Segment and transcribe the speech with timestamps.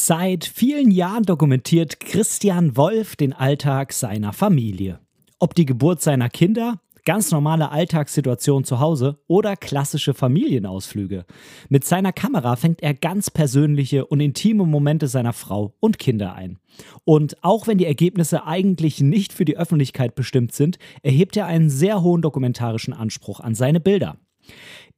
[0.00, 5.00] Seit vielen Jahren dokumentiert Christian Wolf den Alltag seiner Familie.
[5.40, 11.26] Ob die Geburt seiner Kinder, ganz normale Alltagssituationen zu Hause oder klassische Familienausflüge.
[11.68, 16.58] Mit seiner Kamera fängt er ganz persönliche und intime Momente seiner Frau und Kinder ein.
[17.04, 21.70] Und auch wenn die Ergebnisse eigentlich nicht für die Öffentlichkeit bestimmt sind, erhebt er einen
[21.70, 24.16] sehr hohen dokumentarischen Anspruch an seine Bilder.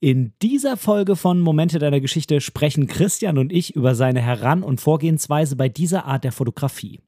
[0.00, 4.80] In dieser Folge von Momente deiner Geschichte sprechen Christian und ich über seine Heran- und
[4.80, 7.00] Vorgehensweise bei dieser Art der Fotografie.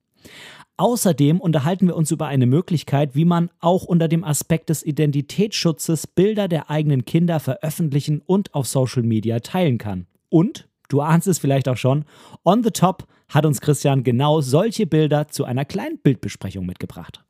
[0.76, 6.06] Außerdem unterhalten wir uns über eine Möglichkeit, wie man auch unter dem Aspekt des Identitätsschutzes
[6.06, 10.06] Bilder der eigenen Kinder veröffentlichen und auf Social Media teilen kann.
[10.28, 12.04] Und, du ahnst es vielleicht auch schon,
[12.44, 17.22] on the top hat uns Christian genau solche Bilder zu einer kleinen Bildbesprechung mitgebracht.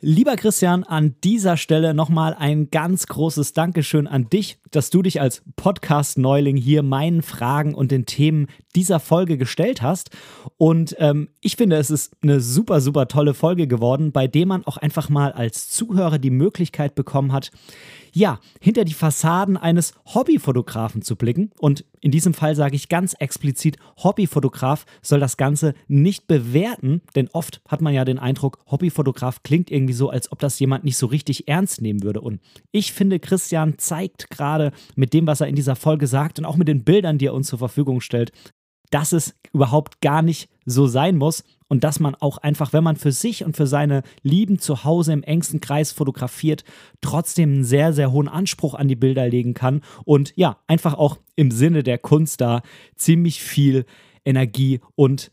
[0.00, 5.20] Lieber Christian, an dieser Stelle nochmal ein ganz großes Dankeschön an dich, dass du dich
[5.20, 10.10] als Podcast-Neuling hier meinen Fragen und den Themen dieser Folge gestellt hast.
[10.58, 14.64] Und ähm, ich finde, es ist eine super, super tolle Folge geworden, bei der man
[14.64, 17.50] auch einfach mal als Zuhörer die Möglichkeit bekommen hat,
[18.16, 21.50] ja, hinter die Fassaden eines Hobbyfotografen zu blicken.
[21.58, 27.28] Und in diesem Fall sage ich ganz explizit, Hobbyfotograf soll das Ganze nicht bewerten, denn
[27.34, 30.96] oft hat man ja den Eindruck, Hobbyfotograf klingt irgendwie so, als ob das jemand nicht
[30.96, 32.22] so richtig ernst nehmen würde.
[32.22, 32.40] Und
[32.72, 34.55] ich finde, Christian zeigt gerade
[34.94, 37.34] mit dem, was er in dieser Folge sagt und auch mit den Bildern, die er
[37.34, 38.32] uns zur Verfügung stellt,
[38.90, 42.96] dass es überhaupt gar nicht so sein muss und dass man auch einfach, wenn man
[42.96, 46.64] für sich und für seine Lieben zu Hause im engsten Kreis fotografiert,
[47.00, 51.18] trotzdem einen sehr, sehr hohen Anspruch an die Bilder legen kann und ja, einfach auch
[51.34, 52.62] im Sinne der Kunst da
[52.94, 53.84] ziemlich viel
[54.24, 55.30] Energie und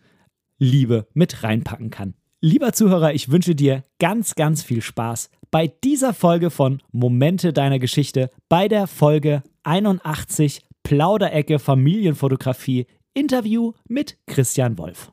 [0.58, 2.15] Liebe mit reinpacken kann.
[2.41, 7.77] Lieber Zuhörer, ich wünsche dir ganz, ganz viel Spaß bei dieser Folge von Momente deiner
[7.77, 15.11] Geschichte, bei der Folge 81 Plauderecke Familienfotografie Interview mit Christian Wolf.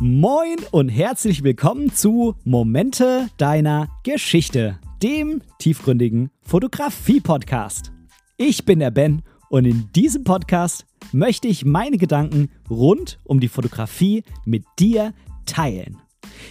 [0.00, 7.92] Moin und herzlich willkommen zu Momente deiner Geschichte, dem tiefgründigen Fotografie-Podcast.
[8.38, 13.48] Ich bin der Ben und in diesem Podcast möchte ich meine Gedanken rund um die
[13.48, 15.12] Fotografie mit dir
[15.46, 15.98] teilen.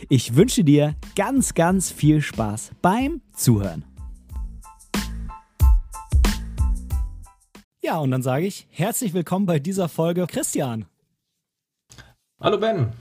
[0.09, 3.83] Ich wünsche dir ganz, ganz viel Spaß beim Zuhören.
[7.81, 10.85] Ja, und dann sage ich herzlich willkommen bei dieser Folge, Christian.
[12.39, 12.93] Hallo Ben.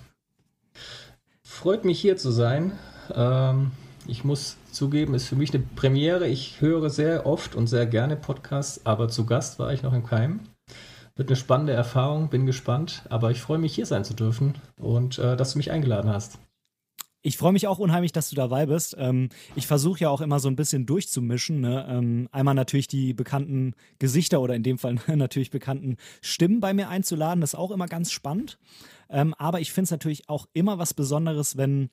[1.42, 2.72] Freut mich hier zu sein.
[3.14, 3.70] Ähm,
[4.06, 6.28] ich muss zugeben, ist für mich eine Premiere.
[6.28, 10.04] Ich höre sehr oft und sehr gerne Podcasts, aber zu Gast war ich noch im
[10.04, 10.40] Keim.
[11.16, 15.18] Wird eine spannende Erfahrung, bin gespannt, aber ich freue mich hier sein zu dürfen und
[15.18, 16.38] äh, dass du mich eingeladen hast.
[17.26, 18.94] Ich freue mich auch unheimlich, dass du dabei bist.
[18.98, 21.60] Ähm, ich versuche ja auch immer so ein bisschen durchzumischen.
[21.60, 21.86] Ne?
[21.88, 26.90] Ähm, einmal natürlich die bekannten Gesichter oder in dem Fall natürlich bekannten Stimmen bei mir
[26.90, 27.40] einzuladen.
[27.40, 28.58] Das ist auch immer ganz spannend.
[29.08, 31.88] Ähm, aber ich finde es natürlich auch immer was Besonderes, wenn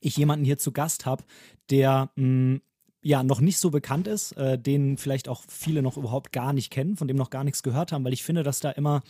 [0.00, 1.24] ich jemanden hier zu Gast habe,
[1.70, 2.60] der mh, mm,
[3.02, 6.70] ja noch nicht so bekannt ist, äh, den vielleicht auch viele noch überhaupt gar nicht
[6.70, 9.02] kennen, von dem noch gar nichts gehört haben, weil ich finde, dass da immer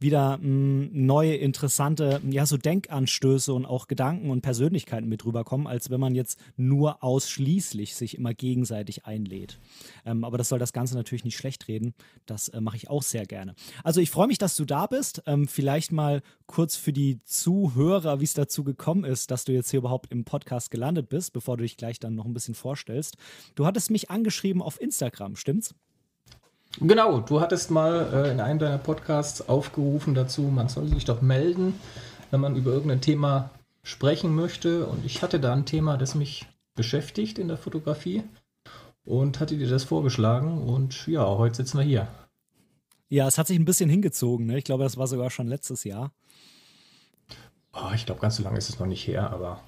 [0.00, 5.66] wieder mh, hm, neue, interessante, ja, so Denkanstöße und auch Gedanken und Persönlichkeiten mit rüberkommen,
[5.66, 9.58] als wenn man jetzt nur ausschließlich sich immer gegenseitig einlädt.
[10.04, 11.94] Ähm, aber das soll das Ganze natürlich nicht schlecht reden.
[12.26, 13.54] Das äh, mache ich auch sehr gerne.
[13.84, 15.22] Also ich freue mich, dass du da bist.
[15.26, 19.70] Ähm, vielleicht mal kurz für die Zuhörer, wie es dazu gekommen ist, dass du jetzt
[19.70, 23.16] hier überhaupt im Podcast gelandet bist, bevor du dich gleich dann noch ein bisschen vorstellst.
[23.54, 25.74] Du hattest mich angeschrieben auf Instagram, stimmt's?
[26.78, 31.20] Genau, du hattest mal äh, in einem deiner Podcasts aufgerufen dazu, man soll sich doch
[31.20, 31.74] melden,
[32.30, 33.50] wenn man über irgendein Thema
[33.82, 34.86] sprechen möchte.
[34.86, 38.22] Und ich hatte da ein Thema, das mich beschäftigt in der Fotografie
[39.04, 40.62] und hatte dir das vorgeschlagen.
[40.62, 42.08] Und ja, heute sitzen wir hier.
[43.08, 44.46] Ja, es hat sich ein bisschen hingezogen.
[44.46, 44.58] Ne?
[44.58, 46.12] Ich glaube, das war sogar schon letztes Jahr.
[47.72, 49.60] Oh, ich glaube, ganz so lange ist es noch nicht her, aber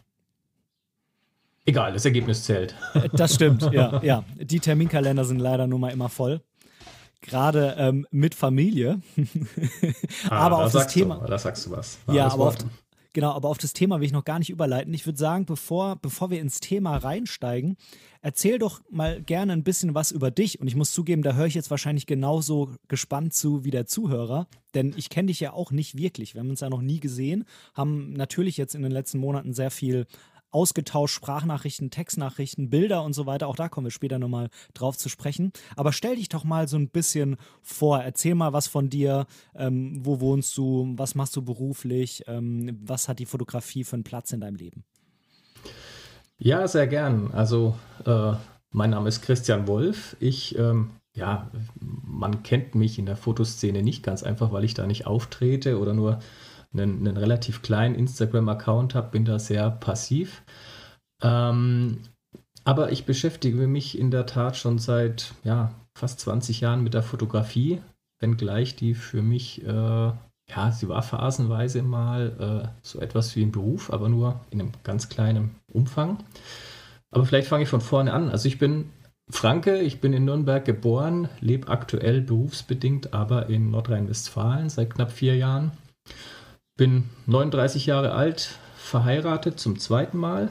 [1.65, 2.77] egal, das Ergebnis zählt.
[3.13, 4.25] Das stimmt, ja, ja.
[4.37, 6.41] Die Terminkalender sind leider nun mal immer voll
[7.23, 9.01] gerade ähm, mit Familie.
[10.29, 11.17] ah, aber auf das Thema.
[11.17, 11.99] Du, da sagst du was.
[12.07, 12.57] War ja, aber auf,
[13.13, 14.93] genau, aber auf das Thema will ich noch gar nicht überleiten.
[14.93, 17.77] Ich würde sagen, bevor, bevor wir ins Thema reinsteigen,
[18.21, 20.61] erzähl doch mal gerne ein bisschen was über dich.
[20.61, 24.47] Und ich muss zugeben, da höre ich jetzt wahrscheinlich genauso gespannt zu wie der Zuhörer,
[24.75, 26.35] denn ich kenne dich ja auch nicht wirklich.
[26.35, 29.71] Wir haben uns ja noch nie gesehen, haben natürlich jetzt in den letzten Monaten sehr
[29.71, 30.07] viel
[30.53, 33.49] ausgetauscht, Sprachnachrichten, Textnachrichten, Bilder und so weiter.
[33.49, 35.53] Auch da kommen wir später nochmal drauf zu sprechen.
[35.77, 38.01] Aber stell dich doch mal so ein bisschen vor.
[38.01, 39.27] Erzähl mal was von dir.
[39.55, 40.93] Ähm, wo wohnst du?
[40.97, 42.25] Was machst du beruflich?
[42.27, 44.85] Ähm, was hat die Fotografie für einen Platz in deinem Leben?
[46.39, 47.31] Ja, sehr gern.
[47.33, 48.33] Also, äh,
[48.71, 50.17] mein Name ist Christian Wolf.
[50.19, 54.87] Ich ähm, ja, man kennt mich in der Fotoszene nicht ganz einfach, weil ich da
[54.87, 56.21] nicht auftrete oder nur
[56.75, 60.43] einen, einen relativ kleinen Instagram-Account habe, bin da sehr passiv.
[61.23, 61.99] Ähm,
[62.65, 67.03] aber ich beschäftige mich in der Tat schon seit ja, fast 20 Jahren mit der
[67.03, 67.81] Fotografie,
[68.21, 73.53] wenngleich die für mich, äh, ja, sie war phasenweise mal äh, so etwas wie ein
[73.53, 76.19] Beruf, aber nur in einem ganz kleinen Umfang.
[77.11, 78.31] Aber vielleicht fange ich von vorne an.
[78.31, 78.91] Also ich bin
[79.29, 85.37] Franke, ich bin in Nürnberg geboren, lebe aktuell berufsbedingt aber in Nordrhein-Westfalen seit knapp vier
[85.37, 85.73] Jahren.
[86.77, 90.51] Bin 39 Jahre alt, verheiratet zum zweiten Mal,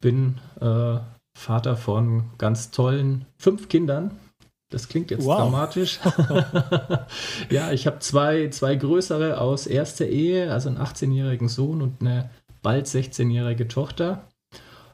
[0.00, 0.98] bin äh,
[1.36, 4.18] Vater von ganz tollen fünf Kindern.
[4.70, 5.38] Das klingt jetzt wow.
[5.38, 6.00] dramatisch.
[7.50, 12.30] ja, ich habe zwei, zwei größere aus erster Ehe, also einen 18-jährigen Sohn und eine
[12.62, 14.24] bald 16-jährige Tochter,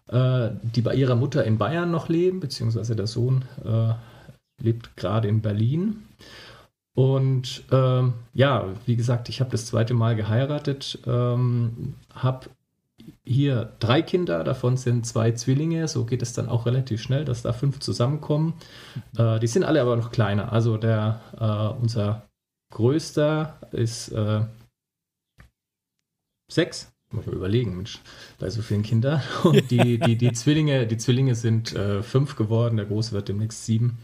[0.08, 3.94] äh, die bei ihrer Mutter in Bayern noch leben, beziehungsweise der Sohn äh,
[4.62, 6.04] lebt gerade in Berlin.
[6.94, 12.50] Und ähm, ja, wie gesagt, ich habe das zweite Mal geheiratet, ähm, habe
[13.24, 17.42] hier drei Kinder, davon sind zwei Zwillinge, so geht es dann auch relativ schnell, dass
[17.42, 18.54] da fünf zusammenkommen.
[19.16, 20.52] Äh, die sind alle aber noch kleiner.
[20.52, 22.28] Also der äh, unser
[22.70, 24.42] größter ist äh,
[26.50, 26.92] sechs.
[27.10, 28.00] Muss ich mal überlegen, Mensch,
[28.38, 29.22] bei so vielen Kindern.
[29.44, 33.64] Und die, die, die Zwillinge, die Zwillinge sind äh, fünf geworden, der Große wird demnächst
[33.66, 33.98] sieben.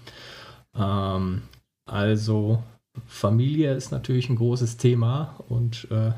[0.75, 1.43] Ähm,
[1.87, 2.63] also
[3.07, 6.13] Familie ist natürlich ein großes Thema und äh,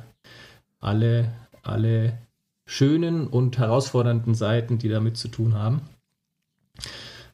[0.80, 1.32] alle,
[1.62, 2.18] alle
[2.66, 5.82] schönen und herausfordernden Seiten, die damit zu tun haben.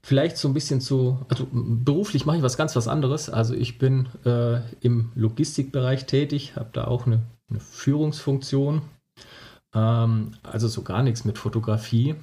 [0.03, 3.29] Vielleicht so ein bisschen zu, also beruflich mache ich was ganz was anderes.
[3.29, 8.83] Also ich bin äh, im Logistikbereich tätig, habe da auch eine, eine Führungsfunktion.
[9.75, 12.15] Ähm, also so gar nichts mit Fotografie.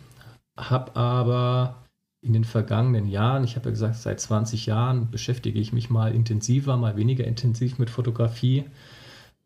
[0.58, 1.83] Habe aber
[2.24, 6.16] in den vergangenen Jahren, ich habe ja gesagt, seit 20 Jahren beschäftige ich mich mal
[6.16, 8.64] intensiver, mal weniger intensiv mit Fotografie.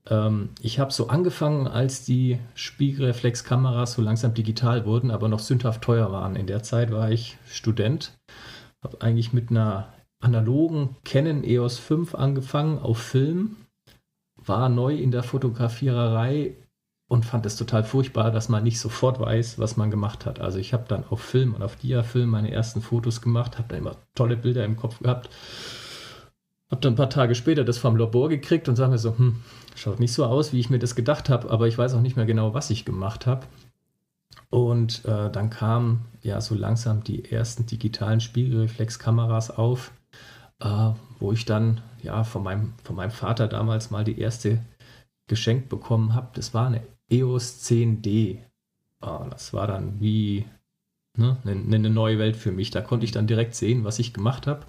[0.09, 5.81] Ähm, ich habe so angefangen, als die Spiegelreflexkameras so langsam digital wurden, aber noch sündhaft
[5.81, 6.35] teuer waren.
[6.35, 8.15] In der Zeit war ich Student,
[8.83, 13.55] habe eigentlich mit einer analogen Canon EOS 5 angefangen auf Film,
[14.35, 16.53] war neu in der Fotografiererei
[17.07, 20.39] und fand es total furchtbar, dass man nicht sofort weiß, was man gemacht hat.
[20.39, 23.79] Also ich habe dann auf Film und auf Diafilm meine ersten Fotos gemacht, habe dann
[23.79, 25.29] immer tolle Bilder im Kopf gehabt.
[26.69, 29.37] Habe dann ein paar Tage später das vom Labor gekriegt und sage mir so, hm,
[29.75, 32.17] schaut nicht so aus, wie ich mir das gedacht habe, aber ich weiß auch nicht
[32.17, 33.45] mehr genau, was ich gemacht habe.
[34.49, 39.91] Und äh, dann kamen ja so langsam die ersten digitalen Spiegelreflexkameras auf,
[40.59, 40.89] äh,
[41.19, 44.59] wo ich dann ja von meinem, von meinem Vater damals mal die erste
[45.27, 46.29] geschenkt bekommen habe.
[46.33, 48.39] Das war eine EOS 10D.
[49.01, 50.45] Oh, das war dann wie
[51.15, 52.71] ne, eine, eine, neue Welt für mich.
[52.71, 54.65] Da konnte ich dann direkt sehen, was ich gemacht habe.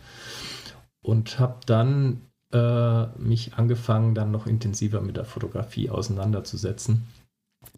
[1.01, 7.07] Und habe dann äh, mich angefangen, dann noch intensiver mit der Fotografie auseinanderzusetzen.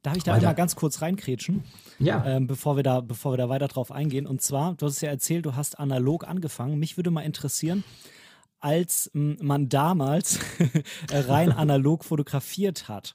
[0.02, 1.64] Darf ich da einmal ganz kurz reinkrätschen?
[1.98, 2.24] Ja.
[2.26, 4.26] Ähm, bevor, wir da, bevor wir da weiter drauf eingehen.
[4.26, 6.78] Und zwar, du hast es ja erzählt, du hast analog angefangen.
[6.78, 7.84] Mich würde mal interessieren,
[8.60, 10.38] als man damals
[11.10, 13.14] rein analog fotografiert hat.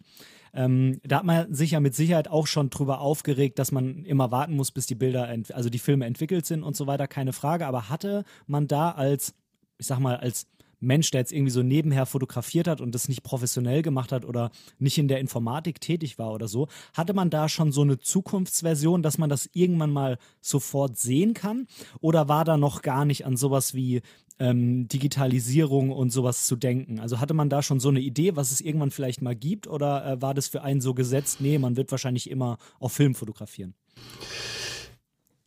[0.55, 4.31] Ähm, da hat man sich ja mit Sicherheit auch schon drüber aufgeregt, dass man immer
[4.31, 7.67] warten muss, bis die Bilder, also die Filme entwickelt sind und so weiter, keine Frage.
[7.67, 9.35] Aber hatte man da als,
[9.77, 10.47] ich sag mal, als
[10.79, 14.51] Mensch, der jetzt irgendwie so nebenher fotografiert hat und das nicht professionell gemacht hat oder
[14.79, 19.01] nicht in der Informatik tätig war oder so, hatte man da schon so eine Zukunftsversion,
[19.01, 21.67] dass man das irgendwann mal sofort sehen kann?
[22.01, 24.01] Oder war da noch gar nicht an sowas wie
[24.39, 26.99] ähm, Digitalisierung und sowas zu denken?
[26.99, 30.05] Also hatte man da schon so eine Idee, was es irgendwann vielleicht mal gibt, oder
[30.05, 33.73] äh, war das für einen so gesetzt, nee, man wird wahrscheinlich immer auf Film fotografieren?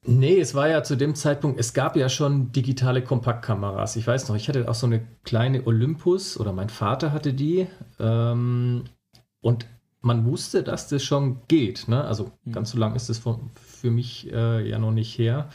[0.07, 3.97] Nee, es war ja zu dem Zeitpunkt, es gab ja schon digitale Kompaktkameras.
[3.97, 7.67] Ich weiß noch, ich hatte auch so eine kleine Olympus oder mein Vater hatte die.
[7.99, 8.85] Ähm,
[9.41, 9.67] und
[10.01, 11.89] man wusste, dass das schon geht.
[11.89, 12.05] Ne?
[12.05, 12.53] Also mhm.
[12.53, 15.49] ganz so lang ist es für, für mich äh, ja noch nicht her.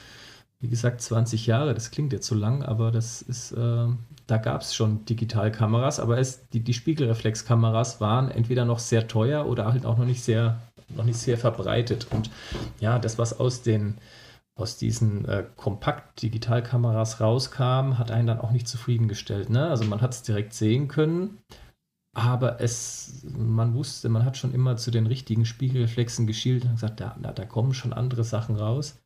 [0.60, 3.88] Wie gesagt, 20 Jahre, das klingt jetzt so lang, aber das ist, äh,
[4.28, 9.46] da gab es schon Digitalkameras, aber es, die, die Spiegelreflexkameras waren entweder noch sehr teuer
[9.46, 10.62] oder halt auch noch nicht sehr,
[10.96, 12.08] noch nicht sehr verbreitet.
[12.12, 12.30] Und
[12.80, 13.96] ja, das, was aus den
[14.56, 19.50] aus diesen äh, Kompakt-Digitalkameras rauskam, hat einen dann auch nicht zufriedengestellt.
[19.50, 19.68] Ne?
[19.68, 21.40] Also man hat es direkt sehen können,
[22.16, 27.00] aber es, man wusste, man hat schon immer zu den richtigen Spiegelreflexen geschielt und gesagt,
[27.00, 29.04] da, da kommen schon andere Sachen raus.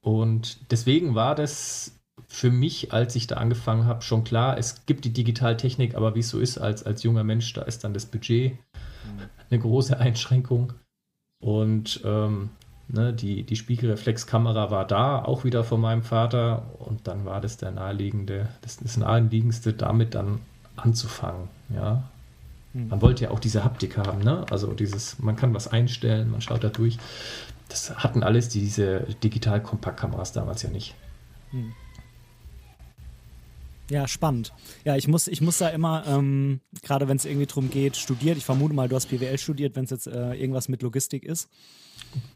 [0.00, 5.04] Und deswegen war das für mich, als ich da angefangen habe, schon klar, es gibt
[5.04, 8.06] die Digitaltechnik, aber wie es so ist, als, als junger Mensch, da ist dann das
[8.06, 8.58] Budget mhm.
[9.50, 10.72] eine große Einschränkung.
[11.38, 12.50] Und ähm,
[12.88, 16.62] Ne, die, die Spiegelreflexkamera war da, auch wieder von meinem Vater.
[16.78, 20.40] Und dann war das der naheliegende, das, das naheliegendste, damit dann
[20.76, 21.48] anzufangen.
[21.74, 22.04] Ja.
[22.74, 22.88] Hm.
[22.88, 24.46] Man wollte ja auch diese Haptik haben, ne?
[24.50, 26.98] Also dieses, man kann was einstellen, man schaut da durch.
[27.68, 30.94] Das hatten alles diese Digital-Kompaktkameras damals ja nicht.
[31.50, 31.72] Hm.
[33.90, 34.52] Ja, spannend.
[34.84, 38.36] Ja, ich muss, ich muss da immer, ähm, gerade wenn es irgendwie darum geht, studiert,
[38.36, 41.48] ich vermute mal, du hast BWL studiert, wenn es jetzt äh, irgendwas mit Logistik ist.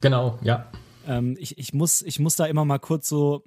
[0.00, 0.66] Genau, ja.
[1.06, 3.44] Ähm, ich, ich, muss, ich muss da immer mal kurz so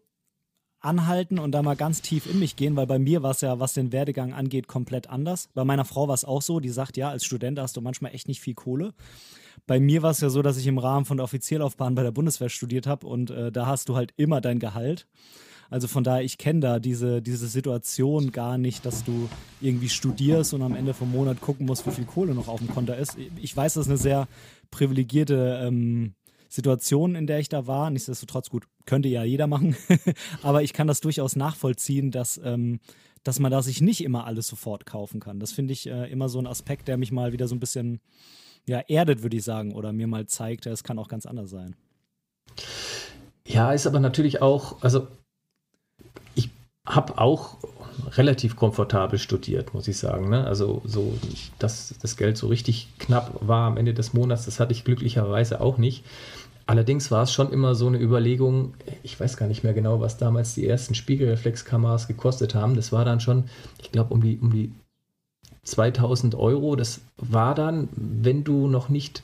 [0.79, 3.59] anhalten und da mal ganz tief in mich gehen, weil bei mir war es ja,
[3.59, 5.49] was den Werdegang angeht, komplett anders.
[5.53, 8.13] Bei meiner Frau war es auch so, die sagt, ja, als Student hast du manchmal
[8.13, 8.93] echt nicht viel Kohle.
[9.65, 12.11] Bei mir war es ja so, dass ich im Rahmen von der Offizierlaufbahn bei der
[12.11, 15.07] Bundeswehr studiert habe und äh, da hast du halt immer dein Gehalt.
[15.69, 19.29] Also von daher, ich kenne da diese, diese Situation gar nicht, dass du
[19.61, 22.69] irgendwie studierst und am Ende vom Monat gucken musst, wie viel Kohle noch auf dem
[22.69, 23.17] Konto ist.
[23.41, 24.27] Ich weiß, das ist eine sehr
[24.69, 26.13] privilegierte ähm,
[26.53, 27.89] Situation, in der ich da war.
[27.89, 29.75] Nichtsdestotrotz, gut, könnte ja jeder machen.
[30.43, 32.79] Aber ich kann das durchaus nachvollziehen, dass, ähm,
[33.23, 35.39] dass man da sich nicht immer alles sofort kaufen kann.
[35.39, 38.01] Das finde ich äh, immer so ein Aspekt, der mich mal wieder so ein bisschen
[38.67, 41.75] ja, erdet, würde ich sagen, oder mir mal zeigt, es kann auch ganz anders sein.
[43.47, 45.07] Ja, ist aber natürlich auch, also
[46.85, 47.57] habe auch
[48.11, 50.29] relativ komfortabel studiert, muss ich sagen.
[50.29, 50.45] Ne?
[50.45, 51.17] Also so,
[51.59, 55.61] dass das Geld so richtig knapp war am Ende des Monats, das hatte ich glücklicherweise
[55.61, 56.03] auch nicht.
[56.65, 60.17] Allerdings war es schon immer so eine Überlegung, ich weiß gar nicht mehr genau, was
[60.17, 62.75] damals die ersten Spiegelreflexkameras gekostet haben.
[62.75, 63.45] Das war dann schon,
[63.81, 64.71] ich glaube, um die, um die
[65.63, 66.75] 2000 Euro.
[66.75, 69.23] Das war dann, wenn du noch nicht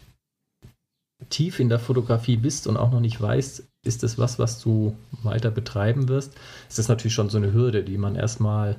[1.29, 4.95] tief in der Fotografie bist und auch noch nicht weißt, ist das was, was du
[5.23, 6.33] weiter betreiben wirst,
[6.67, 8.77] ist das natürlich schon so eine Hürde, die man erstmal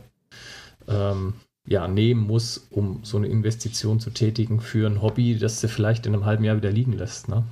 [0.89, 1.35] ähm,
[1.67, 6.07] ja, nehmen muss, um so eine Investition zu tätigen für ein Hobby, das du vielleicht
[6.07, 7.29] in einem halben Jahr wieder liegen lässt.
[7.29, 7.45] Ne?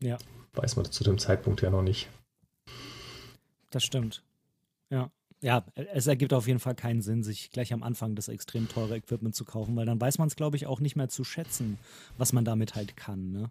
[0.00, 0.18] Ja.
[0.54, 2.08] Weiß man zu dem Zeitpunkt ja noch nicht.
[3.70, 4.22] Das stimmt.
[4.90, 5.10] Ja.
[5.40, 8.96] Ja, es ergibt auf jeden Fall keinen Sinn, sich gleich am Anfang das extrem teure
[8.96, 11.76] Equipment zu kaufen, weil dann weiß man es, glaube ich, auch nicht mehr zu schätzen,
[12.16, 13.30] was man damit halt kann.
[13.30, 13.50] Ne?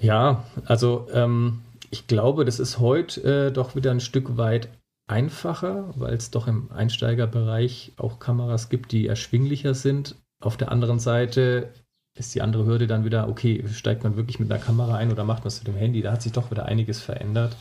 [0.00, 1.60] Ja, also ähm,
[1.90, 4.68] ich glaube, das ist heute äh, doch wieder ein Stück weit
[5.06, 10.16] einfacher, weil es doch im Einsteigerbereich auch Kameras gibt, die erschwinglicher sind.
[10.40, 11.72] Auf der anderen Seite
[12.16, 15.24] ist die andere Hürde dann wieder, okay, steigt man wirklich mit einer Kamera ein oder
[15.24, 16.00] macht man es mit dem Handy?
[16.00, 17.56] Da hat sich doch wieder einiges verändert.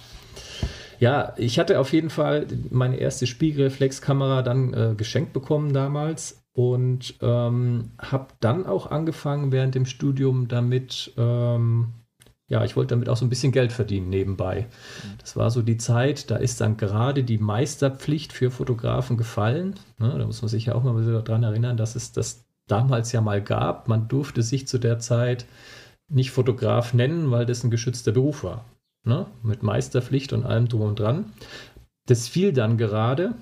[0.99, 7.15] Ja, ich hatte auf jeden Fall meine erste Spiegelreflexkamera dann äh, geschenkt bekommen damals und
[7.21, 11.87] ähm, habe dann auch angefangen während dem Studium damit, ähm,
[12.47, 14.67] ja, ich wollte damit auch so ein bisschen Geld verdienen nebenbei.
[15.03, 15.17] Mhm.
[15.19, 19.79] Das war so die Zeit, da ist dann gerade die Meisterpflicht für Fotografen gefallen.
[19.97, 23.21] Ne, da muss man sich ja auch mal daran erinnern, dass es das damals ja
[23.21, 23.87] mal gab.
[23.87, 25.45] Man durfte sich zu der Zeit
[26.09, 28.65] nicht Fotograf nennen, weil das ein geschützter Beruf war.
[29.05, 29.25] Ne?
[29.41, 31.25] Mit Meisterpflicht und allem drum und dran.
[32.07, 33.35] Das fiel dann gerade.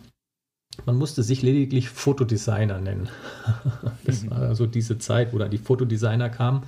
[0.85, 3.09] Man musste sich lediglich Fotodesigner nennen.
[4.05, 6.63] das war also diese Zeit, wo dann die Fotodesigner kamen.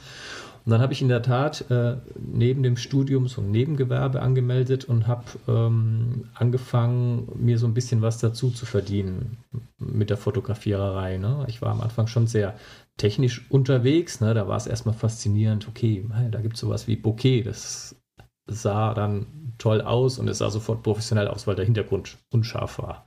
[0.65, 4.85] Und dann habe ich in der Tat äh, neben dem Studium so ein Nebengewerbe angemeldet
[4.85, 9.37] und habe ähm, angefangen, mir so ein bisschen was dazu zu verdienen
[9.77, 11.17] mit der Fotografiererei.
[11.17, 11.45] Ne?
[11.49, 12.55] Ich war am Anfang schon sehr
[12.95, 14.21] technisch unterwegs.
[14.21, 14.33] Ne?
[14.33, 17.43] Da war es erstmal faszinierend, okay, da gibt es sowas wie Bokeh.
[17.43, 17.97] Das
[18.45, 23.05] sah dann toll aus und es sah sofort professionell aus, weil der Hintergrund unscharf war.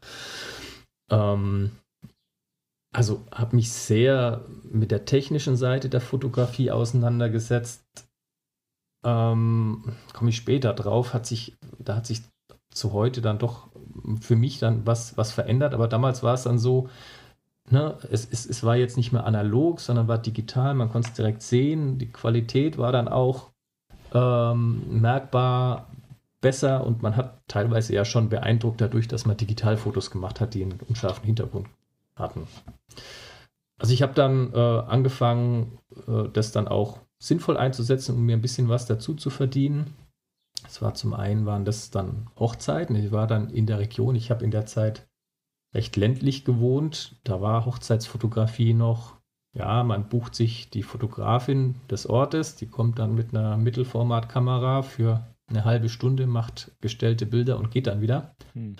[1.11, 1.71] Ähm,
[2.97, 7.85] also habe mich sehr mit der technischen Seite der Fotografie auseinandergesetzt.
[9.05, 12.23] Ähm, Komme ich später drauf, hat sich, da hat sich
[12.71, 13.69] zu heute dann doch
[14.23, 16.89] für mich dann was, was verändert, aber damals war es dann so,
[17.69, 21.15] ne, es, es, es war jetzt nicht mehr analog, sondern war digital, man konnte es
[21.15, 23.51] direkt sehen, die Qualität war dann auch
[24.15, 25.91] ähm, merkbar
[26.41, 26.87] besser.
[26.87, 30.81] Und man hat teilweise ja schon beeindruckt dadurch, dass man Digitalfotos gemacht hat, die einen
[30.89, 31.69] unscharfen Hintergrund
[32.17, 32.47] hatten.
[33.79, 38.43] Also ich habe dann äh, angefangen, äh, das dann auch sinnvoll einzusetzen, um mir ein
[38.43, 39.95] bisschen was dazu zu verdienen.
[40.67, 42.97] Es war zum einen waren das dann Hochzeiten.
[42.97, 44.17] Ich war dann in der Region.
[44.17, 45.07] Ich habe in der Zeit
[45.75, 47.17] recht ländlich gewohnt.
[47.25, 49.17] Da war Hochzeitsfotografie noch.
[49.55, 52.57] Ja, man bucht sich die Fotografin des Ortes.
[52.57, 57.87] Die kommt dann mit einer Mittelformatkamera für eine halbe Stunde, macht gestellte Bilder und geht
[57.87, 58.35] dann wieder.
[58.55, 58.77] Hm.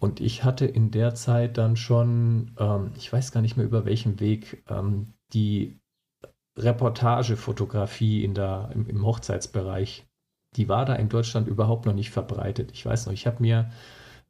[0.00, 3.84] Und ich hatte in der Zeit dann schon, ähm, ich weiß gar nicht mehr über
[3.84, 5.78] welchen Weg, ähm, die
[6.56, 10.06] Reportagefotografie in der, im, im, Hochzeitsbereich,
[10.56, 12.70] die war da in Deutschland überhaupt noch nicht verbreitet.
[12.72, 13.70] Ich weiß noch, ich habe mir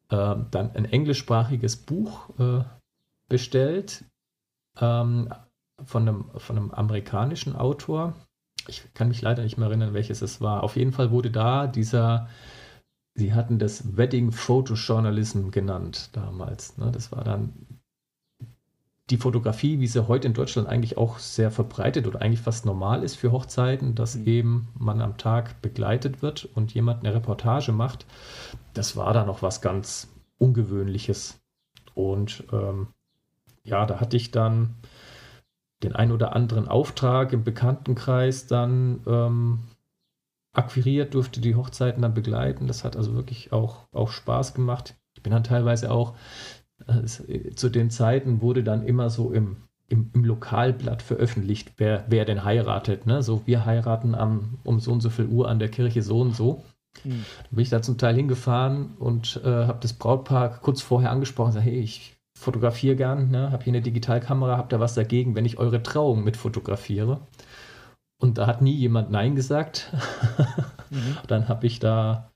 [0.08, 2.64] äh, dann ein englischsprachiges Buch äh,
[3.28, 4.04] bestellt
[4.80, 5.32] ähm,
[5.84, 8.14] von, einem, von einem amerikanischen Autor.
[8.68, 10.62] ich kann mich leider nicht mehr erinnern, welches es war.
[10.62, 12.28] Auf jeden Fall wurde da dieser,
[13.14, 16.76] sie hatten das Wedding Photojournalism genannt damals.
[16.76, 16.90] Ne?
[16.92, 17.52] Das war dann
[19.10, 23.02] die Fotografie, wie sie heute in Deutschland eigentlich auch sehr verbreitet oder eigentlich fast normal
[23.02, 24.26] ist für Hochzeiten, dass mhm.
[24.26, 28.06] eben man am Tag begleitet wird und jemand eine Reportage macht,
[28.72, 31.40] das war da noch was ganz Ungewöhnliches.
[31.94, 32.88] Und ähm,
[33.62, 34.74] ja, da hatte ich dann
[35.82, 39.58] den ein oder anderen Auftrag im Bekanntenkreis dann ähm,
[40.54, 42.66] akquiriert, durfte die Hochzeiten dann begleiten.
[42.66, 44.94] Das hat also wirklich auch, auch Spaß gemacht.
[45.16, 46.14] Ich bin dann teilweise auch,
[46.86, 47.04] äh,
[47.54, 49.56] zu den Zeiten wurde dann immer so im,
[49.88, 53.06] im, im Lokalblatt veröffentlicht, wer, wer denn heiratet.
[53.06, 53.22] Ne?
[53.22, 56.34] So, wir heiraten am, um so und so viel Uhr an der Kirche so und
[56.34, 56.64] so.
[57.02, 57.24] Mhm.
[57.42, 61.48] Da bin ich da zum Teil hingefahren und äh, habe das Brautpaar kurz vorher angesprochen
[61.48, 63.50] und gesagt, hey, ich fotografiere gern, ne?
[63.50, 67.20] habe hier eine Digitalkamera, habt ihr was dagegen, wenn ich eure Trauung mit fotografiere?
[68.24, 69.92] Und da hat nie jemand Nein gesagt.
[70.88, 71.18] mhm.
[71.26, 72.30] Dann habe ich da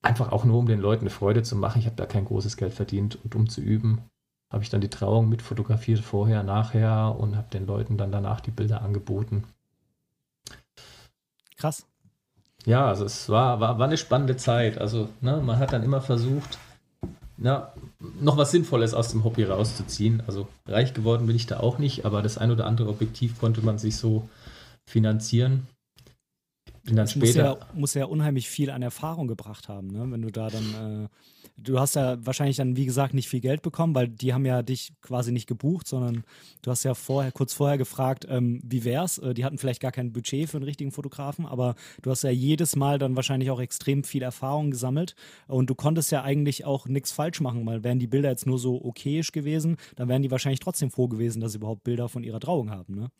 [0.00, 2.56] einfach auch nur, um den Leuten eine Freude zu machen, ich habe da kein großes
[2.56, 4.02] Geld verdient und um zu üben,
[4.48, 8.40] habe ich dann die Trauung mit fotografiert, vorher, nachher und habe den Leuten dann danach
[8.40, 9.42] die Bilder angeboten.
[11.56, 11.84] Krass.
[12.64, 14.78] Ja, also es war, war, war eine spannende Zeit.
[14.78, 16.60] Also ne, man hat dann immer versucht,
[17.38, 17.72] na,
[18.20, 20.22] noch was Sinnvolles aus dem Hobby rauszuziehen.
[20.28, 23.62] Also reich geworden bin ich da auch nicht, aber das ein oder andere Objektiv konnte
[23.62, 24.28] man sich so
[24.88, 25.66] finanzieren.
[26.88, 27.24] Und dann das später.
[27.24, 30.06] Muss ja, muss ja unheimlich viel an Erfahrung gebracht haben, ne?
[30.10, 31.08] wenn du da dann äh,
[31.56, 34.62] du hast ja wahrscheinlich dann, wie gesagt, nicht viel Geld bekommen, weil die haben ja
[34.62, 36.24] dich quasi nicht gebucht, sondern
[36.62, 39.18] du hast ja vorher, kurz vorher gefragt, ähm, wie wär's?
[39.18, 42.30] Äh, die hatten vielleicht gar kein Budget für einen richtigen Fotografen, aber du hast ja
[42.30, 45.14] jedes Mal dann wahrscheinlich auch extrem viel Erfahrung gesammelt
[45.46, 48.58] und du konntest ja eigentlich auch nichts falsch machen, weil wären die Bilder jetzt nur
[48.58, 52.24] so okayisch gewesen, dann wären die wahrscheinlich trotzdem froh gewesen, dass sie überhaupt Bilder von
[52.24, 53.10] ihrer Trauung haben, ne?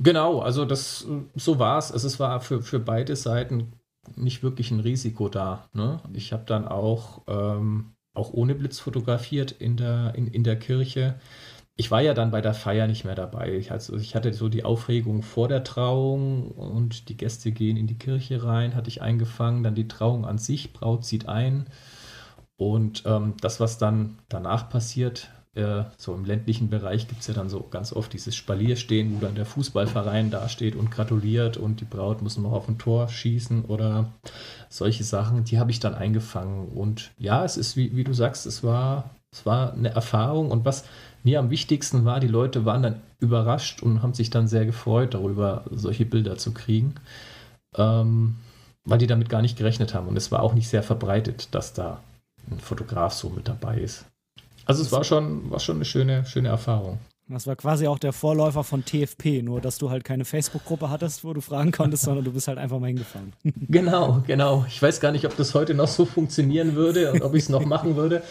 [0.00, 1.90] Genau, also das so war es.
[1.92, 3.72] Also es war für, für beide Seiten
[4.16, 5.68] nicht wirklich ein Risiko da.
[5.72, 6.00] Ne?
[6.12, 11.18] Ich habe dann auch, ähm, auch ohne Blitz fotografiert in der, in, in der Kirche.
[11.76, 13.54] Ich war ja dann bei der Feier nicht mehr dabei.
[13.56, 17.86] Ich, also ich hatte so die Aufregung vor der Trauung und die Gäste gehen in
[17.86, 19.62] die Kirche rein, hatte ich eingefangen.
[19.64, 21.66] Dann die Trauung an sich, Braut zieht ein.
[22.56, 27.34] Und ähm, das, was dann danach passiert, äh, so im ländlichen Bereich gibt es ja
[27.34, 31.84] dann so ganz oft dieses Spalierstehen, wo dann der Fußballverein dasteht und gratuliert und die
[31.84, 34.06] Braut muss noch auf ein Tor schießen oder
[34.68, 36.68] solche Sachen, die habe ich dann eingefangen.
[36.68, 40.64] Und ja, es ist, wie, wie du sagst, es war, es war eine Erfahrung und
[40.64, 40.84] was
[41.24, 45.14] mir am wichtigsten war, die Leute waren dann überrascht und haben sich dann sehr gefreut
[45.14, 46.94] darüber, solche Bilder zu kriegen.
[47.76, 48.36] Ähm,
[48.88, 50.08] weil die damit gar nicht gerechnet haben.
[50.08, 52.00] Und es war auch nicht sehr verbreitet, dass da
[52.50, 54.06] ein Fotograf so mit dabei ist.
[54.68, 56.98] Also es war schon, war schon eine schöne, schöne Erfahrung.
[57.26, 61.24] Das war quasi auch der Vorläufer von TFP, nur dass du halt keine Facebook-Gruppe hattest,
[61.24, 63.32] wo du fragen konntest, sondern du bist halt einfach mal hingefahren.
[63.68, 64.66] Genau, genau.
[64.68, 67.48] Ich weiß gar nicht, ob das heute noch so funktionieren würde und ob ich es
[67.48, 68.22] noch machen würde.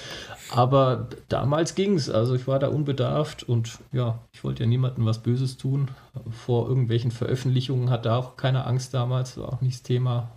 [0.51, 2.09] Aber damals ging es.
[2.09, 5.89] Also ich war da unbedarft und ja, ich wollte ja niemandem was Böses tun.
[6.29, 10.31] Vor irgendwelchen Veröffentlichungen hatte auch keine Angst damals, war auch nicht das Thema.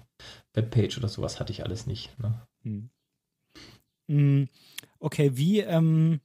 [0.55, 2.11] Webpage oder sowas hatte ich alles nicht.
[2.19, 2.89] Ne?
[4.09, 4.49] Hm.
[5.01, 6.21] Okay, wie ähm,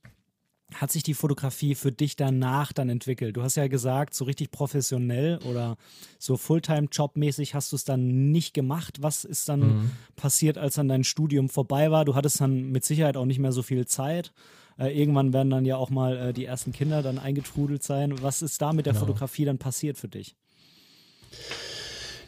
[0.73, 3.37] hat sich die Fotografie für dich danach dann entwickelt?
[3.37, 5.77] Du hast ja gesagt, so richtig professionell oder
[6.19, 9.01] so Fulltime-Job-mäßig hast du es dann nicht gemacht.
[9.01, 9.91] Was ist dann mhm.
[10.15, 12.03] passiert, als dann dein Studium vorbei war?
[12.03, 14.33] Du hattest dann mit Sicherheit auch nicht mehr so viel Zeit.
[14.77, 18.21] Äh, irgendwann werden dann ja auch mal äh, die ersten Kinder dann eingetrudelt sein.
[18.21, 19.05] Was ist da mit der genau.
[19.05, 20.35] Fotografie dann passiert für dich?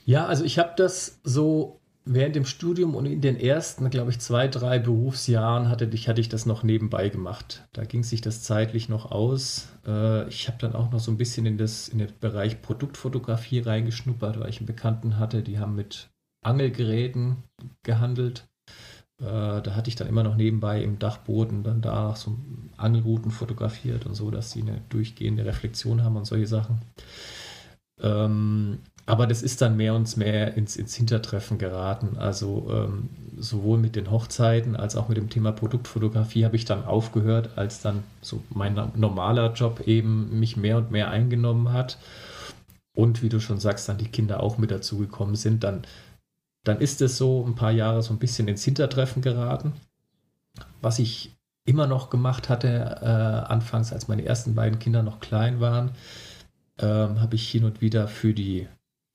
[0.05, 1.81] Ja, also ich habe das so
[2.13, 6.21] während dem Studium und in den ersten, glaube ich, zwei, drei Berufsjahren hatte ich, hatte
[6.21, 7.67] ich das noch nebenbei gemacht.
[7.73, 9.67] Da ging sich das zeitlich noch aus.
[9.85, 13.59] Äh, ich habe dann auch noch so ein bisschen in, das, in den Bereich Produktfotografie
[13.59, 16.09] reingeschnuppert, weil ich einen Bekannten hatte, die haben mit
[16.43, 17.37] Angelgeräten
[17.83, 18.47] gehandelt.
[19.19, 22.37] Äh, da hatte ich dann immer noch nebenbei im Dachboden dann da so
[22.77, 26.81] Angelrouten fotografiert und so, dass sie eine durchgehende Reflexion haben und solche Sachen.
[27.99, 32.17] Ähm, aber das ist dann mehr und mehr ins, ins Hintertreffen geraten.
[32.17, 36.83] Also ähm, sowohl mit den Hochzeiten als auch mit dem Thema Produktfotografie habe ich dann
[36.83, 41.97] aufgehört, als dann so mein normaler Job eben mich mehr und mehr eingenommen hat.
[42.93, 45.83] Und wie du schon sagst, dann die Kinder auch mit dazugekommen sind, dann,
[46.65, 49.71] dann ist es so ein paar Jahre so ein bisschen ins Hintertreffen geraten.
[50.81, 55.61] Was ich immer noch gemacht hatte, äh, anfangs, als meine ersten beiden Kinder noch klein
[55.61, 55.91] waren,
[56.79, 58.67] ähm, habe ich hin und wieder für die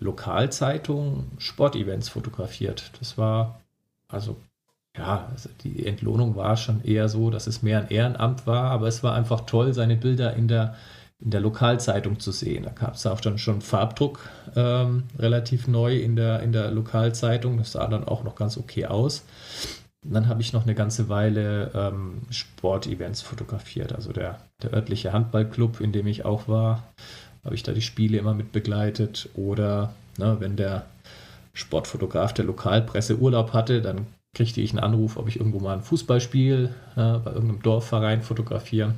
[0.03, 2.93] Lokalzeitung Sportevents fotografiert.
[2.99, 3.61] Das war,
[4.09, 4.37] also
[4.97, 8.89] ja, also die Entlohnung war schon eher so, dass es mehr ein Ehrenamt war, aber
[8.89, 10.75] es war einfach toll, seine Bilder in der,
[11.19, 12.65] in der Lokalzeitung zu sehen.
[12.65, 17.57] Da gab es auch dann schon Farbdruck ähm, relativ neu in der, in der Lokalzeitung.
[17.57, 19.25] Das sah dann auch noch ganz okay aus.
[20.05, 23.95] Und dann habe ich noch eine ganze Weile ähm, Sportevents fotografiert.
[23.95, 26.93] Also der, der örtliche Handballclub, in dem ich auch war,
[27.45, 29.29] habe ich da die Spiele immer mit begleitet.
[29.35, 30.87] Oder ne, wenn der
[31.53, 35.83] Sportfotograf der Lokalpresse Urlaub hatte, dann kriegte ich einen Anruf, ob ich irgendwo mal ein
[35.83, 38.95] Fußballspiel äh, bei irgendeinem Dorfverein fotografiere.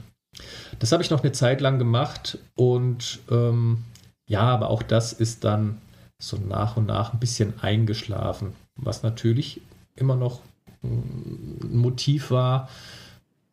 [0.79, 3.85] Das habe ich noch eine Zeit lang gemacht und ähm,
[4.27, 5.79] ja, aber auch das ist dann
[6.21, 9.61] so nach und nach ein bisschen eingeschlafen, was natürlich
[9.97, 10.41] immer noch
[10.83, 12.69] ein Motiv war,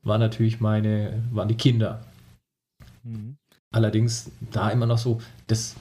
[0.03, 2.03] war natürlich meine, waren die Kinder.
[3.03, 3.37] Mhm.
[3.71, 5.75] Allerdings da immer noch so, das,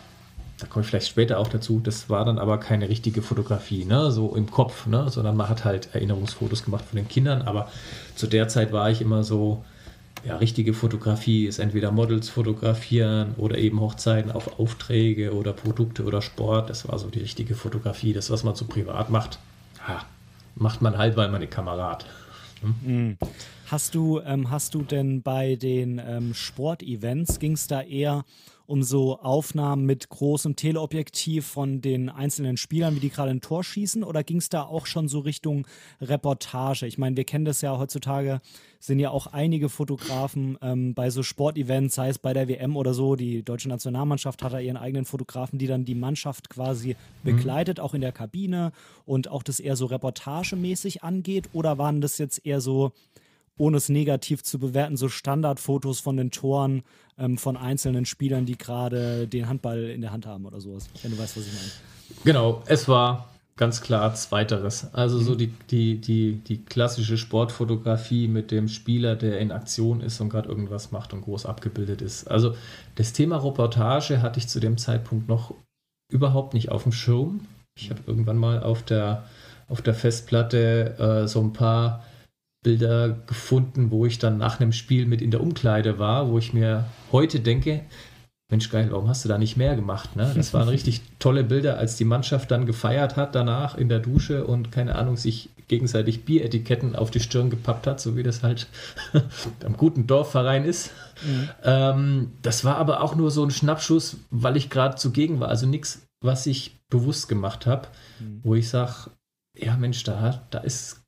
[0.58, 4.12] da komme ich vielleicht später auch dazu, das war dann aber keine richtige Fotografie, ne,
[4.12, 7.68] so im Kopf, ne, sondern man hat halt Erinnerungsfotos gemacht von den Kindern, aber
[8.14, 9.64] zu der Zeit war ich immer so,
[10.24, 16.20] ja, richtige Fotografie ist entweder Models fotografieren oder eben Hochzeiten auf Aufträge oder Produkte oder
[16.20, 16.68] Sport.
[16.68, 18.12] Das war so die richtige Fotografie.
[18.12, 19.38] Das, was man so privat macht,
[19.86, 20.04] ha,
[20.56, 22.04] macht man halt, weil man eine Kamera hat.
[23.66, 28.24] Hast du, ähm, hast du denn bei den ähm, Sportevents, ging es da eher
[28.70, 33.64] um so Aufnahmen mit großem Teleobjektiv von den einzelnen Spielern, wie die gerade ein Tor
[33.64, 34.04] schießen?
[34.04, 35.66] Oder ging es da auch schon so Richtung
[36.00, 36.86] Reportage?
[36.86, 38.40] Ich meine, wir kennen das ja heutzutage,
[38.78, 42.94] sind ja auch einige Fotografen ähm, bei so Sportevents, sei es bei der WM oder
[42.94, 43.16] so.
[43.16, 46.96] Die deutsche Nationalmannschaft hat da ihren eigenen Fotografen, die dann die Mannschaft quasi mhm.
[47.24, 48.70] begleitet, auch in der Kabine
[49.04, 51.48] und auch das eher so reportagemäßig angeht?
[51.54, 52.92] Oder waren das jetzt eher so
[53.60, 56.82] ohne es negativ zu bewerten, so Standardfotos von den Toren
[57.20, 61.12] ähm, von einzelnen Spielern, die gerade den Handball in der Hand haben oder sowas, wenn
[61.12, 61.70] du weißt, was ich meine.
[62.24, 63.28] Genau, es war
[63.60, 64.92] ganz klar Zweiteres.
[64.94, 70.18] Also so die, die, die, die klassische Sportfotografie mit dem Spieler, der in Aktion ist
[70.20, 72.26] und gerade irgendwas macht und groß abgebildet ist.
[72.26, 72.54] Also
[72.94, 75.54] das Thema Reportage hatte ich zu dem Zeitpunkt noch
[76.10, 77.46] überhaupt nicht auf dem Schirm.
[77.78, 79.24] Ich habe irgendwann mal auf der,
[79.68, 82.02] auf der Festplatte äh, so ein paar
[82.62, 86.52] Bilder gefunden, wo ich dann nach einem Spiel mit in der Umkleide war, wo ich
[86.52, 87.82] mir heute denke,
[88.50, 90.16] Mensch, geil, warum hast du da nicht mehr gemacht?
[90.16, 90.32] Ne?
[90.34, 94.44] Das waren richtig tolle Bilder, als die Mannschaft dann gefeiert hat danach in der Dusche
[94.44, 98.66] und keine Ahnung, sich gegenseitig Bieretiketten auf die Stirn gepappt hat, so wie das halt
[99.64, 100.90] am guten Dorfverein ist.
[101.24, 101.48] Mhm.
[101.62, 105.48] Ähm, das war aber auch nur so ein Schnappschuss, weil ich gerade zugegen war.
[105.48, 107.86] Also nichts, was ich bewusst gemacht habe,
[108.18, 108.40] mhm.
[108.42, 109.12] wo ich sage,
[109.56, 110.99] ja Mensch, da, da ist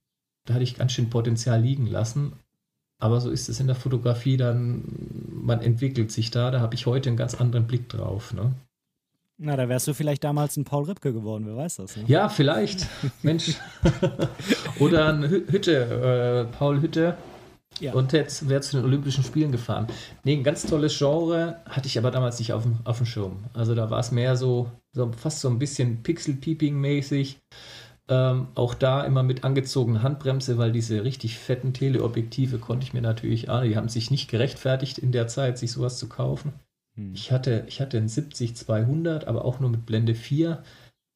[0.45, 2.33] da hatte ich ganz schön Potenzial liegen lassen.
[2.99, 4.85] Aber so ist es in der Fotografie dann,
[5.33, 8.33] man entwickelt sich da, da habe ich heute einen ganz anderen Blick drauf.
[8.33, 8.53] Ne?
[9.39, 11.97] Na, da wärst du vielleicht damals ein Paul Ripke geworden, wer weiß das.
[11.97, 12.05] Ne?
[12.07, 12.87] Ja, vielleicht.
[13.23, 13.57] Mensch.
[14.79, 17.17] Oder ein Hütte, äh, Paul Hütte.
[17.81, 17.93] Ja.
[17.95, 19.89] Und jetzt wäre zu den Olympischen Spielen gefahren.
[20.23, 23.45] Nee, ein ganz tolles Genre, hatte ich aber damals nicht auf dem, auf dem Schirm.
[23.55, 27.39] Also da war es mehr so, so fast so ein bisschen Pixel-Peeping-mäßig.
[28.09, 33.03] Ähm, auch da immer mit angezogener Handbremse, weil diese richtig fetten Teleobjektive konnte ich mir
[33.03, 36.53] natürlich, ah, die haben sich nicht gerechtfertigt in der Zeit, sich sowas zu kaufen.
[36.97, 37.15] Hm.
[37.15, 40.63] Ich, hatte, ich hatte einen 70-200, aber auch nur mit Blende 4.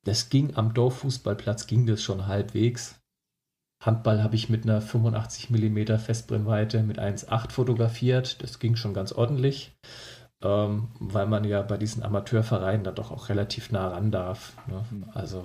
[0.05, 3.01] Das ging am Dorffußballplatz, ging das schon halbwegs.
[3.83, 8.43] Handball habe ich mit einer 85 mm Festbrennweite mit 1,8 fotografiert.
[8.43, 9.77] Das ging schon ganz ordentlich,
[10.43, 14.57] ähm, weil man ja bei diesen Amateurvereinen da doch auch relativ nah ran darf.
[14.67, 14.85] Ne?
[14.91, 15.05] Hm.
[15.13, 15.45] Also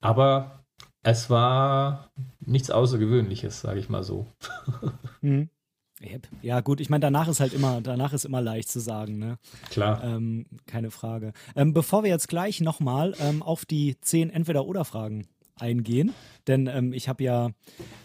[0.00, 0.64] aber
[1.02, 2.10] es war
[2.40, 4.26] nichts Außergewöhnliches, sage ich mal so.
[5.22, 5.50] Mhm.
[6.40, 9.36] Ja, gut, ich meine, danach ist halt immer, danach ist immer leicht zu sagen, ne?
[9.68, 10.02] Klar.
[10.02, 11.34] Ähm, keine Frage.
[11.54, 16.14] Ähm, bevor wir jetzt gleich nochmal ähm, auf die zehn Entweder-Oder-Fragen eingehen,
[16.46, 17.50] denn ähm, ich habe ja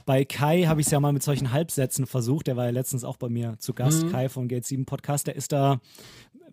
[0.06, 2.48] bei Kai habe ich es ja mal mit solchen Halbsätzen versucht.
[2.48, 4.12] Der war ja letztens auch bei mir zu Gast, mhm.
[4.12, 5.28] Kai von Gate 7 Podcast.
[5.28, 5.80] Der ist da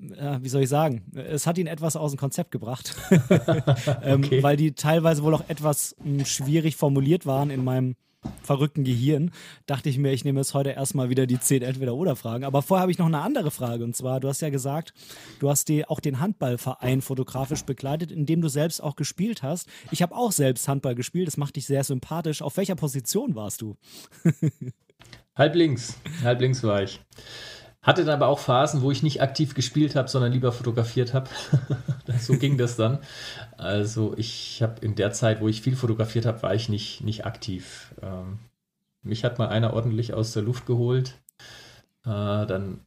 [0.03, 2.97] wie soll ich sagen, es hat ihn etwas aus dem Konzept gebracht,
[4.03, 4.43] ähm, okay.
[4.43, 7.95] weil die teilweise wohl auch etwas mh, hm, schwierig formuliert waren in meinem
[8.43, 9.31] verrückten Gehirn,
[9.67, 12.45] dachte ich mir, ich nehme jetzt heute erstmal wieder die zehn Entweder-Oder-Fragen.
[12.45, 13.85] Aber vorher habe ich noch eine andere Frage.
[13.85, 14.95] Und zwar, du hast ja gesagt,
[15.41, 19.69] du hast die, auch den Handballverein fotografisch begleitet, in dem du selbst auch gespielt hast.
[19.91, 22.43] Ich habe auch selbst Handball gespielt, das macht dich sehr sympathisch.
[22.43, 23.77] Auf welcher Position warst du?
[25.35, 27.01] halb links, halb links war ich.
[27.83, 31.29] Hatte dann aber auch Phasen, wo ich nicht aktiv gespielt habe, sondern lieber fotografiert habe.
[32.21, 33.01] so ging das dann.
[33.57, 37.27] Also ich habe in der Zeit, wo ich viel fotografiert habe, war ich nicht, nicht
[37.27, 37.93] aktiv.
[38.01, 38.39] Ähm,
[39.03, 41.19] mich hat mal einer ordentlich aus der Luft geholt.
[42.05, 42.81] Äh, dann,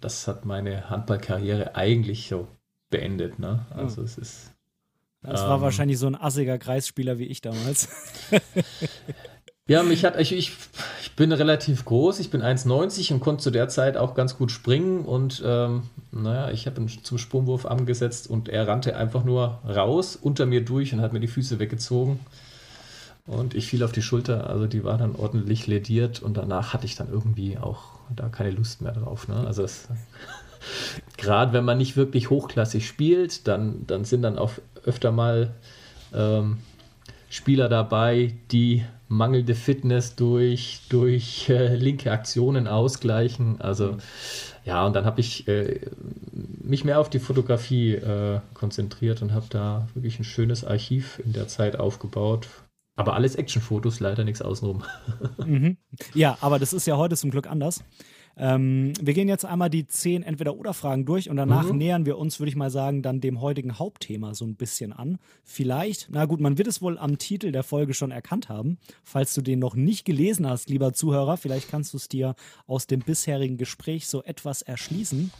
[0.00, 2.48] das hat meine Handballkarriere eigentlich so
[2.90, 3.38] beendet.
[3.38, 3.66] Ne?
[3.70, 4.04] Also oh.
[4.04, 4.52] es ist.
[5.22, 7.88] Das ähm, war wahrscheinlich so ein assiger Kreisspieler wie ich damals.
[9.68, 10.52] Ja, mich hat, ich, ich,
[11.00, 14.50] ich bin relativ groß, ich bin 1,90 und konnte zu der Zeit auch ganz gut
[14.50, 19.60] springen und ähm, naja, ich habe ihn zum Sprungwurf angesetzt und er rannte einfach nur
[19.64, 22.18] raus, unter mir durch und hat mir die Füße weggezogen.
[23.26, 26.86] Und ich fiel auf die Schulter, also die war dann ordentlich lediert und danach hatte
[26.86, 27.84] ich dann irgendwie auch
[28.16, 29.28] da keine Lust mehr drauf.
[29.28, 29.46] Ne?
[29.46, 29.64] Also
[31.16, 34.52] gerade wenn man nicht wirklich hochklassig spielt, dann, dann sind dann auch
[34.84, 35.54] öfter mal
[36.12, 36.58] ähm,
[37.28, 43.60] Spieler dabei, die mangelnde Fitness durch, durch äh, linke Aktionen ausgleichen.
[43.60, 43.96] Also
[44.64, 45.80] ja, und dann habe ich äh,
[46.32, 51.32] mich mehr auf die Fotografie äh, konzentriert und habe da wirklich ein schönes Archiv in
[51.32, 52.48] der Zeit aufgebaut.
[52.94, 54.84] Aber alles Actionfotos, leider nichts außenrum.
[55.44, 55.76] Mhm.
[56.14, 57.82] Ja, aber das ist ja heute zum Glück anders.
[58.36, 61.78] Ähm, wir gehen jetzt einmal die zehn Entweder-Oder-Fragen durch und danach mhm.
[61.78, 65.18] nähern wir uns, würde ich mal sagen, dann dem heutigen Hauptthema so ein bisschen an.
[65.44, 68.78] Vielleicht, na gut, man wird es wohl am Titel der Folge schon erkannt haben.
[69.02, 72.34] Falls du den noch nicht gelesen hast, lieber Zuhörer, vielleicht kannst du es dir
[72.66, 75.30] aus dem bisherigen Gespräch so etwas erschließen.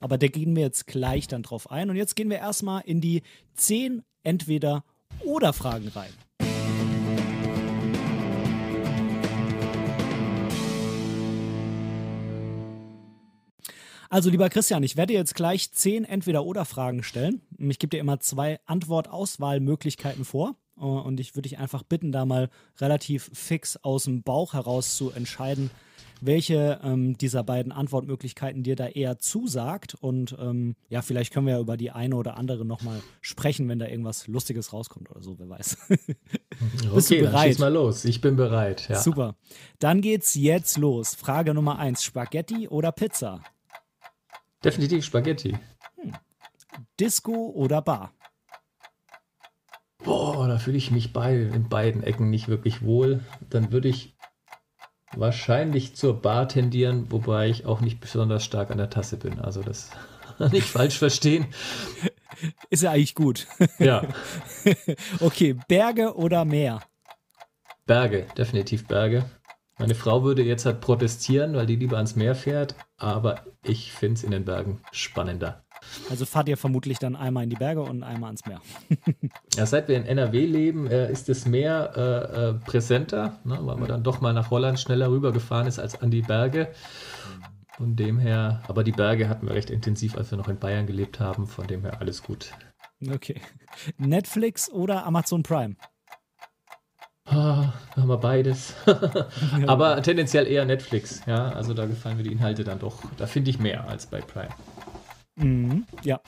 [0.00, 1.90] Aber da gehen wir jetzt gleich dann drauf ein.
[1.90, 3.22] Und jetzt gehen wir erstmal in die
[3.54, 6.12] zehn Entweder-Oder-Fragen rein.
[14.12, 17.42] Also, lieber Christian, ich werde jetzt gleich zehn Entweder-Oder-Fragen stellen.
[17.58, 20.56] Ich gebe dir immer zwei Antwortauswahlmöglichkeiten vor.
[20.76, 24.96] Äh, und ich würde dich einfach bitten, da mal relativ fix aus dem Bauch heraus
[24.96, 25.70] zu entscheiden,
[26.20, 29.94] welche ähm, dieser beiden Antwortmöglichkeiten dir da eher zusagt.
[29.94, 33.78] Und ähm, ja, vielleicht können wir ja über die eine oder andere nochmal sprechen, wenn
[33.78, 35.76] da irgendwas Lustiges rauskommt oder so, wer weiß.
[35.88, 37.34] Bist okay, du bereit?
[37.34, 38.04] Dann schieß mal los.
[38.04, 38.88] Ich bin bereit.
[38.88, 38.98] Ja.
[38.98, 39.36] Super.
[39.78, 41.14] Dann geht's jetzt los.
[41.14, 43.40] Frage Nummer eins: Spaghetti oder Pizza?
[44.64, 45.56] Definitiv Spaghetti.
[45.96, 46.12] Hm.
[46.98, 48.12] Disco oder Bar?
[50.04, 53.20] Boah, da fühle ich mich bei, in beiden Ecken nicht wirklich wohl.
[53.48, 54.14] Dann würde ich
[55.12, 59.40] wahrscheinlich zur Bar tendieren, wobei ich auch nicht besonders stark an der Tasse bin.
[59.40, 59.90] Also das
[60.52, 61.46] nicht falsch verstehen.
[62.70, 63.46] Ist ja eigentlich gut.
[63.78, 64.06] Ja.
[65.20, 66.80] okay, Berge oder Meer?
[67.86, 69.24] Berge, definitiv Berge.
[69.80, 74.14] Meine Frau würde jetzt halt protestieren, weil die lieber ans Meer fährt, aber ich finde
[74.14, 75.64] es in den Bergen spannender.
[76.10, 78.60] Also fahrt ihr vermutlich dann einmal in die Berge und einmal ans Meer.
[79.56, 83.76] ja, seit wir in NRW leben, äh, ist das Meer äh, äh, präsenter, ne, weil
[83.76, 86.68] man dann doch mal nach Holland schneller rübergefahren ist als an die Berge.
[87.78, 90.86] Von dem her, aber die Berge hatten wir recht intensiv, als wir noch in Bayern
[90.86, 91.46] gelebt haben.
[91.46, 92.52] Von dem her alles gut.
[93.10, 93.40] Okay.
[93.96, 95.76] Netflix oder Amazon Prime?
[97.30, 98.74] Ah, haben wir beides.
[99.68, 101.50] Aber tendenziell eher Netflix, ja.
[101.50, 103.04] Also da gefallen mir die Inhalte dann doch.
[103.18, 104.50] Da finde ich mehr als bei Prime.
[105.36, 106.20] Mhm, ja.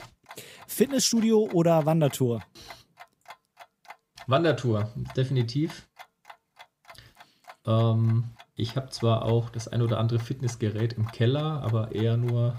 [0.65, 2.41] Fitnessstudio oder Wandertour?
[4.27, 5.89] Wandertour, definitiv.
[7.67, 8.23] Ähm,
[8.55, 12.55] ich habe zwar auch das ein oder andere Fitnessgerät im Keller, aber eher nur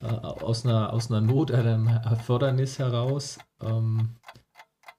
[0.00, 3.38] äh, aus, einer, aus einer Not, einem Erfordernis heraus.
[3.62, 4.16] Ähm,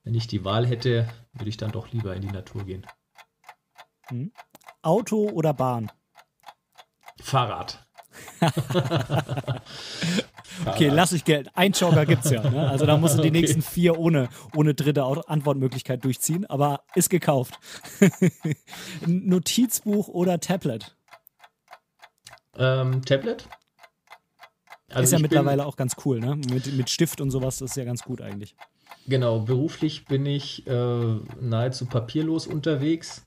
[0.05, 2.85] wenn ich die Wahl hätte, würde ich dann doch lieber in die Natur gehen.
[4.07, 4.31] Hm.
[4.83, 5.91] Auto oder Bahn?
[7.19, 7.85] Fahrrad.
[10.65, 11.49] okay, lass ich Geld.
[11.55, 12.47] Ein Jogger gibt es ja.
[12.49, 12.69] Ne?
[12.69, 13.41] Also da musst du die okay.
[13.41, 17.59] nächsten vier ohne, ohne dritte Antwortmöglichkeit durchziehen, aber ist gekauft.
[19.07, 20.95] Notizbuch oder Tablet?
[22.57, 23.49] Ähm, Tablet.
[24.89, 26.35] Also ist ja mittlerweile auch ganz cool, ne?
[26.35, 28.55] Mit, mit Stift und sowas ist ja ganz gut eigentlich.
[29.07, 33.23] Genau, beruflich bin ich äh, nahezu papierlos unterwegs.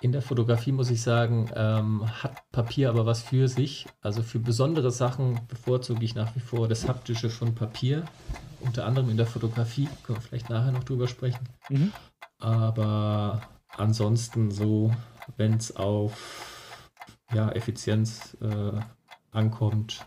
[0.00, 3.86] In der Fotografie muss ich sagen, ähm, hat Papier aber was für sich.
[4.00, 8.04] Also für besondere Sachen bevorzuge ich nach wie vor das haptische von Papier.
[8.60, 11.48] Unter anderem in der Fotografie, können wir vielleicht nachher noch drüber sprechen.
[11.68, 11.92] Mhm.
[12.38, 14.92] Aber ansonsten so,
[15.36, 16.90] wenn es auf
[17.32, 18.80] ja, Effizienz äh,
[19.30, 20.04] ankommt,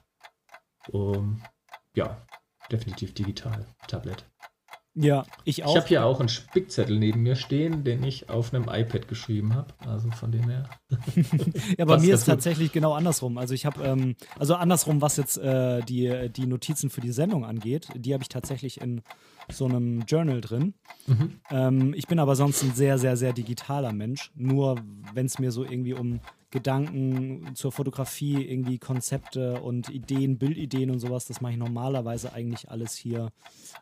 [0.89, 1.41] um,
[1.95, 2.17] ja,
[2.69, 4.25] definitiv digital, Tablet.
[4.97, 5.71] Ja, ich auch.
[5.71, 9.53] Ich habe hier auch einen Spickzettel neben mir stehen, den ich auf einem iPad geschrieben
[9.53, 9.73] habe.
[9.79, 10.69] Also von dem her.
[11.77, 13.37] ja, bei mir ist es tatsächlich genau andersrum.
[13.37, 17.43] Also ich habe, ähm, also andersrum, was jetzt äh, die, die Notizen für die Sendung
[17.43, 19.01] angeht, die habe ich tatsächlich in
[19.51, 20.75] so einem Journal drin.
[21.07, 21.39] Mhm.
[21.51, 24.31] Ähm, ich bin aber sonst ein sehr, sehr, sehr digitaler Mensch.
[24.33, 24.77] Nur
[25.13, 26.21] wenn es mir so irgendwie um
[26.55, 32.71] Gedanken zur Fotografie, irgendwie Konzepte und Ideen, Bildideen und sowas, das mache ich normalerweise eigentlich
[32.71, 33.33] alles hier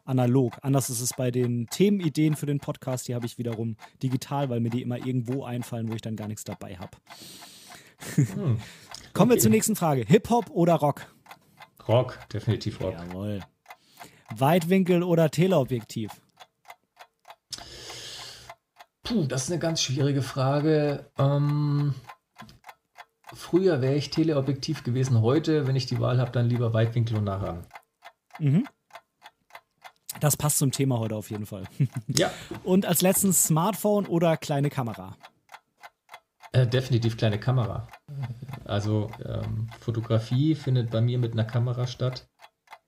[0.05, 0.57] analog.
[0.63, 4.59] Anders ist es bei den Themenideen für den Podcast, die habe ich wiederum digital, weil
[4.59, 6.97] mir die immer irgendwo einfallen, wo ich dann gar nichts dabei habe.
[8.15, 8.25] Hm.
[9.13, 9.29] Kommen okay.
[9.29, 10.03] wir zur nächsten Frage.
[10.07, 11.05] Hip-Hop oder Rock?
[11.87, 12.93] Rock, definitiv Rock.
[12.93, 13.41] Jawohl.
[14.35, 16.09] Weitwinkel oder Teleobjektiv?
[19.03, 21.11] Puh, das ist eine ganz schwierige Frage.
[21.19, 21.93] Ähm,
[23.33, 25.21] früher wäre ich Teleobjektiv gewesen.
[25.21, 27.61] Heute, wenn ich die Wahl habe, dann lieber Weitwinkel und nah
[28.39, 28.67] Mhm.
[30.19, 31.63] Das passt zum Thema heute auf jeden Fall.
[32.07, 32.31] Ja.
[32.63, 35.17] Und als letztes Smartphone oder kleine Kamera?
[36.51, 37.87] Äh, definitiv kleine Kamera.
[38.63, 42.27] Also ähm, Fotografie findet bei mir mit einer Kamera statt.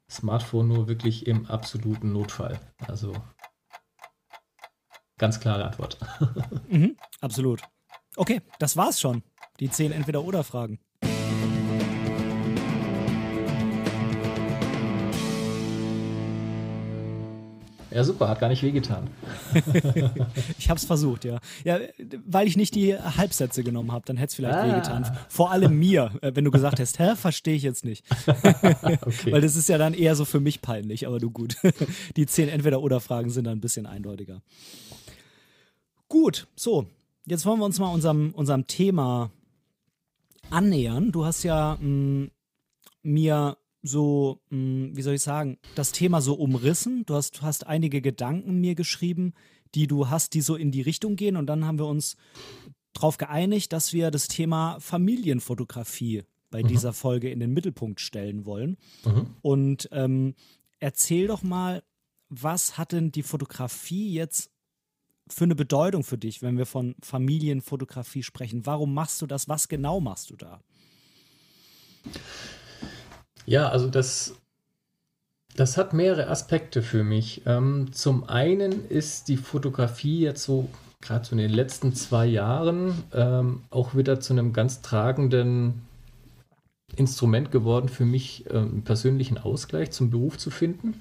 [0.09, 2.59] Smartphone nur wirklich im absoluten Notfall.
[2.87, 3.13] Also
[5.17, 5.97] ganz klare Antwort.
[6.69, 7.61] mhm, absolut.
[8.15, 9.23] Okay, das war's schon.
[9.59, 10.79] Die zehn Entweder-Oder-Fragen.
[17.95, 19.09] Ja, super, hat gar nicht wehgetan.
[20.59, 21.39] ich habe es versucht, ja.
[21.63, 21.79] Ja,
[22.25, 24.67] weil ich nicht die Halbsätze genommen habe, dann hätte es vielleicht ah.
[24.67, 25.17] wehgetan.
[25.29, 28.03] Vor allem mir, äh, wenn du gesagt hast, hä, verstehe ich jetzt nicht.
[28.27, 29.31] okay.
[29.31, 31.55] Weil das ist ja dann eher so für mich peinlich, aber du gut.
[32.17, 34.41] Die zehn Entweder-Oder-Fragen sind dann ein bisschen eindeutiger.
[36.09, 36.87] Gut, so.
[37.25, 39.31] Jetzt wollen wir uns mal unserem, unserem Thema
[40.49, 41.11] annähern.
[41.11, 42.31] Du hast ja mh, mm,
[43.03, 47.05] mir so, hm, wie soll ich sagen, das Thema so umrissen.
[47.05, 49.33] Du hast, hast einige Gedanken mir geschrieben,
[49.75, 51.35] die du hast, die so in die Richtung gehen.
[51.37, 52.15] Und dann haben wir uns
[52.93, 56.67] darauf geeinigt, dass wir das Thema Familienfotografie bei mhm.
[56.67, 58.77] dieser Folge in den Mittelpunkt stellen wollen.
[59.05, 59.27] Mhm.
[59.41, 60.35] Und ähm,
[60.79, 61.83] erzähl doch mal,
[62.29, 64.51] was hat denn die Fotografie jetzt
[65.27, 68.65] für eine Bedeutung für dich, wenn wir von Familienfotografie sprechen?
[68.65, 69.49] Warum machst du das?
[69.49, 70.59] Was genau machst du da?
[73.45, 74.35] Ja, also das,
[75.55, 77.41] das hat mehrere Aspekte für mich.
[77.45, 80.69] Ähm, zum einen ist die Fotografie jetzt so,
[81.01, 85.85] gerade so in den letzten zwei Jahren, ähm, auch wieder zu einem ganz tragenden
[86.95, 90.99] Instrument geworden für mich, ähm, einen persönlichen Ausgleich zum Beruf zu finden,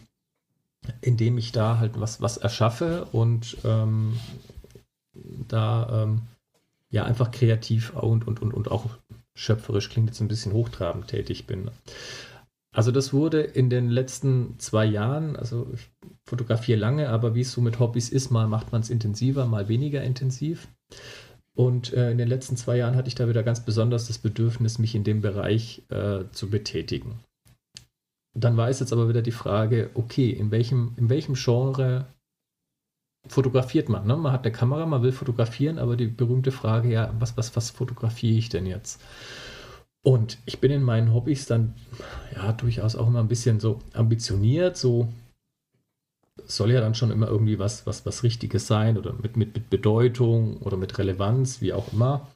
[1.01, 4.18] indem ich da halt was, was erschaffe und ähm,
[5.49, 6.23] da ähm,
[6.90, 8.87] ja einfach kreativ und, und, und, und auch
[9.35, 11.70] schöpferisch klingt jetzt ein bisschen hochtrabend tätig bin.
[12.73, 15.88] Also das wurde in den letzten zwei Jahren, also ich
[16.25, 19.68] fotografiere lange, aber wie es so mit Hobbys ist, mal macht man es intensiver, mal
[19.68, 20.66] weniger intensiv.
[21.55, 24.81] Und äh, in den letzten zwei Jahren hatte ich da wieder ganz besonders das Bedürfnis,
[24.81, 27.20] mich in dem Bereich äh, zu betätigen.
[28.35, 32.07] Dann war es jetzt aber wieder die Frage, okay, in welchem, in welchem Genre
[33.27, 34.07] fotografiert man?
[34.07, 34.16] Ne?
[34.16, 37.70] Man hat eine Kamera, man will fotografieren, aber die berühmte Frage, ja, was, was, was
[37.70, 39.01] fotografiere ich denn jetzt?
[40.03, 41.75] Und ich bin in meinen Hobbys dann
[42.35, 45.09] ja durchaus auch immer ein bisschen so ambitioniert, so
[46.47, 49.70] soll ja dann schon immer irgendwie was, was, was Richtiges sein oder mit, mit, mit
[49.70, 52.27] Bedeutung oder mit Relevanz, wie auch immer.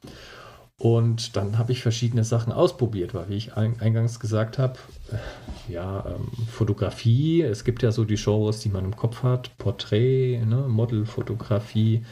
[0.79, 4.79] Und dann habe ich verschiedene Sachen ausprobiert, weil wie ich eingangs gesagt habe,
[5.11, 9.57] äh, ja, ähm, Fotografie, es gibt ja so die Genres, die man im Kopf hat,
[9.57, 12.05] Porträt, ne, Modelfotografie,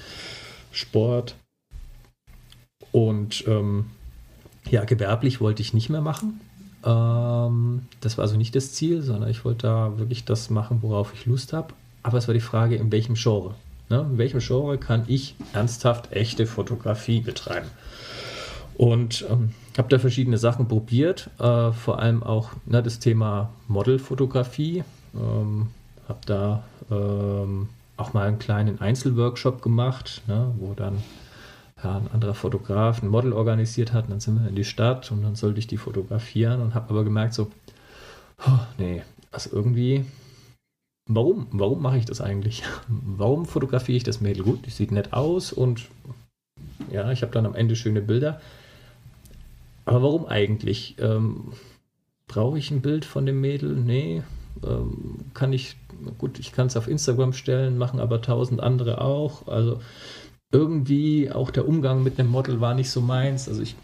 [0.73, 1.35] Sport.
[2.91, 3.85] Und ähm,
[4.69, 6.41] ja, gewerblich wollte ich nicht mehr machen.
[6.83, 11.13] Ähm, das war also nicht das Ziel, sondern ich wollte da wirklich das machen, worauf
[11.13, 11.73] ich Lust habe.
[12.03, 13.55] Aber es war die Frage, in welchem Genre.
[13.89, 14.01] Ne?
[14.11, 17.69] In welchem Genre kann ich ernsthaft echte Fotografie betreiben?
[18.77, 24.83] Und ähm, habe da verschiedene Sachen probiert, äh, vor allem auch ne, das Thema Modelfotografie.
[25.15, 25.69] Ähm,
[26.07, 31.01] habe da ähm, auch mal einen kleinen Einzelworkshop gemacht, ne, wo dann
[31.83, 34.05] ja, ein anderer Fotograf ein Model organisiert hat.
[34.05, 36.91] Und dann sind wir in die Stadt und dann sollte ich die fotografieren und habe
[36.91, 37.49] aber gemerkt, so,
[38.45, 40.05] oh, nee, also irgendwie,
[41.09, 42.61] warum, warum mache ich das eigentlich?
[42.87, 44.67] Warum fotografiere ich das Mädel gut?
[44.67, 45.87] Die sieht nett aus und
[46.91, 48.39] ja, ich habe dann am Ende schöne Bilder.
[49.87, 50.97] Aber warum eigentlich?
[50.99, 51.53] Ähm,
[52.27, 53.73] Brauche ich ein Bild von dem Mädel?
[53.73, 54.21] Nee.
[54.61, 55.77] Ähm, kann ich,
[56.17, 59.47] gut, ich kann es auf Instagram stellen, machen aber tausend andere auch.
[59.47, 59.79] Also
[60.51, 63.47] irgendwie auch der Umgang mit einem Model war nicht so meins.
[63.47, 63.77] Also ich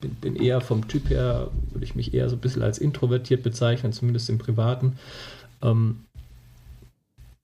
[0.00, 3.44] bin, bin, eher vom Typ her, würde ich mich eher so ein bisschen als introvertiert
[3.44, 4.98] bezeichnen, zumindest im Privaten.
[5.62, 6.00] Ähm,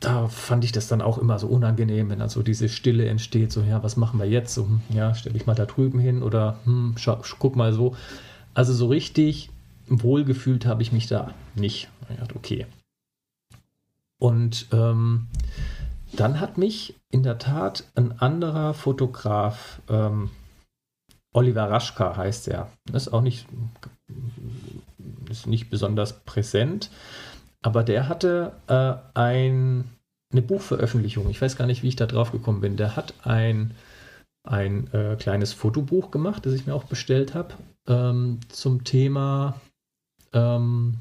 [0.00, 3.50] da fand ich das dann auch immer so unangenehm, wenn dann so diese Stille entsteht,
[3.50, 4.54] so, ja, was machen wir jetzt?
[4.54, 6.94] So, hm, ja, stelle ich mal da drüben hin oder hm,
[7.38, 7.96] guck mal so.
[8.54, 9.50] Also so richtig
[9.88, 11.88] wohlgefühlt habe ich mich da nicht.
[12.08, 12.66] Ich okay.
[14.18, 15.26] Und ähm,
[16.12, 20.30] dann hat mich in der Tat ein anderer Fotograf, ähm,
[21.32, 23.46] Oliver Raschka heißt er, ist auch nicht,
[25.28, 26.90] ist nicht besonders präsent,
[27.62, 29.84] aber der hatte äh, ein,
[30.32, 33.74] eine Buchveröffentlichung, ich weiß gar nicht, wie ich da drauf gekommen bin, der hat ein,
[34.44, 37.54] ein äh, kleines Fotobuch gemacht, das ich mir auch bestellt habe,
[37.86, 39.60] ähm, zum Thema,
[40.32, 40.98] ähm,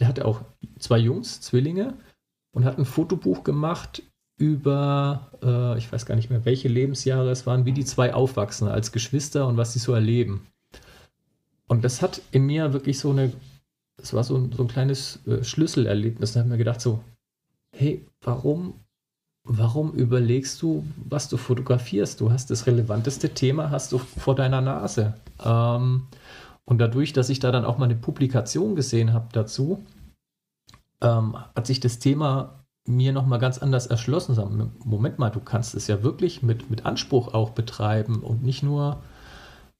[0.00, 0.42] der hatte auch
[0.78, 1.94] zwei Jungs, Zwillinge,
[2.54, 4.02] und hat ein Fotobuch gemacht
[4.38, 8.68] über, äh, ich weiß gar nicht mehr, welche Lebensjahre es waren, wie die zwei aufwachsen
[8.68, 10.46] als Geschwister und was sie so erleben.
[11.66, 13.32] Und das hat in mir wirklich so eine,
[14.00, 16.32] es war so ein, so ein kleines äh, Schlüsselerlebnis.
[16.32, 17.02] Da habe ich mir gedacht so,
[17.76, 18.74] hey, warum,
[19.44, 22.20] warum überlegst du, was du fotografierst?
[22.20, 25.14] Du hast das relevanteste Thema, hast du vor deiner Nase.
[25.44, 26.06] Ähm,
[26.64, 29.84] und dadurch, dass ich da dann auch mal eine Publikation gesehen habe dazu,
[31.00, 34.34] ähm, hat sich das Thema mir nochmal ganz anders erschlossen.
[34.34, 38.62] Sagen, Moment mal, du kannst es ja wirklich mit, mit Anspruch auch betreiben und nicht
[38.62, 39.02] nur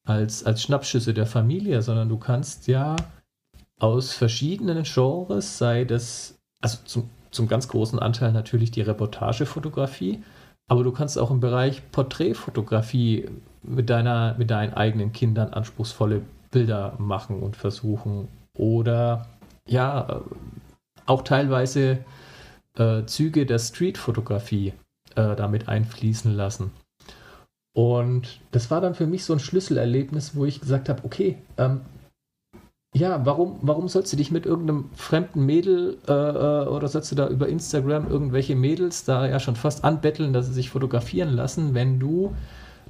[0.04, 2.96] als, als Schnappschüsse der Familie, sondern du kannst ja
[3.78, 10.22] aus verschiedenen Genres, sei das, also zum, zum ganz großen Anteil natürlich die Reportagefotografie,
[10.68, 13.28] aber du kannst auch im Bereich Porträtfotografie
[13.62, 18.28] mit, deiner, mit deinen eigenen Kindern anspruchsvolle Bilder machen und versuchen.
[18.54, 19.26] Oder
[19.66, 20.22] ja,
[21.06, 21.98] auch teilweise
[22.76, 24.74] äh, Züge der Streetfotografie
[25.14, 26.70] äh, damit einfließen lassen.
[27.72, 31.82] Und das war dann für mich so ein Schlüsselerlebnis, wo ich gesagt habe, okay, ähm,
[32.94, 37.16] ja, warum, warum sollst du dich mit irgendeinem fremden Mädel äh, äh, oder sollst du
[37.16, 41.74] da über Instagram irgendwelche Mädels da ja schon fast anbetteln, dass sie sich fotografieren lassen,
[41.74, 42.34] wenn du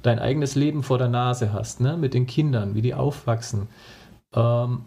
[0.01, 1.97] dein eigenes Leben vor der Nase hast, ne?
[1.97, 3.67] mit den Kindern, wie die aufwachsen.
[4.33, 4.85] Ähm,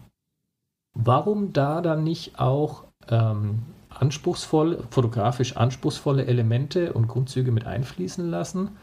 [0.93, 8.77] warum da dann nicht auch ähm, anspruchsvolle, fotografisch anspruchsvolle Elemente und Grundzüge mit einfließen lassen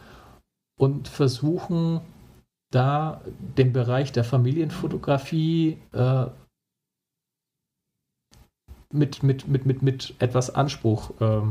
[0.76, 2.00] und versuchen,
[2.70, 3.20] da
[3.58, 6.26] den Bereich der Familienfotografie äh,
[8.92, 11.42] mit, mit, mit, mit, mit etwas Anspruch äh,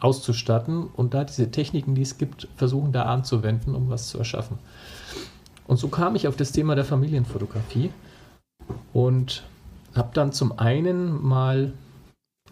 [0.00, 4.58] auszustatten und da diese Techniken, die es gibt, versuchen da anzuwenden, um was zu erschaffen.
[5.66, 7.90] Und so kam ich auf das Thema der Familienfotografie
[8.92, 9.44] und
[9.94, 11.72] habe dann zum einen mal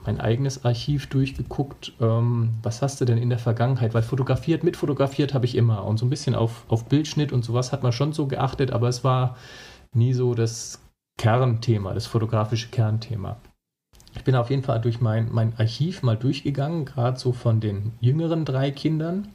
[0.07, 3.92] mein eigenes Archiv durchgeguckt, ähm, was hast du denn in der Vergangenheit?
[3.92, 7.72] Weil fotografiert, mitfotografiert habe ich immer und so ein bisschen auf, auf Bildschnitt und sowas
[7.72, 9.36] hat man schon so geachtet, aber es war
[9.92, 10.80] nie so das
[11.18, 13.36] Kernthema, das fotografische Kernthema.
[14.14, 17.92] Ich bin auf jeden Fall durch mein, mein Archiv mal durchgegangen, gerade so von den
[18.00, 19.28] jüngeren drei Kindern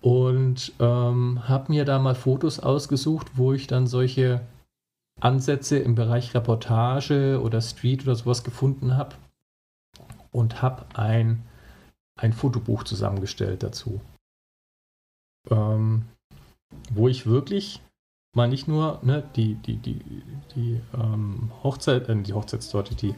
[0.00, 4.42] und ähm, habe mir da mal Fotos ausgesucht, wo ich dann solche
[5.20, 9.14] Ansätze im Bereich Reportage oder Street oder sowas gefunden habe
[10.34, 11.44] und habe ein,
[12.20, 14.00] ein Fotobuch zusammengestellt dazu.
[15.50, 16.06] Ähm,
[16.90, 17.80] wo ich wirklich
[18.34, 20.00] mal nicht nur ne, die, die, die,
[20.56, 23.14] die ähm, Hochzeit, äh, die Hochzeitstorte, die,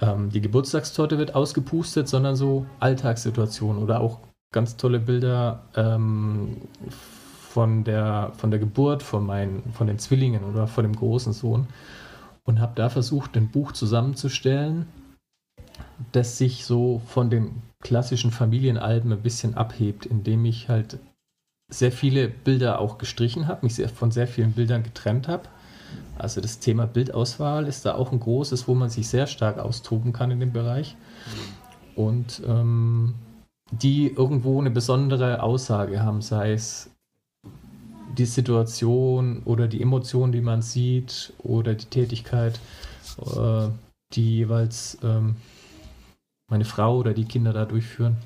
[0.00, 4.20] ähm, die Geburtstagstorte wird ausgepustet, sondern so Alltagssituationen oder auch
[4.52, 6.56] ganz tolle Bilder ähm,
[7.50, 11.66] von, der, von der Geburt von, meinen, von den Zwillingen oder von dem großen Sohn
[12.44, 14.86] und habe da versucht, ein Buch zusammenzustellen,
[16.12, 20.98] das sich so von den klassischen Familienalben ein bisschen abhebt, indem ich halt
[21.70, 25.44] sehr viele Bilder auch gestrichen habe, mich sehr, von sehr vielen Bildern getrennt habe.
[26.18, 30.12] Also das Thema Bildauswahl ist da auch ein großes, wo man sich sehr stark austoben
[30.12, 30.96] kann in dem Bereich.
[31.94, 33.14] Und ähm,
[33.70, 36.90] die irgendwo eine besondere Aussage haben, sei es
[38.18, 42.58] die Situation oder die Emotion, die man sieht oder die Tätigkeit,
[43.36, 43.68] äh,
[44.12, 45.36] die jeweils ähm,
[46.50, 48.16] meine Frau oder die Kinder da durchführen.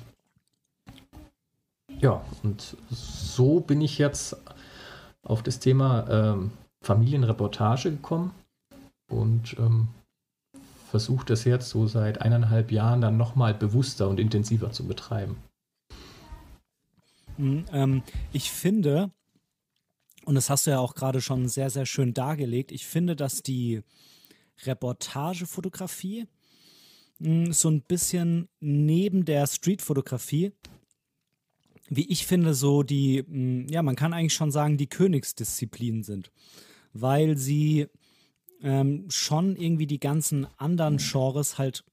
[1.99, 4.35] Ja, und so bin ich jetzt
[5.23, 6.51] auf das Thema ähm,
[6.81, 8.31] Familienreportage gekommen
[9.07, 9.87] und ähm,
[10.89, 15.37] versuche das jetzt so seit eineinhalb Jahren dann nochmal bewusster und intensiver zu betreiben.
[17.37, 18.03] Mhm, ähm,
[18.33, 19.11] ich finde,
[20.25, 23.41] und das hast du ja auch gerade schon sehr, sehr schön dargelegt, ich finde, dass
[23.41, 23.83] die
[24.63, 26.27] Reportagefotografie
[27.19, 30.51] so ein bisschen neben der Streetfotografie,
[31.87, 33.23] wie ich finde, so die,
[33.69, 36.31] ja, man kann eigentlich schon sagen, die Königsdisziplinen sind,
[36.93, 37.87] weil sie
[38.61, 41.83] ähm, schon irgendwie die ganzen anderen Genres halt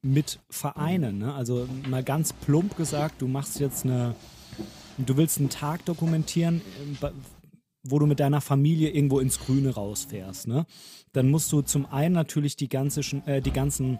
[0.00, 1.18] mit vereinen.
[1.18, 1.34] Ne?
[1.34, 4.14] Also mal ganz plump gesagt, du machst jetzt eine,
[4.98, 6.60] du willst einen Tag dokumentieren,
[7.00, 7.10] äh,
[7.84, 10.48] wo du mit deiner Familie irgendwo ins Grüne rausfährst.
[10.48, 10.66] Ne?
[11.12, 13.98] Dann musst du zum einen natürlich die, ganze, äh, die ganzen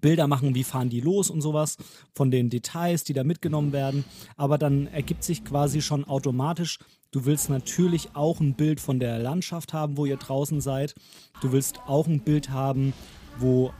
[0.00, 1.76] Bilder machen, wie fahren die los und sowas,
[2.14, 4.04] von den Details, die da mitgenommen werden.
[4.36, 6.78] Aber dann ergibt sich quasi schon automatisch,
[7.10, 10.94] du willst natürlich auch ein Bild von der Landschaft haben, wo ihr draußen seid.
[11.40, 12.92] Du willst auch ein Bild haben,
[13.38, 13.72] wo,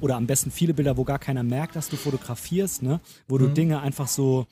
[0.00, 3.00] oder am besten viele Bilder, wo gar keiner merkt, dass du fotografierst, ne?
[3.26, 3.40] wo mhm.
[3.40, 4.46] du Dinge einfach so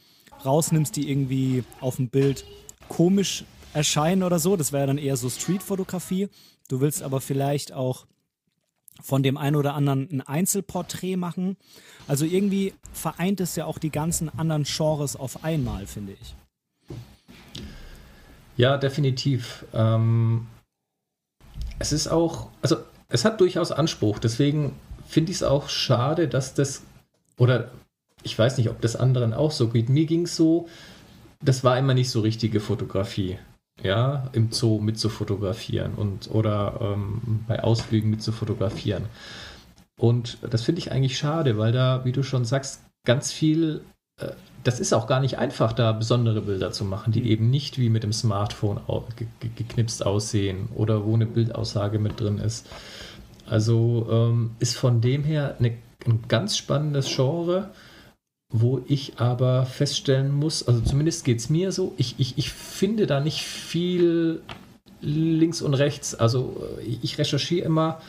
[0.44, 2.44] rausnimmst, die irgendwie auf dem Bild
[2.88, 4.56] komisch erscheinen oder so.
[4.56, 6.28] Das wäre dann eher so Street-Fotografie.
[6.68, 8.06] Du willst aber vielleicht auch
[9.02, 11.56] von dem einen oder anderen ein Einzelporträt machen.
[12.08, 16.34] Also irgendwie vereint es ja auch die ganzen anderen Genres auf einmal, finde ich.
[18.56, 19.64] Ja, definitiv.
[19.74, 20.46] Ähm,
[21.78, 22.76] es ist auch, also
[23.08, 24.18] es hat durchaus Anspruch.
[24.18, 24.72] Deswegen
[25.06, 26.82] finde ich es auch schade, dass das,
[27.36, 27.70] oder
[28.22, 29.88] ich weiß nicht, ob das anderen auch so geht.
[29.88, 30.68] Mir ging es so,
[31.42, 33.38] das war immer nicht so richtige Fotografie.
[33.82, 39.04] Ja, im Zoo mit zu fotografieren und oder ähm, bei Ausflügen mit zu fotografieren.
[39.98, 43.82] Und das finde ich eigentlich schade, weil da, wie du schon sagst, ganz viel
[44.18, 44.32] äh,
[44.64, 47.26] das ist auch gar nicht einfach, da besondere Bilder zu machen, die mhm.
[47.26, 48.80] eben nicht wie mit dem Smartphone
[49.56, 52.66] geknipst aussehen oder wo eine Bildaussage mit drin ist.
[53.48, 57.70] Also ähm, ist von dem her eine, ein ganz spannendes Genre,
[58.50, 63.06] wo ich aber feststellen muss, also zumindest geht es mir so, ich, ich, ich finde
[63.06, 64.40] da nicht viel
[65.00, 66.14] links und rechts.
[66.14, 68.00] Also äh, ich recherchiere immer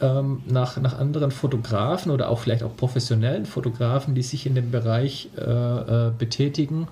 [0.00, 4.70] ähm, nach, nach anderen Fotografen oder auch vielleicht auch professionellen Fotografen, die sich in dem
[4.70, 6.88] Bereich äh, äh, betätigen.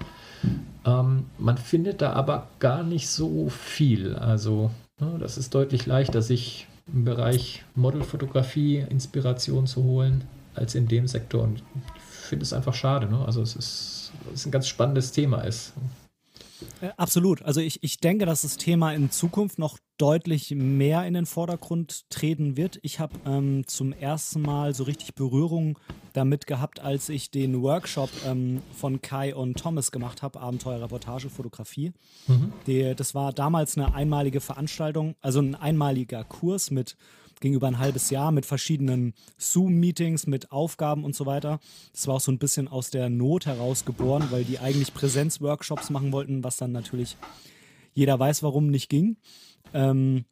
[0.84, 4.14] Ähm, man findet da aber gar nicht so viel.
[4.14, 4.70] Also
[5.00, 10.24] ne, das ist deutlich leichter, sich im Bereich Modelfotografie Inspiration zu holen,
[10.54, 11.42] als in dem Sektor.
[11.42, 11.62] Und
[12.32, 13.10] finde es einfach schade.
[13.10, 13.22] Ne?
[13.26, 15.74] Also es ist, es ist ein ganz spannendes Thema ist.
[16.80, 17.42] Äh, absolut.
[17.42, 22.08] Also ich, ich denke, dass das Thema in Zukunft noch deutlich mehr in den Vordergrund
[22.08, 22.78] treten wird.
[22.80, 25.78] Ich habe ähm, zum ersten Mal so richtig Berührung
[26.14, 31.28] damit gehabt, als ich den Workshop ähm, von Kai und Thomas gemacht habe, Abenteuer Reportage
[31.28, 31.92] Fotografie.
[32.28, 32.50] Mhm.
[32.66, 36.96] Die, das war damals eine einmalige Veranstaltung, also ein einmaliger Kurs mit
[37.42, 41.60] ging über ein halbes Jahr mit verschiedenen Zoom-Meetings, mit Aufgaben und so weiter.
[41.92, 45.90] Das war auch so ein bisschen aus der Not heraus geboren, weil die eigentlich Präsenzworkshops
[45.90, 47.18] machen wollten, was dann natürlich
[47.92, 49.18] jeder weiß, warum nicht ging.
[49.74, 50.24] Ähm,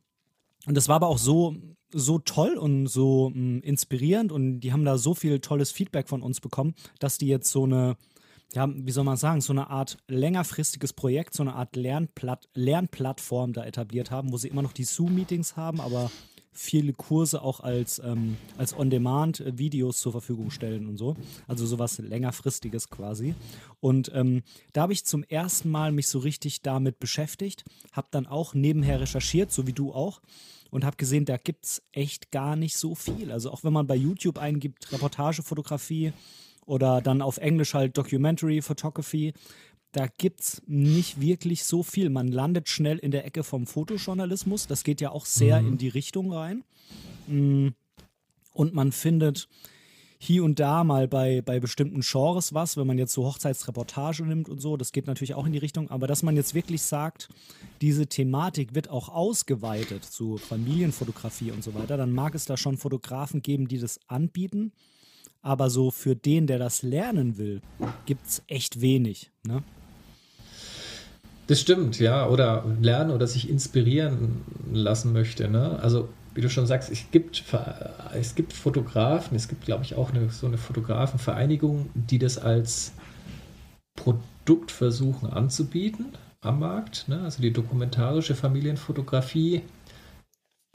[0.67, 1.57] und das war aber auch so,
[1.93, 6.09] so toll und so mh, hm, inspirierend und die haben da so viel tolles Feedback
[6.09, 7.97] von uns bekommen, dass die jetzt so eine,
[8.55, 13.53] ja, wie soll man sagen, so eine Art längerfristiges Projekt, so eine Art Lernplatt Lernplattform
[13.53, 16.11] da etabliert haben, wo sie immer noch die Zoom-Meetings haben, aber
[16.61, 21.17] viele Kurse auch als, ähm, als On-Demand-Videos zur Verfügung stellen und so.
[21.49, 23.35] Also sowas längerfristiges quasi.
[23.81, 24.43] Und ähm,
[24.75, 29.01] da habe ich zum ersten Mal mich so richtig damit beschäftigt, habe dann auch nebenher
[29.01, 30.21] recherchiert, so wie du auch.
[30.71, 33.33] Und habe gesehen, da gibt es echt gar nicht so viel.
[33.33, 36.13] Also auch wenn man bei YouTube eingibt, Reportagefotografie
[36.67, 39.33] oder dann auf Englisch halt Documentary Photography,
[39.93, 42.11] da gibt es nicht wirklich so viel.
[42.11, 44.67] Man landet schnell in der Ecke vom Fotojournalismus.
[44.67, 45.69] Das geht ja auch sehr mhm.
[45.69, 46.65] in die Richtung rein.
[47.27, 47.69] Mm.
[48.53, 49.49] Und man findet
[50.23, 54.51] hier und da mal bei, bei bestimmten Genres was, wenn man jetzt so Hochzeitsreportage nimmt
[54.51, 57.31] und so, das geht natürlich auch in die Richtung, aber dass man jetzt wirklich sagt,
[57.81, 62.77] diese Thematik wird auch ausgeweitet zu Familienfotografie und so weiter, dann mag es da schon
[62.77, 64.73] Fotografen geben, die das anbieten,
[65.41, 67.63] aber so für den, der das lernen will,
[68.05, 69.31] gibt es echt wenig.
[69.47, 69.63] Ne?
[71.51, 72.29] Das stimmt, ja.
[72.29, 74.43] Oder lernen oder sich inspirieren
[74.73, 75.49] lassen möchte.
[75.49, 75.81] Ne?
[75.83, 77.43] Also, wie du schon sagst, es gibt,
[78.15, 82.93] es gibt Fotografen, es gibt, glaube ich, auch eine, so eine Fotografenvereinigung, die das als
[83.97, 87.09] Produkt versuchen anzubieten am Markt.
[87.09, 87.21] Ne?
[87.23, 89.63] Also die dokumentarische Familienfotografie.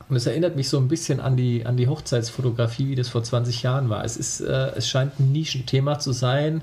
[0.10, 3.24] Und es erinnert mich so ein bisschen an die, an die Hochzeitsfotografie, wie das vor
[3.24, 4.04] 20 Jahren war.
[4.04, 6.62] Es, ist, äh, es scheint ein Nischenthema zu sein,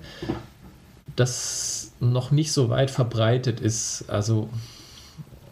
[1.16, 4.04] das noch nicht so weit verbreitet ist.
[4.08, 4.48] Also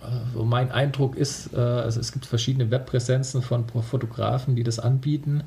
[0.02, 5.44] äh, mein Eindruck ist, äh, also es gibt verschiedene Webpräsenzen von Fotografen, die das anbieten,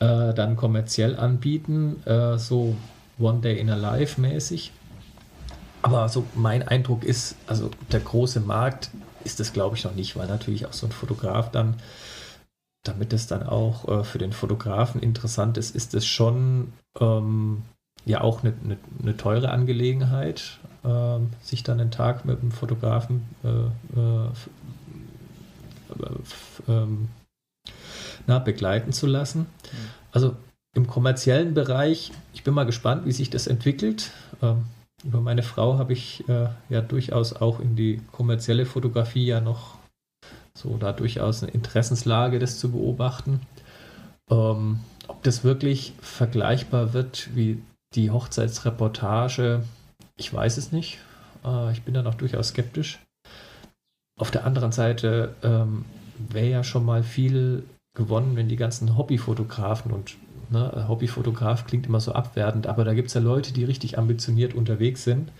[0.00, 2.02] äh, dann kommerziell anbieten,
[2.36, 2.76] so
[3.18, 4.72] One Day in a Life mäßig.
[5.82, 8.90] Aber so mein Eindruck ist, also der große Markt
[9.24, 11.76] ist das glaube ich noch nicht, weil natürlich auch so ein Fotograf dann,
[12.82, 17.62] damit es dann auch für den Fotografen interessant ist, ist es schon ähm,
[18.06, 23.22] ja auch eine, eine, eine teure Angelegenheit, äh, sich dann einen Tag mit einem Fotografen
[23.44, 24.28] äh, äh,
[26.68, 27.08] ähm,
[28.26, 29.40] na, begleiten zu lassen.
[29.40, 29.46] Mhm.
[30.12, 30.36] Also
[30.74, 34.12] im kommerziellen Bereich, ich bin mal gespannt, wie sich das entwickelt.
[34.40, 34.66] Ähm,
[35.04, 39.76] über meine Frau habe ich äh, ja durchaus auch in die kommerzielle Fotografie ja noch
[40.54, 43.40] so da durchaus eine Interessenslage, das zu beobachten.
[44.30, 47.62] Ähm, ob das wirklich vergleichbar wird wie
[47.96, 49.62] die Hochzeitsreportage,
[50.16, 50.98] ich weiß es nicht.
[51.44, 53.00] Äh, ich bin da noch durchaus skeptisch.
[54.18, 55.84] Auf der anderen Seite ähm,
[56.18, 60.16] wäre ja schon mal viel gewonnen, wenn die ganzen Hobbyfotografen und
[60.50, 64.54] ne, Hobbyfotograf klingt immer so abwertend, aber da gibt es ja Leute, die richtig ambitioniert
[64.54, 65.30] unterwegs sind.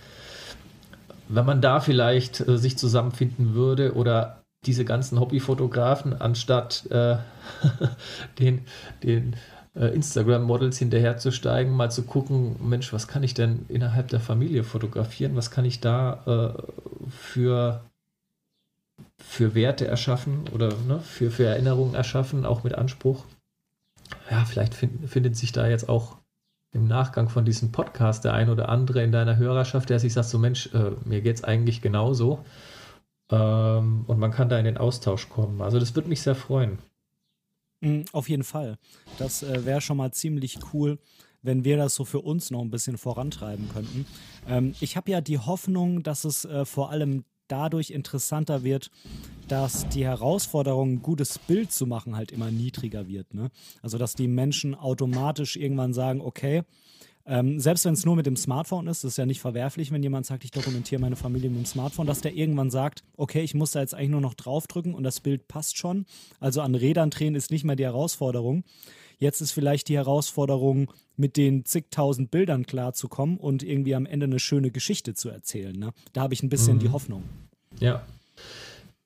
[1.29, 7.17] Wenn man da vielleicht äh, sich zusammenfinden würde oder diese ganzen Hobbyfotografen, anstatt äh,
[8.39, 8.65] den,
[9.03, 9.35] den
[9.85, 15.35] Instagram-Models hinterherzusteigen, mal zu gucken, Mensch, was kann ich denn innerhalb der Familie fotografieren?
[15.35, 17.81] Was kann ich da äh, für,
[19.17, 23.23] für Werte erschaffen oder ne, für, für Erinnerungen erschaffen, auch mit Anspruch?
[24.31, 26.17] Ja, vielleicht find, findet sich da jetzt auch
[26.73, 30.29] im Nachgang von diesem Podcast der ein oder andere in deiner Hörerschaft, der sich sagt,
[30.29, 32.43] so Mensch, äh, mir geht es eigentlich genauso.
[33.31, 35.61] Ähm, und man kann da in den Austausch kommen.
[35.61, 36.79] Also das würde mich sehr freuen.
[37.81, 38.77] Mm, auf jeden Fall.
[39.17, 40.99] Das äh, wäre schon mal ziemlich cool,
[41.41, 44.05] wenn wir das so für uns noch ein bisschen vorantreiben könnten.
[44.47, 48.91] Ähm, ich habe ja die Hoffnung, dass es äh, vor allem dadurch interessanter wird,
[49.47, 53.33] dass die Herausforderung, ein gutes Bild zu machen, halt immer niedriger wird.
[53.33, 53.49] Ne?
[53.81, 56.63] Also, dass die Menschen automatisch irgendwann sagen, okay,
[57.27, 60.25] ähm, selbst wenn es nur mit dem Smartphone ist, ist ja nicht verwerflich, wenn jemand
[60.25, 63.71] sagt, ich dokumentiere meine Familie mit dem Smartphone, dass der irgendwann sagt, okay, ich muss
[63.71, 66.05] da jetzt eigentlich nur noch draufdrücken und das Bild passt schon.
[66.39, 68.63] Also an Rädern drehen ist nicht mehr die Herausforderung.
[69.19, 74.39] Jetzt ist vielleicht die Herausforderung, mit den zigtausend Bildern klarzukommen und irgendwie am Ende eine
[74.39, 75.77] schöne Geschichte zu erzählen.
[75.77, 75.91] Ne?
[76.13, 76.79] Da habe ich ein bisschen mhm.
[76.79, 77.23] die Hoffnung.
[77.79, 78.03] Ja.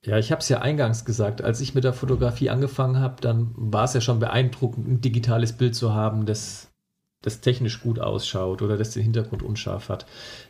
[0.03, 3.51] Ja, ich habe es ja eingangs gesagt, als ich mit der Fotografie angefangen habe, dann
[3.55, 6.70] war es ja schon beeindruckend, ein digitales Bild zu haben, das
[7.21, 10.05] das technisch gut ausschaut oder das den Hintergrund unscharf hat.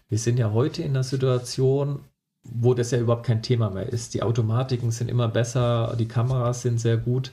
[0.10, 2.00] Wir sind ja heute in einer Situation,
[2.44, 4.14] wo das ja überhaupt kein Thema mehr ist.
[4.14, 7.32] Die Automatiken sind immer besser, die Kameras sind sehr gut.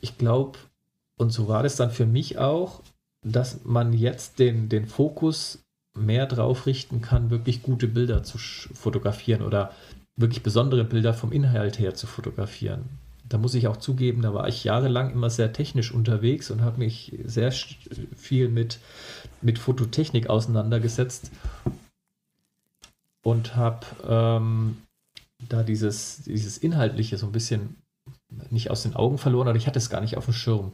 [0.00, 0.58] Ich glaube,
[1.18, 2.82] und so war das dann für mich auch,
[3.22, 5.64] dass man jetzt den, den Fokus
[5.96, 9.72] mehr drauf richten kann, wirklich gute Bilder zu fotografieren oder
[10.16, 12.88] wirklich besondere Bilder vom Inhalt her zu fotografieren
[13.28, 16.78] da muss ich auch zugeben, da war ich jahrelang immer sehr technisch unterwegs und habe
[16.78, 17.52] mich sehr
[18.16, 18.78] viel mit,
[19.42, 21.30] mit Fototechnik auseinandergesetzt
[23.22, 24.78] und habe ähm,
[25.48, 27.76] da dieses, dieses Inhaltliche so ein bisschen
[28.50, 30.72] nicht aus den Augen verloren, aber ich hatte es gar nicht auf dem Schirm.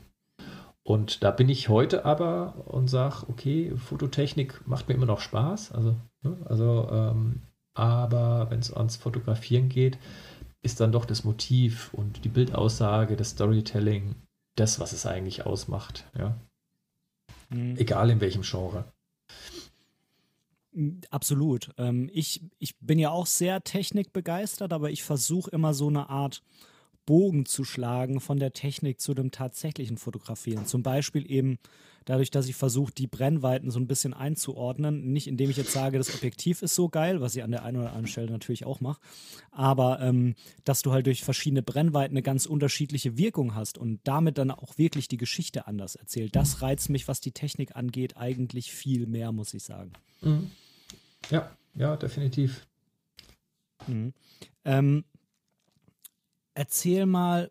[0.82, 5.72] Und da bin ich heute aber und sage, okay, Fototechnik macht mir immer noch Spaß.
[5.72, 7.40] Also, ne, also ähm,
[7.72, 9.98] aber wenn es ans Fotografieren geht,
[10.64, 14.14] ist dann doch das Motiv und die Bildaussage, das Storytelling,
[14.56, 16.10] das, was es eigentlich ausmacht.
[16.18, 16.36] Ja?
[17.50, 17.76] Mhm.
[17.76, 18.84] Egal in welchem Genre.
[21.10, 21.70] Absolut.
[21.76, 26.42] Ähm, ich, ich bin ja auch sehr technikbegeistert, aber ich versuche immer so eine Art
[27.06, 30.64] Bogen zu schlagen von der Technik zu dem tatsächlichen Fotografieren.
[30.64, 31.58] Zum Beispiel eben
[32.04, 35.12] dadurch, dass ich versuche, die Brennweiten so ein bisschen einzuordnen.
[35.12, 37.78] Nicht indem ich jetzt sage, das Objektiv ist so geil, was ich an der einen
[37.78, 39.00] oder anderen Stelle natürlich auch mache,
[39.50, 40.34] aber ähm,
[40.64, 44.78] dass du halt durch verschiedene Brennweiten eine ganz unterschiedliche Wirkung hast und damit dann auch
[44.78, 46.36] wirklich die Geschichte anders erzählt.
[46.36, 49.92] Das reizt mich, was die Technik angeht, eigentlich viel mehr, muss ich sagen.
[50.20, 50.50] Mhm.
[51.30, 52.66] Ja, ja, definitiv.
[53.86, 54.12] Mhm.
[54.64, 55.04] Ähm,
[56.54, 57.50] erzähl mal,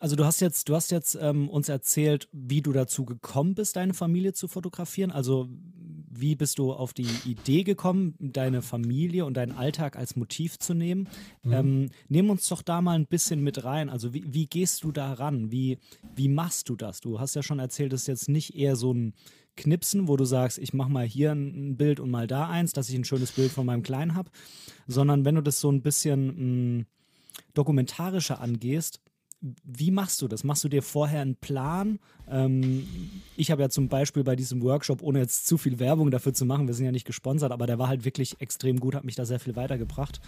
[0.00, 3.76] also du hast jetzt, du hast jetzt ähm, uns erzählt, wie du dazu gekommen bist,
[3.76, 5.10] deine Familie zu fotografieren.
[5.10, 5.48] Also
[6.10, 10.74] wie bist du auf die Idee gekommen, deine Familie und deinen Alltag als Motiv zu
[10.74, 11.08] nehmen?
[11.42, 11.52] Mhm.
[11.52, 13.88] Ähm, nimm uns doch da mal ein bisschen mit rein.
[13.88, 15.50] Also wie, wie gehst du da ran?
[15.50, 15.78] Wie,
[16.14, 17.00] wie machst du das?
[17.00, 19.14] Du hast ja schon erzählt, es ist jetzt nicht eher so ein
[19.56, 22.88] Knipsen, wo du sagst, ich mache mal hier ein Bild und mal da eins, dass
[22.88, 24.30] ich ein schönes Bild von meinem Kleinen habe,
[24.86, 26.86] sondern wenn du das so ein bisschen mh, hm,
[27.54, 29.00] dokumentarischer angehst,
[29.40, 30.42] wie machst du das?
[30.42, 32.00] Machst du dir vorher einen Plan?
[32.28, 32.86] Ähm,
[33.36, 36.44] ich habe ja zum Beispiel bei diesem Workshop, ohne jetzt zu viel Werbung dafür zu
[36.44, 39.14] machen, wir sind ja nicht gesponsert, aber der war halt wirklich extrem gut, hat mich
[39.14, 40.20] da sehr viel weitergebracht.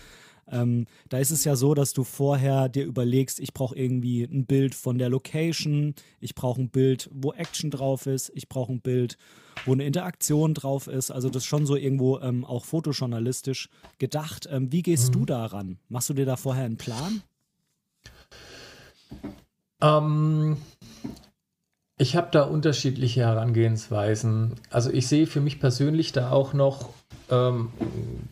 [0.50, 4.46] Ähm, da ist es ja so, dass du vorher dir überlegst, ich brauche irgendwie ein
[4.46, 8.80] Bild von der Location, ich brauche ein Bild, wo Action drauf ist, ich brauche ein
[8.80, 9.16] Bild,
[9.64, 11.10] wo eine Interaktion drauf ist.
[11.10, 14.48] Also das ist schon so irgendwo ähm, auch fotojournalistisch gedacht.
[14.50, 15.12] Ähm, wie gehst mhm.
[15.12, 15.78] du daran?
[15.88, 17.22] Machst du dir da vorher einen Plan?
[19.80, 20.56] Ähm,
[21.98, 24.54] ich habe da unterschiedliche Herangehensweisen.
[24.70, 26.90] Also ich sehe für mich persönlich da auch noch
[27.30, 27.70] ähm,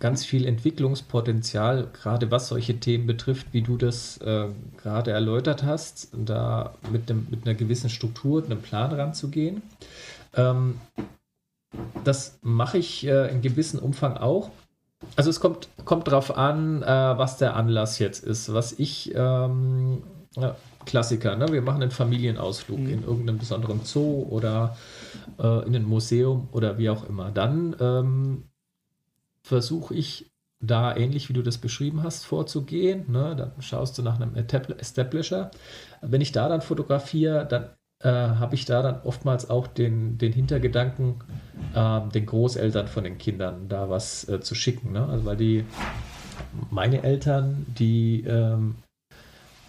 [0.01, 6.09] ganz viel Entwicklungspotenzial, gerade was solche Themen betrifft, wie du das äh, gerade erläutert hast,
[6.13, 9.63] da mit, dem, mit einer gewissen Struktur, einem Plan ranzugehen.
[10.35, 10.81] Ähm,
[12.05, 14.51] das mache ich äh, in gewissem Umfang auch.
[15.15, 18.53] Also es kommt, kommt darauf an, äh, was der Anlass jetzt ist.
[18.53, 20.03] Was ich ähm,
[20.85, 21.53] Klassiker, ne?
[21.53, 22.89] wir machen einen Familienausflug mhm.
[22.89, 24.77] in irgendeinem besonderen Zoo oder
[25.39, 27.31] äh, in ein Museum oder wie auch immer.
[27.31, 28.45] Dann ähm,
[29.43, 33.11] versuche ich da ähnlich wie du das beschrieben hast vorzugehen.
[33.11, 33.37] Ne?
[33.37, 35.51] Dann schaust du nach einem Establisher.
[36.01, 37.71] Wenn ich da dann fotografiere, dann
[38.01, 41.17] äh, habe ich da dann oftmals auch den, den Hintergedanken,
[41.75, 44.93] äh, den Großeltern von den Kindern da was äh, zu schicken.
[44.93, 45.07] Ne?
[45.07, 45.65] Also weil die
[46.71, 48.77] meine Eltern, die ähm,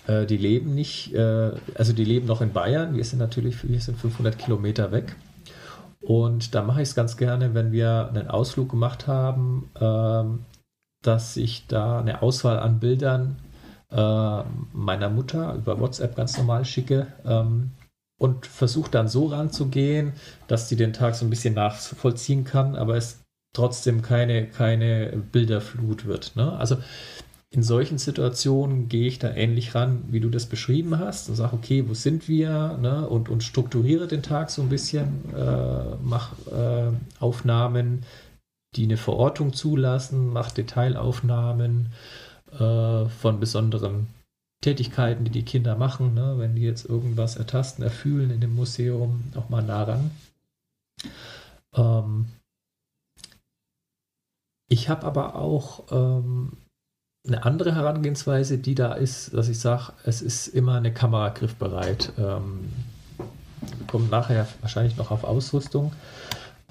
[0.07, 2.95] äh, die leben nicht, äh, also die leben noch in Bayern.
[2.95, 5.15] Wir sind natürlich, wir sind 500 Kilometer weg.
[6.01, 10.45] Und da mache ich es ganz gerne, wenn wir einen Ausflug gemacht haben, ähm,
[11.01, 13.37] dass ich da eine Auswahl an Bildern
[13.91, 14.43] äh,
[14.73, 17.71] meiner Mutter über WhatsApp ganz normal schicke ähm,
[18.19, 20.13] und versuche dann so ranzugehen,
[20.47, 23.21] dass sie den Tag so ein bisschen nachvollziehen kann, aber es
[23.53, 26.35] trotzdem keine, keine Bilderflut wird.
[26.35, 26.53] Ne?
[26.53, 26.77] Also
[27.51, 31.55] in solchen Situationen gehe ich da ähnlich ran, wie du das beschrieben hast und sage,
[31.55, 32.77] okay, wo sind wir?
[32.79, 33.07] Ne?
[33.07, 38.03] Und, und strukturiere den Tag so ein bisschen, äh, mach äh, Aufnahmen,
[38.75, 41.87] die eine Verortung zulassen, mach Detailaufnahmen
[42.51, 44.07] äh, von besonderen
[44.61, 46.35] Tätigkeiten, die die Kinder machen, ne?
[46.37, 50.11] wenn die jetzt irgendwas ertasten, erfühlen in dem Museum, auch mal nah ran.
[51.73, 52.27] Ähm,
[54.69, 56.51] ich habe aber auch ähm,
[57.27, 62.13] eine andere Herangehensweise, die da ist, dass ich sage, es ist immer eine Kamera griffbereit.
[62.17, 62.69] Ähm,
[63.87, 65.91] kommt nachher wahrscheinlich noch auf Ausrüstung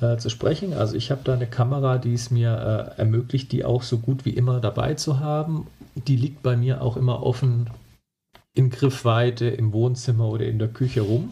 [0.01, 0.73] äh, zu sprechen.
[0.73, 4.25] Also ich habe da eine Kamera, die es mir äh, ermöglicht, die auch so gut
[4.25, 5.67] wie immer dabei zu haben.
[5.95, 7.69] Die liegt bei mir auch immer offen
[8.55, 11.31] in Griffweite im Wohnzimmer oder in der Küche rum,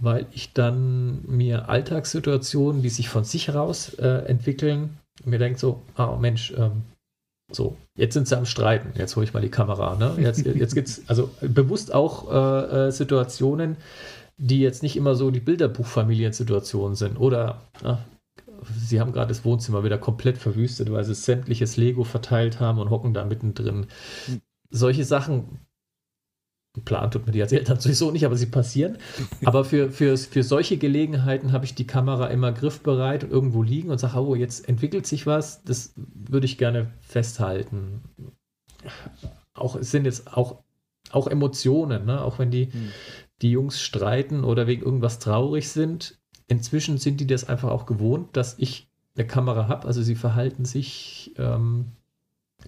[0.00, 5.82] weil ich dann mir Alltagssituationen, die sich von sich heraus äh, entwickeln, mir denke so,
[5.96, 6.82] ah Mensch, ähm,
[7.52, 8.92] so, jetzt sind sie am Streiten.
[8.98, 9.96] Jetzt hole ich mal die Kamera.
[9.96, 10.14] Ne?
[10.18, 13.76] Jetzt, jetzt gibt es also bewusst auch äh, äh, Situationen,
[14.36, 17.18] die jetzt nicht immer so die Bilderbuchfamiliensituationen sind.
[17.18, 17.94] Oder äh,
[18.78, 22.90] sie haben gerade das Wohnzimmer wieder komplett verwüstet, weil sie sämtliches Lego verteilt haben und
[22.90, 23.86] hocken da mittendrin.
[24.26, 24.40] Hm.
[24.70, 25.58] Solche Sachen
[26.84, 28.98] Plan tut mir die als Eltern sowieso nicht, aber sie passieren.
[29.44, 33.90] Aber für, für, für solche Gelegenheiten habe ich die Kamera immer griffbereit und irgendwo liegen
[33.90, 38.02] und sage, oh, jetzt entwickelt sich was, das würde ich gerne festhalten.
[39.54, 40.62] Auch es sind jetzt auch,
[41.10, 42.22] auch Emotionen, ne?
[42.22, 42.90] auch wenn die, hm.
[43.42, 46.18] die Jungs streiten oder wegen irgendwas traurig sind.
[46.48, 49.86] Inzwischen sind die das einfach auch gewohnt, dass ich eine Kamera habe.
[49.86, 51.92] Also sie verhalten sich ähm,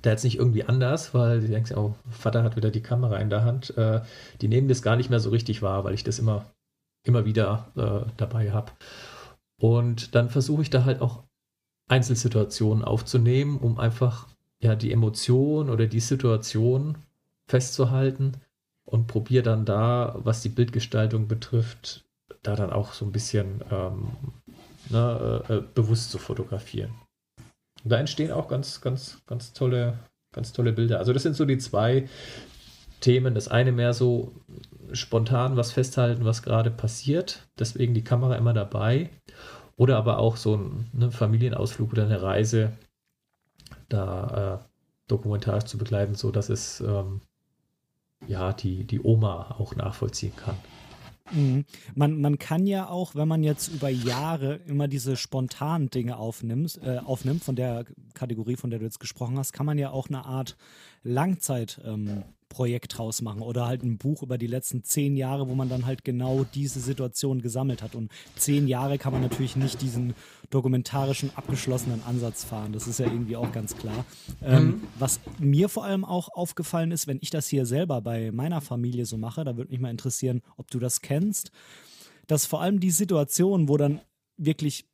[0.00, 3.30] da jetzt nicht irgendwie anders, weil sie denken, oh, Vater hat wieder die Kamera in
[3.30, 3.76] der Hand.
[3.76, 4.00] Äh,
[4.40, 6.46] die nehmen das gar nicht mehr so richtig wahr, weil ich das immer,
[7.04, 8.72] immer wieder äh, dabei habe.
[9.58, 11.22] Und dann versuche ich da halt auch
[11.88, 14.28] Einzelsituationen aufzunehmen, um einfach
[14.60, 16.96] ja die Emotion oder die Situation
[17.46, 18.32] festzuhalten
[18.84, 22.04] und probiere dann da, was die Bildgestaltung betrifft,
[22.42, 24.08] da dann auch so ein bisschen ähm,
[24.90, 26.92] ne, äh, äh bewusst zu fotografieren.
[27.84, 29.98] Und da entstehen auch ganz, ganz, ganz tolle,
[30.32, 30.98] ganz tolle Bilder.
[30.98, 32.08] Also das sind so die zwei
[33.00, 33.34] Themen.
[33.34, 34.32] Das eine mehr so
[34.92, 37.48] spontan was festhalten, was gerade passiert.
[37.58, 39.10] Deswegen die Kamera immer dabei.
[39.76, 42.72] Oder aber auch so ein ne, Familienausflug oder eine Reise
[43.88, 44.68] da äh,
[45.08, 47.20] dokumentarisch zu begleiten, so dass es ähm,
[48.26, 50.56] ja die, die Oma auch nachvollziehen kann.
[51.30, 51.64] Mhm.
[51.94, 56.80] Man, man kann ja auch, wenn man jetzt über Jahre immer diese spontanen Dinge aufnimmt,
[56.82, 60.08] äh, aufnimmt, von der Kategorie, von der du jetzt gesprochen hast, kann man ja auch
[60.08, 60.56] eine Art
[61.02, 65.54] Langzeit ähm, Projekt draus machen oder halt ein Buch über die letzten zehn Jahre, wo
[65.54, 67.94] man dann halt genau diese Situation gesammelt hat.
[67.94, 70.14] Und zehn Jahre kann man natürlich nicht diesen
[70.50, 72.74] dokumentarischen, abgeschlossenen Ansatz fahren.
[72.74, 74.04] Das ist ja irgendwie auch ganz klar.
[74.42, 74.82] Ähm, mhm.
[74.98, 79.06] was mir vor allem auch aufgefallen ist, wenn ich das hier selber bei meiner Familie
[79.06, 81.50] so mache, da würde mich mal interessieren, ob du das kennst,
[82.26, 84.00] dass vor allem die Situation, wo dann
[84.36, 84.84] wirklich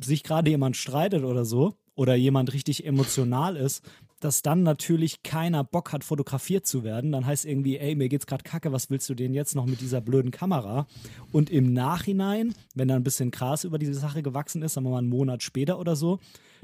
[0.00, 3.84] sich gerade jemand streitet oder so, oder jemand richtig emotional ist,
[4.24, 7.12] dass dann natürlich keiner Bock hat, fotografiert zu werden.
[7.12, 9.82] Dann heißt irgendwie, ey, mir geht's gerade kacke, was willst du denn jetzt noch mit
[9.82, 10.86] dieser blöden Kamera?
[11.30, 14.92] Und im Nachhinein, wenn da ein bisschen Gras über diese Sache gewachsen ist, sagen wir
[14.92, 16.20] mal einen Monat später oder so,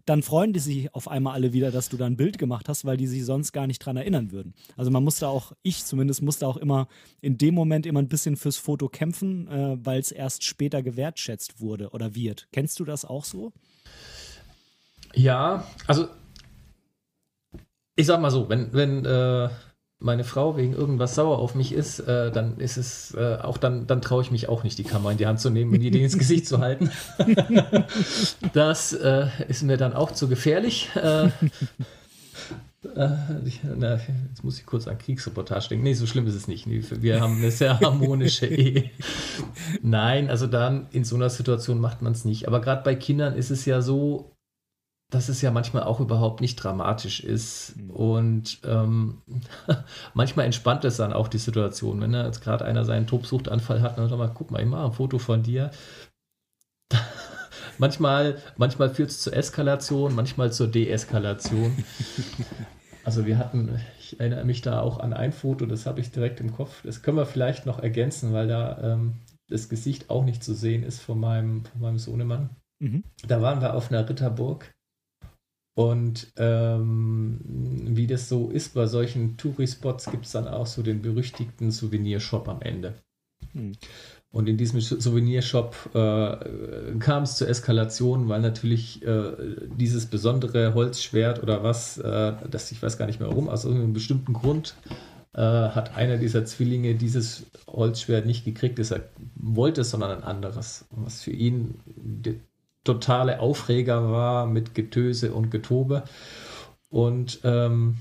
[0.07, 2.87] dann freuen die sich auf einmal alle wieder, dass du da ein Bild gemacht hast,
[2.87, 4.55] weil die sich sonst gar nicht dran erinnern würden.
[4.79, 6.89] Also man musste auch, ich zumindest musste auch immer
[7.21, 11.61] in dem Moment immer ein bisschen fürs Foto kämpfen, äh, weil es erst später gewertschätzt
[11.61, 12.49] wurde oder wird.
[12.53, 13.53] Kennst du das auch so?
[15.15, 16.09] Ja, also
[18.01, 19.49] ich sag mal so, wenn, wenn äh,
[19.99, 23.87] meine Frau wegen irgendwas sauer auf mich ist, äh, dann ist es äh, auch dann,
[23.87, 25.95] dann traue ich mich auch nicht, die Kamera in die Hand zu nehmen und ihr
[25.95, 26.91] ins Gesicht zu halten.
[28.55, 30.89] das äh, ist mir dann auch zu gefährlich.
[30.95, 33.11] Äh, äh,
[33.77, 35.85] na, jetzt muss ich kurz an Kriegsreportage denken.
[35.85, 36.67] Nee, so schlimm ist es nicht.
[36.67, 38.91] Wir haben eine sehr harmonische Ehe.
[39.83, 42.49] Nein, also dann in so einer Situation macht man es nicht.
[42.49, 44.33] Aber gerade bei Kindern ist es ja so,
[45.11, 47.77] dass es ja manchmal auch überhaupt nicht dramatisch ist.
[47.77, 47.91] Mhm.
[47.91, 49.23] Und ähm,
[50.15, 52.01] manchmal entspannt es dann auch die Situation.
[52.01, 54.93] Wenn jetzt gerade einer seinen Tobsuchtanfall hat, dann sag mal, guck mal, ich mache ein
[54.93, 55.73] Foto von dir.
[57.79, 61.85] manchmal manchmal führt es zur Eskalation, manchmal zur Deeskalation.
[63.05, 66.41] also wir hatten, ich erinnere mich da auch an ein Foto, das habe ich direkt
[66.41, 66.83] im Kopf.
[66.85, 69.15] Das können wir vielleicht noch ergänzen, weil da ähm,
[69.49, 72.51] das Gesicht auch nicht zu sehen ist von meinem, von meinem Sohnemann.
[72.81, 73.03] Mhm.
[73.27, 74.71] Da waren wir auf einer Ritterburg
[75.81, 81.01] und ähm, wie das so ist bei solchen Tourispots, gibt es dann auch so den
[81.01, 82.97] berüchtigten Souvenirshop am Ende.
[83.55, 83.73] Hm.
[84.31, 89.33] Und in diesem Souvenirshop äh, kam es zur Eskalation, weil natürlich äh,
[89.79, 93.95] dieses besondere Holzschwert oder was, äh, das ich weiß gar nicht mehr warum, aus irgendeinem
[93.95, 94.75] bestimmten Grund
[95.33, 100.85] äh, hat einer dieser Zwillinge dieses Holzschwert nicht gekriegt, das er wollte, sondern ein anderes,
[100.91, 101.77] was für ihn
[102.85, 106.05] totale Aufreger war mit Getöse und Getobe.
[106.89, 107.99] Und ähm,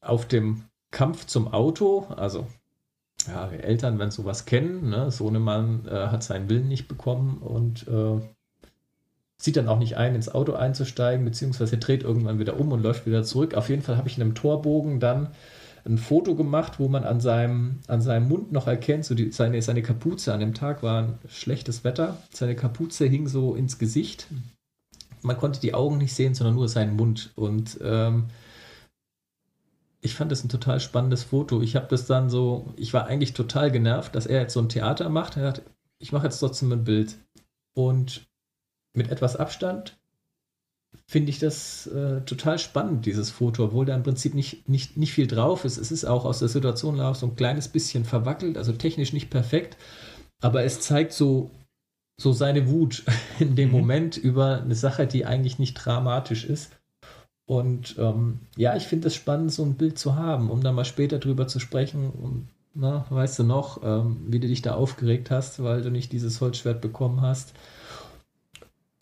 [0.00, 2.46] auf dem Kampf zum Auto, also
[3.26, 4.90] ja, Eltern werden sowas kennen.
[4.90, 5.10] Ne?
[5.10, 8.20] Sohnemann äh, hat seinen Willen nicht bekommen und äh,
[9.38, 13.06] sieht dann auch nicht ein, ins Auto einzusteigen, beziehungsweise dreht irgendwann wieder um und läuft
[13.06, 13.54] wieder zurück.
[13.54, 15.28] Auf jeden Fall habe ich in einem Torbogen dann
[15.86, 19.62] ein Foto gemacht, wo man an seinem, an seinem Mund noch erkennt, so die, seine,
[19.62, 20.32] seine Kapuze.
[20.32, 22.18] An dem Tag war ein schlechtes Wetter.
[22.30, 24.26] Seine Kapuze hing so ins Gesicht.
[25.22, 27.32] Man konnte die Augen nicht sehen, sondern nur seinen Mund.
[27.36, 28.26] Und ähm,
[30.00, 31.62] ich fand das ein total spannendes Foto.
[31.62, 34.68] Ich habe das dann so, ich war eigentlich total genervt, dass er jetzt so ein
[34.68, 35.36] Theater macht.
[35.36, 35.62] Er hat,
[35.98, 37.16] ich mache jetzt trotzdem ein Bild.
[37.74, 38.26] Und
[38.94, 39.98] mit etwas Abstand
[41.08, 45.12] finde ich das äh, total spannend, dieses Foto, obwohl da im Prinzip nicht, nicht, nicht
[45.12, 45.78] viel drauf ist.
[45.78, 49.30] Es ist auch aus der Situation auch so ein kleines bisschen verwackelt, also technisch nicht
[49.30, 49.76] perfekt,
[50.40, 51.50] aber es zeigt so,
[52.20, 53.04] so seine Wut
[53.38, 53.76] in dem mhm.
[53.76, 56.72] Moment über eine Sache, die eigentlich nicht dramatisch ist.
[57.48, 60.84] Und ähm, ja, ich finde es spannend, so ein Bild zu haben, um da mal
[60.84, 62.10] später drüber zu sprechen.
[62.10, 66.10] Und, na, weißt du noch, ähm, wie du dich da aufgeregt hast, weil du nicht
[66.10, 67.52] dieses Holzschwert bekommen hast.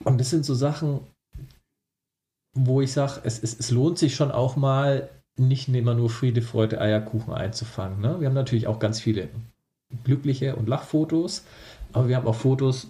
[0.04, 1.00] Und das sind so Sachen,
[2.54, 6.42] wo ich sage, es, es, es lohnt sich schon auch mal, nicht immer nur Friede,
[6.42, 8.00] Freude, Eierkuchen einzufangen.
[8.00, 8.20] Ne?
[8.20, 9.28] Wir haben natürlich auch ganz viele
[10.04, 11.44] glückliche und Lachfotos,
[11.92, 12.88] aber wir haben auch Fotos,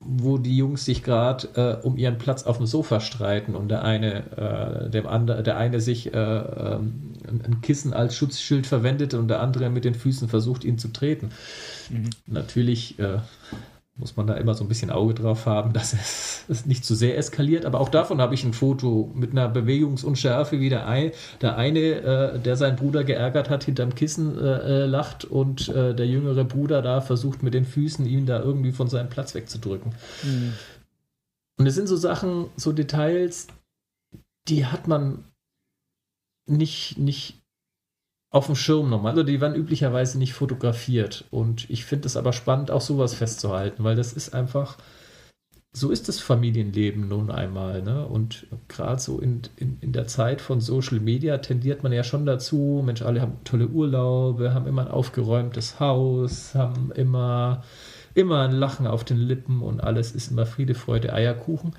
[0.00, 1.48] wo die Jungs sich gerade
[1.82, 5.56] äh, um ihren Platz auf dem Sofa streiten und der eine, äh, dem andere, der
[5.56, 10.28] eine sich äh, ähm, ein Kissen als Schutzschild verwendet und der andere mit den Füßen
[10.28, 11.30] versucht, ihn zu treten.
[11.90, 12.10] Mhm.
[12.26, 13.18] Natürlich äh,
[13.98, 16.94] muss man da immer so ein bisschen Auge drauf haben, dass es, es nicht zu
[16.94, 17.64] sehr eskaliert.
[17.66, 21.80] Aber auch davon habe ich ein Foto mit einer Bewegungsunschärfe, wie der, ein, der eine,
[21.80, 26.44] äh, der seinen Bruder geärgert hat, hinterm Kissen äh, äh, lacht und äh, der jüngere
[26.44, 29.92] Bruder da versucht mit den Füßen ihn da irgendwie von seinem Platz wegzudrücken.
[30.22, 30.54] Mhm.
[31.58, 33.48] Und es sind so Sachen, so Details,
[34.46, 35.24] die hat man
[36.46, 37.37] nicht, nicht
[38.30, 39.12] auf dem Schirm nochmal.
[39.12, 41.24] Also die werden üblicherweise nicht fotografiert.
[41.30, 44.76] Und ich finde es aber spannend, auch sowas festzuhalten, weil das ist einfach,
[45.72, 47.82] so ist das Familienleben nun einmal.
[47.82, 48.06] Ne?
[48.06, 52.26] Und gerade so in, in, in der Zeit von Social Media tendiert man ja schon
[52.26, 57.62] dazu, Mensch, alle haben tolle Urlaube, haben immer ein aufgeräumtes Haus, haben immer,
[58.14, 61.74] immer ein Lachen auf den Lippen und alles ist immer Friede, Freude, Eierkuchen,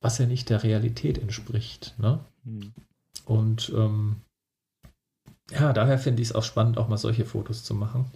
[0.00, 1.94] was ja nicht der Realität entspricht.
[1.98, 2.20] Ne?
[2.44, 2.72] Hm.
[3.26, 4.16] Und ähm,
[5.50, 8.10] ja, daher finde ich es auch spannend, auch mal solche Fotos zu machen.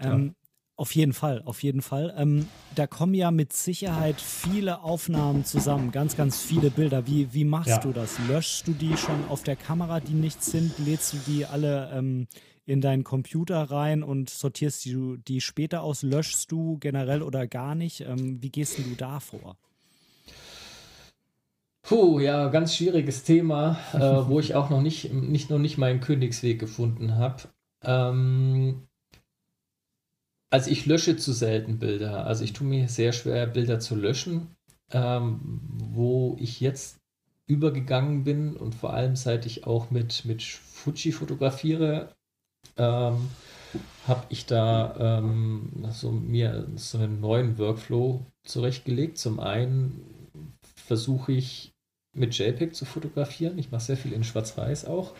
[0.00, 0.32] Ähm, ja.
[0.76, 2.14] Auf jeden Fall, auf jeden Fall.
[2.16, 7.04] Ähm, da kommen ja mit Sicherheit viele Aufnahmen zusammen, ganz, ganz viele Bilder.
[7.08, 7.78] Wie, wie machst ja.
[7.80, 8.16] du das?
[8.28, 10.78] Löschst du die schon auf der Kamera, die nichts sind?
[10.78, 12.28] Lädst du die alle ähm,
[12.64, 16.02] in deinen Computer rein und sortierst du die später aus?
[16.02, 18.02] Löschst du generell oder gar nicht?
[18.02, 19.56] Ähm, wie gehst du da vor?
[21.88, 26.00] Puh, ja, ganz schwieriges Thema, äh, wo ich auch noch nicht, nicht, noch nicht meinen
[26.00, 27.44] Königsweg gefunden habe.
[27.82, 28.86] Ähm,
[30.50, 32.26] also ich lösche zu selten Bilder.
[32.26, 34.54] Also ich tue mir sehr schwer, Bilder zu löschen.
[34.92, 36.98] Ähm, wo ich jetzt
[37.46, 42.14] übergegangen bin und vor allem seit ich auch mit, mit Fuji fotografiere,
[42.76, 43.30] ähm,
[44.06, 49.16] habe ich da ähm, so mir so einen neuen Workflow zurechtgelegt.
[49.16, 50.04] Zum einen
[50.76, 51.72] versuche ich
[52.18, 53.58] mit JPEG zu fotografieren.
[53.58, 55.14] Ich mache sehr viel in Schwarz-Weiß auch.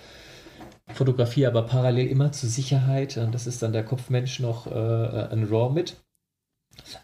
[0.93, 3.17] Fotografiere aber parallel immer zur Sicherheit.
[3.33, 5.97] Das ist dann der Kopfmensch noch äh, ein RAW mit.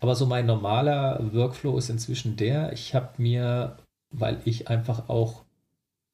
[0.00, 3.76] Aber so mein normaler Workflow ist inzwischen der, ich habe mir,
[4.10, 5.44] weil ich einfach auch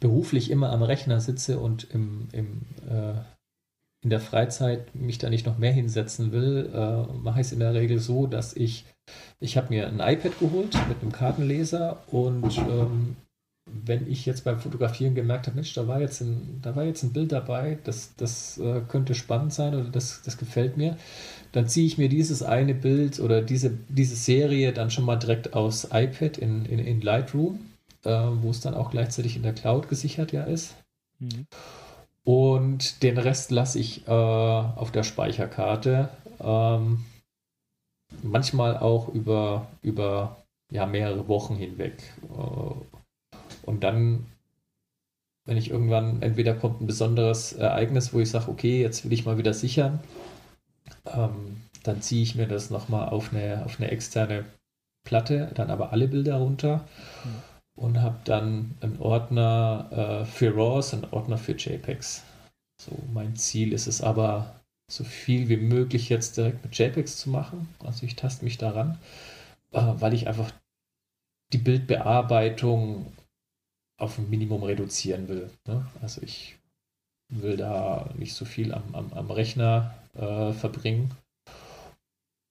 [0.01, 3.15] beruflich immer am Rechner sitze und im, im, äh,
[4.03, 7.61] in der Freizeit mich da nicht noch mehr hinsetzen will, äh, mache ich es in
[7.61, 8.87] der Regel so, dass ich,
[9.41, 13.17] ich habe mir ein iPad geholt mit einem Kartenleser und ähm,
[13.67, 17.03] wenn ich jetzt beim Fotografieren gemerkt habe, Mensch, da war jetzt ein, da war jetzt
[17.03, 20.97] ein Bild dabei, das, das äh, könnte spannend sein oder das, das gefällt mir,
[21.53, 25.55] dann ziehe ich mir dieses eine Bild oder diese, diese Serie dann schon mal direkt
[25.55, 27.61] aus iPad in, in, in Lightroom
[28.05, 30.75] äh, wo es dann auch gleichzeitig in der Cloud gesichert ja ist.
[31.19, 31.47] Mhm.
[32.25, 36.11] Und den Rest lasse ich äh, auf der Speicherkarte.
[36.41, 37.05] Ähm,
[38.23, 40.37] manchmal auch über, über
[40.71, 42.03] ja, mehrere Wochen hinweg.
[42.23, 43.00] Äh,
[43.63, 44.27] und dann,
[45.45, 49.27] wenn ich irgendwann, entweder kommt ein besonderes Ereignis, wo ich sage, okay, jetzt will ich
[49.27, 50.01] mal wieder sichern,
[51.07, 54.45] ähm, dann ziehe ich mir das nochmal auf eine, auf eine externe
[55.05, 56.87] Platte, dann aber alle Bilder runter
[57.25, 57.83] mhm.
[57.83, 62.23] und habe dann einen Ordner äh, für RAWs, einen Ordner für JPEGs.
[62.81, 67.31] So, mein Ziel ist es aber, so viel wie möglich jetzt direkt mit JPEGs zu
[67.31, 67.69] machen.
[67.79, 68.99] Also ich taste mich daran,
[69.73, 70.51] äh, weil ich einfach
[71.53, 73.13] die Bildbearbeitung
[74.01, 75.51] auf ein Minimum reduzieren will.
[75.67, 75.87] Ne?
[76.03, 76.59] Also ich
[77.29, 81.11] will da nicht so viel am, am, am Rechner äh, verbringen.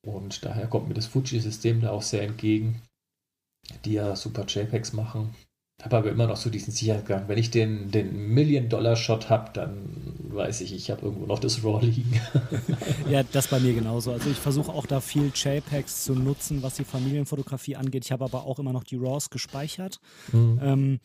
[0.05, 2.81] Und daher kommt mir das Fuji-System da auch sehr entgegen,
[3.83, 5.35] die ja super JPEGs machen
[5.83, 7.27] habe aber immer noch so diesen Sicherheitsgang.
[7.27, 9.77] Wenn ich den, den Million-Dollar-Shot habe, dann
[10.27, 12.19] weiß ich, ich habe irgendwo noch das RAW liegen.
[13.09, 14.11] ja, das bei mir genauso.
[14.11, 18.05] Also ich versuche auch da viel JPEGs zu nutzen, was die Familienfotografie angeht.
[18.05, 20.01] Ich habe aber auch immer noch die RAWs gespeichert.
[20.33, 20.59] Mhm.
[20.61, 20.99] Ähm,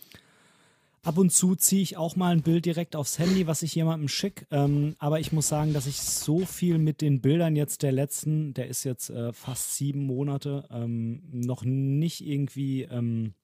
[1.05, 4.09] ab und zu ziehe ich auch mal ein Bild direkt aufs Handy, was ich jemandem
[4.09, 4.47] schicke.
[4.51, 8.55] Ähm, aber ich muss sagen, dass ich so viel mit den Bildern jetzt der letzten,
[8.55, 13.35] der ist jetzt äh, fast sieben Monate, ähm, noch nicht irgendwie ähm,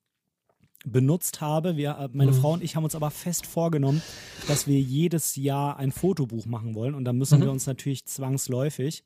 [0.87, 1.77] benutzt habe.
[1.77, 2.37] Wir, äh, meine mhm.
[2.37, 4.03] Frau und ich haben uns aber fest vorgenommen,
[4.49, 6.95] dass wir jedes Jahr ein Fotobuch machen wollen.
[6.95, 7.45] Und da müssen mhm.
[7.45, 9.05] wir uns natürlich zwangsläufig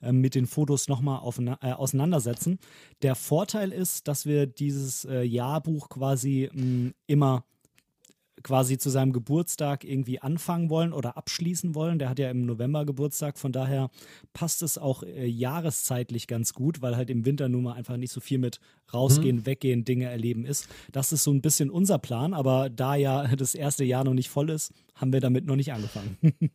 [0.00, 1.20] äh, mit den Fotos nochmal
[1.62, 2.58] äh, auseinandersetzen.
[3.02, 7.44] Der Vorteil ist, dass wir dieses äh, Jahrbuch quasi mh, immer
[8.46, 11.98] quasi zu seinem Geburtstag irgendwie anfangen wollen oder abschließen wollen.
[11.98, 13.90] Der hat ja im November Geburtstag, von daher
[14.34, 18.12] passt es auch äh, jahreszeitlich ganz gut, weil halt im Winter nun mal einfach nicht
[18.12, 18.60] so viel mit
[18.94, 19.46] rausgehen, mhm.
[19.46, 20.68] weggehen, Dinge erleben ist.
[20.92, 24.30] Das ist so ein bisschen unser Plan, aber da ja das erste Jahr noch nicht
[24.30, 26.16] voll ist, haben wir damit noch nicht angefangen.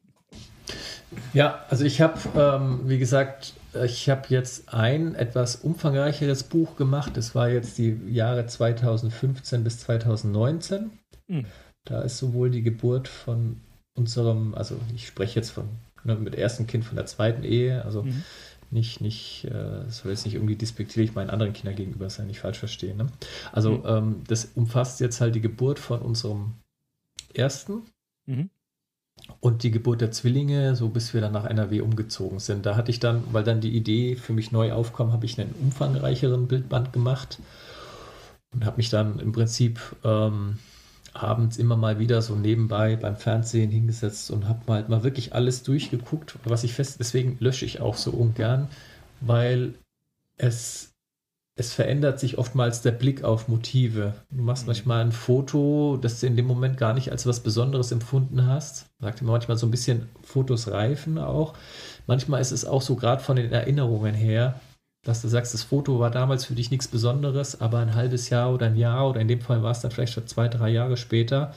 [1.34, 7.18] ja, also ich habe, ähm, wie gesagt, ich habe jetzt ein etwas umfangreicheres Buch gemacht.
[7.18, 10.92] Das war jetzt die Jahre 2015 bis 2019.
[11.28, 11.46] Mhm.
[11.86, 13.60] Da ist sowohl die Geburt von
[13.96, 15.68] unserem, also ich spreche jetzt von
[16.04, 18.24] ne, mit ersten Kind von der zweiten Ehe, also mhm.
[18.70, 22.60] nicht, nicht, äh, soll jetzt nicht irgendwie despektierlich meinen anderen Kindern gegenüber sein, nicht falsch
[22.60, 22.98] verstehen.
[22.98, 23.08] Ne?
[23.52, 23.86] Also mhm.
[23.86, 26.54] ähm, das umfasst jetzt halt die Geburt von unserem
[27.34, 27.84] ersten
[28.26, 28.50] mhm.
[29.40, 32.66] und die Geburt der Zwillinge, so bis wir dann nach NRW umgezogen sind.
[32.66, 35.56] Da hatte ich dann, weil dann die Idee für mich neu aufkam, habe ich einen
[35.62, 37.40] umfangreicheren Bildband gemacht
[38.54, 40.60] und habe mich dann im Prinzip ähm,
[41.14, 45.34] abends immer mal wieder so nebenbei beim Fernsehen hingesetzt und habe mal halt mal wirklich
[45.34, 48.68] alles durchgeguckt, was ich fest, deswegen lösche ich auch so ungern,
[49.20, 49.74] weil
[50.38, 50.94] es,
[51.56, 54.14] es verändert sich oftmals der Blick auf Motive.
[54.30, 54.68] Du machst mhm.
[54.68, 58.88] manchmal ein Foto, das du in dem Moment gar nicht als was Besonderes empfunden hast.
[59.00, 61.54] Sagt immer manchmal so ein bisschen Fotos reifen auch.
[62.08, 64.60] Manchmal ist es auch so, gerade von den Erinnerungen her,
[65.04, 68.54] dass du sagst, das Foto war damals für dich nichts Besonderes, aber ein halbes Jahr
[68.54, 70.98] oder ein Jahr oder in dem Fall war es dann vielleicht schon zwei, drei Jahre
[70.98, 71.54] später,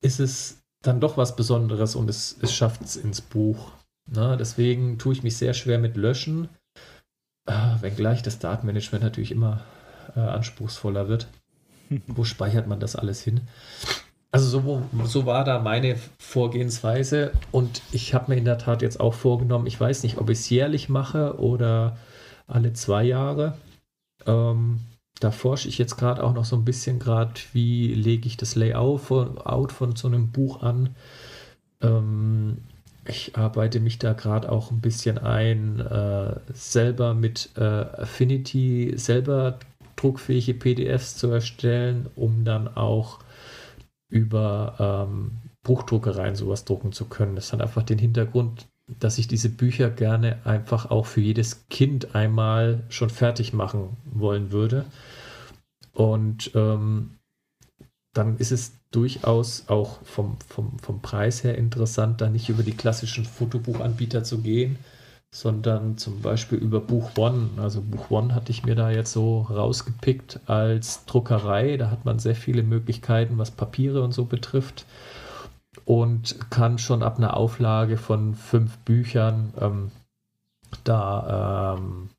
[0.00, 3.72] ist es dann doch was Besonderes und es, es schafft es ins Buch.
[4.06, 4.36] Ne?
[4.38, 6.48] Deswegen tue ich mich sehr schwer mit Löschen,
[7.46, 9.64] äh, wenngleich das Datenmanagement natürlich immer
[10.16, 11.28] äh, anspruchsvoller wird.
[12.08, 13.42] Wo speichert man das alles hin?
[14.32, 19.00] Also so, so war da meine Vorgehensweise und ich habe mir in der Tat jetzt
[19.00, 21.96] auch vorgenommen, ich weiß nicht, ob ich es jährlich mache oder
[22.46, 23.56] alle zwei Jahre.
[24.26, 24.80] Ähm,
[25.20, 28.54] da forsche ich jetzt gerade auch noch so ein bisschen gerade, wie lege ich das
[28.54, 30.94] Layout von, Out von so einem Buch an.
[31.80, 32.58] Ähm,
[33.08, 39.58] ich arbeite mich da gerade auch ein bisschen ein, äh, selber mit äh, Affinity selber
[39.96, 43.20] druckfähige PDFs zu erstellen, um dann auch
[44.08, 45.32] über ähm,
[45.62, 47.34] Buchdruckereien sowas drucken zu können.
[47.36, 52.14] Das hat einfach den Hintergrund, dass ich diese Bücher gerne einfach auch für jedes Kind
[52.14, 54.84] einmal schon fertig machen wollen würde.
[55.92, 57.16] Und ähm,
[58.12, 62.76] dann ist es durchaus auch vom, vom, vom Preis her interessant, da nicht über die
[62.76, 64.78] klassischen Fotobuchanbieter zu gehen,
[65.32, 67.50] sondern zum Beispiel über Buch One.
[67.56, 71.76] Also Buch One hatte ich mir da jetzt so rausgepickt als Druckerei.
[71.76, 74.86] Da hat man sehr viele Möglichkeiten, was Papiere und so betrifft
[75.84, 79.90] und kann schon ab einer Auflage von fünf Büchern ähm,
[80.84, 82.10] da ähm,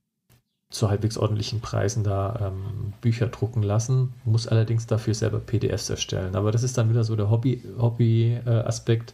[0.70, 6.36] zu halbwegs ordentlichen Preisen da ähm, Bücher drucken lassen, muss allerdings dafür selber PDFs erstellen.
[6.36, 9.14] Aber das ist dann wieder so der Hobby-Aspekt, Hobby,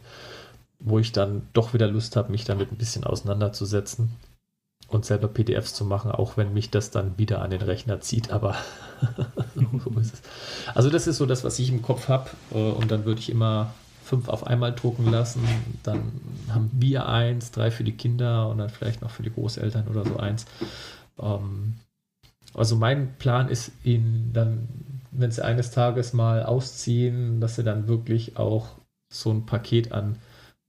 [0.80, 4.10] wo ich dann doch wieder Lust habe, mich damit ein bisschen auseinanderzusetzen.
[4.88, 8.30] und selber PDFs zu machen, auch wenn mich das dann wieder an den Rechner zieht,
[8.30, 8.54] aber
[9.54, 10.22] so ist es.
[10.74, 13.30] Also das ist so das, was ich im Kopf habe äh, und dann würde ich
[13.30, 13.72] immer
[14.04, 15.42] fünf auf einmal drucken lassen,
[15.82, 16.12] dann
[16.48, 20.04] haben wir eins, drei für die Kinder und dann vielleicht noch für die Großeltern oder
[20.04, 20.46] so eins.
[21.18, 21.74] Ähm,
[22.54, 24.68] also mein Plan ist, ihnen dann,
[25.10, 28.68] wenn sie eines Tages mal ausziehen, dass sie dann wirklich auch
[29.08, 30.16] so ein Paket an,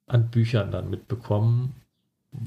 [0.07, 1.75] an Büchern dann mitbekommen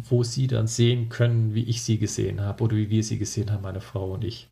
[0.09, 3.51] wo sie dann sehen können, wie ich sie gesehen habe oder wie wir sie gesehen
[3.51, 4.49] haben, meine Frau und ich.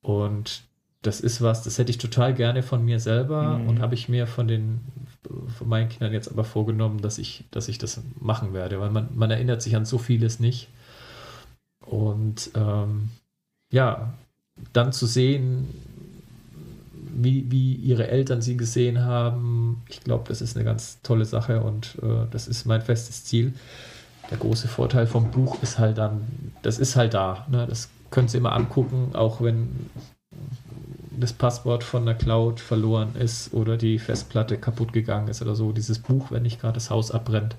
[0.00, 0.62] Und
[1.02, 3.68] das ist was, das hätte ich total gerne von mir selber mhm.
[3.68, 4.80] und habe ich mir von den
[5.58, 9.08] von meinen Kindern jetzt aber vorgenommen, dass ich, dass ich das machen werde, weil man,
[9.14, 10.68] man erinnert sich an so vieles nicht.
[11.84, 13.10] Und ähm,
[13.72, 14.14] ja,
[14.72, 15.68] dann zu sehen,
[17.14, 21.62] wie, wie ihre Eltern sie gesehen haben, ich glaube, das ist eine ganz tolle Sache
[21.62, 23.54] und äh, das ist mein festes Ziel
[24.32, 26.22] der große Vorteil vom Buch ist halt dann,
[26.62, 27.46] das ist halt da.
[27.50, 27.66] Ne?
[27.68, 29.90] Das können Sie immer angucken, auch wenn
[31.22, 35.72] das Passwort von der Cloud verloren ist oder die Festplatte kaputt gegangen ist oder so.
[35.72, 37.56] Dieses Buch, wenn nicht gerade das Haus abbrennt,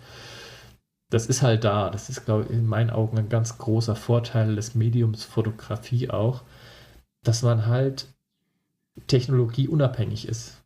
[1.10, 1.90] das ist halt da.
[1.90, 6.42] Das ist, glaube ich, in meinen Augen ein ganz großer Vorteil des Mediums Fotografie auch,
[7.24, 8.08] dass man halt
[9.08, 10.62] technologieunabhängig ist.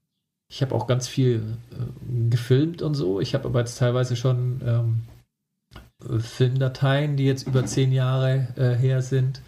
[0.50, 3.20] Ich habe auch ganz viel äh, gefilmt und so.
[3.20, 5.02] Ich habe aber jetzt teilweise schon ähm,
[6.00, 9.42] Filmdateien, die jetzt über zehn Jahre äh, her sind,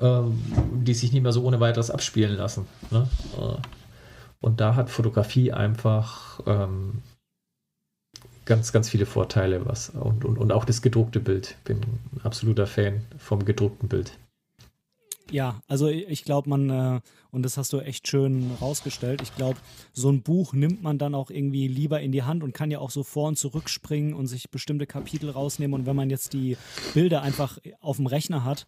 [0.00, 2.66] ähm, die sich nicht mehr so ohne weiteres abspielen lassen.
[2.90, 3.08] Ne?
[3.38, 3.56] Äh,
[4.40, 7.02] und da hat Fotografie einfach ähm,
[8.44, 9.66] ganz, ganz viele Vorteile.
[9.66, 11.56] Was, und, und, und auch das gedruckte Bild.
[11.64, 14.18] Bin ein absoluter Fan vom gedruckten Bild.
[15.30, 17.00] Ja, also ich glaube, man, äh,
[17.30, 19.58] und das hast du echt schön rausgestellt, ich glaube,
[19.92, 22.78] so ein Buch nimmt man dann auch irgendwie lieber in die Hand und kann ja
[22.78, 25.80] auch so vor und zurück springen und sich bestimmte Kapitel rausnehmen.
[25.80, 26.56] Und wenn man jetzt die
[26.94, 28.66] Bilder einfach auf dem Rechner hat,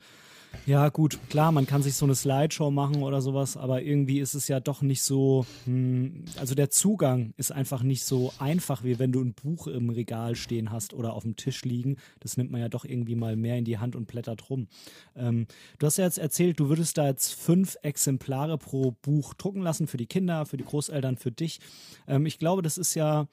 [0.66, 4.34] ja, gut, klar, man kann sich so eine Slideshow machen oder sowas, aber irgendwie ist
[4.34, 8.98] es ja doch nicht so, hm, also der Zugang ist einfach nicht so einfach, wie
[8.98, 11.96] wenn du ein Buch im Regal stehen hast oder auf dem Tisch liegen.
[12.20, 14.68] Das nimmt man ja doch irgendwie mal mehr in die Hand und blättert rum.
[15.16, 15.46] Ähm,
[15.78, 19.86] du hast ja jetzt erzählt, du würdest da jetzt fünf Exemplare pro Buch drucken lassen
[19.86, 21.60] für die Kinder, für die Großeltern, für dich.
[22.08, 23.26] Ähm, ich glaube, das ist ja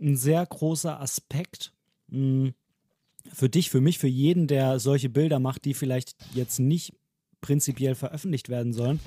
[0.00, 1.72] ein sehr großer Aspekt.
[2.08, 2.54] Mh, hm,
[3.32, 6.94] für dich, für mich, für jeden, der solche Bilder macht, die vielleicht jetzt nicht
[7.40, 9.00] prinzipiell veröffentlicht werden sollen.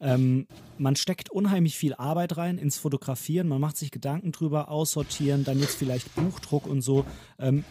[0.00, 0.46] Ähm,
[0.78, 5.60] man steckt unheimlich viel Arbeit rein ins Fotografieren, man macht sich Gedanken drüber, aussortieren, dann
[5.60, 7.04] jetzt vielleicht Buchdruck und so.
[7.38, 7.64] Ähm,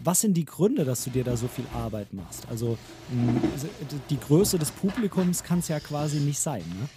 [0.00, 2.46] was sind die Gründe, dass du dir da so viel Arbeit machst?
[2.48, 2.76] Also
[4.10, 6.88] die Größe des Publikums kann es ja quasi nicht sein, ne?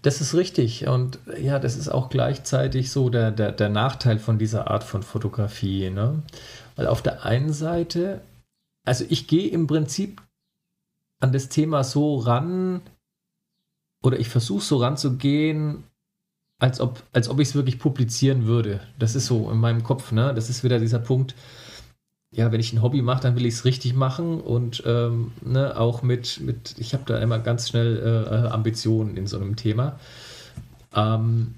[0.00, 0.86] Das ist richtig.
[0.86, 5.02] Und ja, das ist auch gleichzeitig so der, der, der Nachteil von dieser Art von
[5.02, 5.90] Fotografie.
[5.90, 6.22] Ne?
[6.76, 8.22] Weil auf der einen Seite,
[8.84, 10.22] also ich gehe im Prinzip
[11.20, 12.80] an das Thema so ran,
[14.02, 15.84] oder ich versuche so ranzugehen,
[16.58, 18.80] als ob, als ob ich es wirklich publizieren würde.
[18.98, 20.34] Das ist so in meinem Kopf, ne?
[20.34, 21.34] Das ist wieder dieser Punkt,
[22.32, 25.78] ja, wenn ich ein Hobby mache, dann will ich es richtig machen und ähm, ne,
[25.78, 29.98] auch mit, mit ich habe da immer ganz schnell äh, Ambitionen in so einem Thema.
[30.94, 31.54] Ähm,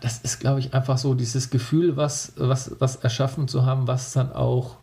[0.00, 4.12] das ist, glaube ich, einfach so dieses Gefühl, was, was, was erschaffen zu haben, was
[4.12, 4.76] dann auch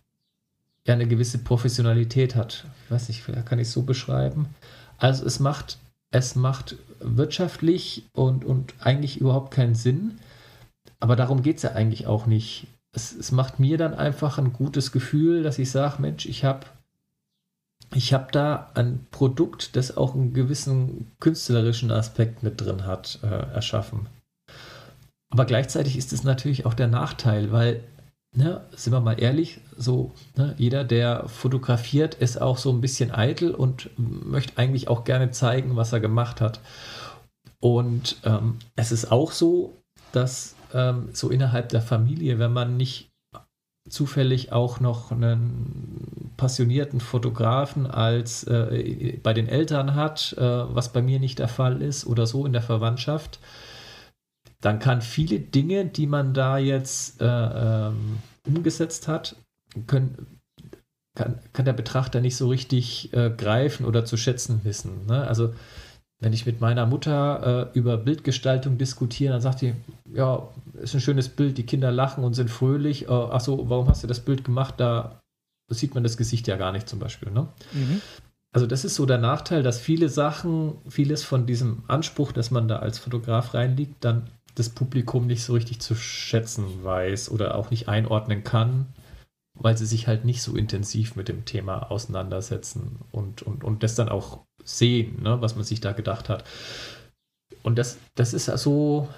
[0.86, 2.66] ja eine gewisse Professionalität hat.
[2.86, 4.48] Ich weiß nicht, vielleicht kann ich es so beschreiben.
[5.00, 5.80] Also es macht,
[6.12, 10.20] es macht wirtschaftlich und, und eigentlich überhaupt keinen Sinn.
[11.00, 12.68] Aber darum geht es ja eigentlich auch nicht
[12.98, 16.66] es, es macht mir dann einfach ein gutes Gefühl, dass ich sage, Mensch, ich habe
[17.94, 23.28] ich habe da ein Produkt, das auch einen gewissen künstlerischen Aspekt mit drin hat, äh,
[23.28, 24.08] erschaffen.
[25.30, 27.84] Aber gleichzeitig ist es natürlich auch der Nachteil, weil,
[28.36, 33.12] ne, sind wir mal ehrlich, so ne, jeder, der fotografiert, ist auch so ein bisschen
[33.12, 36.60] eitel und möchte eigentlich auch gerne zeigen, was er gemacht hat.
[37.60, 39.78] Und ähm, es ist auch so,
[40.12, 43.12] dass ähm, so innerhalb der Familie, wenn man nicht
[43.90, 51.02] zufällig auch noch einen passionierten Fotografen als äh, bei den Eltern hat, äh, was bei
[51.02, 53.40] mir nicht der Fall ist oder so in der Verwandtschaft,
[54.62, 59.36] dann kann viele Dinge, die man da jetzt äh, ähm, umgesetzt hat,
[59.86, 60.40] können,
[61.16, 65.06] kann, kann der Betrachter nicht so richtig äh, greifen oder zu schätzen wissen.
[65.08, 65.28] Ne?
[65.28, 65.54] Also
[66.20, 69.76] wenn ich mit meiner Mutter äh, über Bildgestaltung diskutiere, dann sagt die,
[70.14, 70.48] ja,
[70.82, 73.04] ist ein schönes Bild, die Kinder lachen und sind fröhlich.
[73.04, 74.76] Äh, ach so, warum hast du das Bild gemacht?
[74.78, 75.20] Da
[75.70, 77.32] sieht man das Gesicht ja gar nicht zum Beispiel.
[77.32, 77.48] Ne?
[77.74, 78.02] Mhm.
[78.54, 82.68] Also das ist so der Nachteil, dass viele Sachen, vieles von diesem Anspruch, dass man
[82.68, 87.70] da als Fotograf reinliegt, dann das Publikum nicht so richtig zu schätzen weiß oder auch
[87.70, 88.88] nicht einordnen kann
[89.60, 93.96] weil sie sich halt nicht so intensiv mit dem Thema auseinandersetzen und, und, und das
[93.96, 96.44] dann auch sehen, ne, was man sich da gedacht hat.
[97.64, 99.10] Und das, das ist also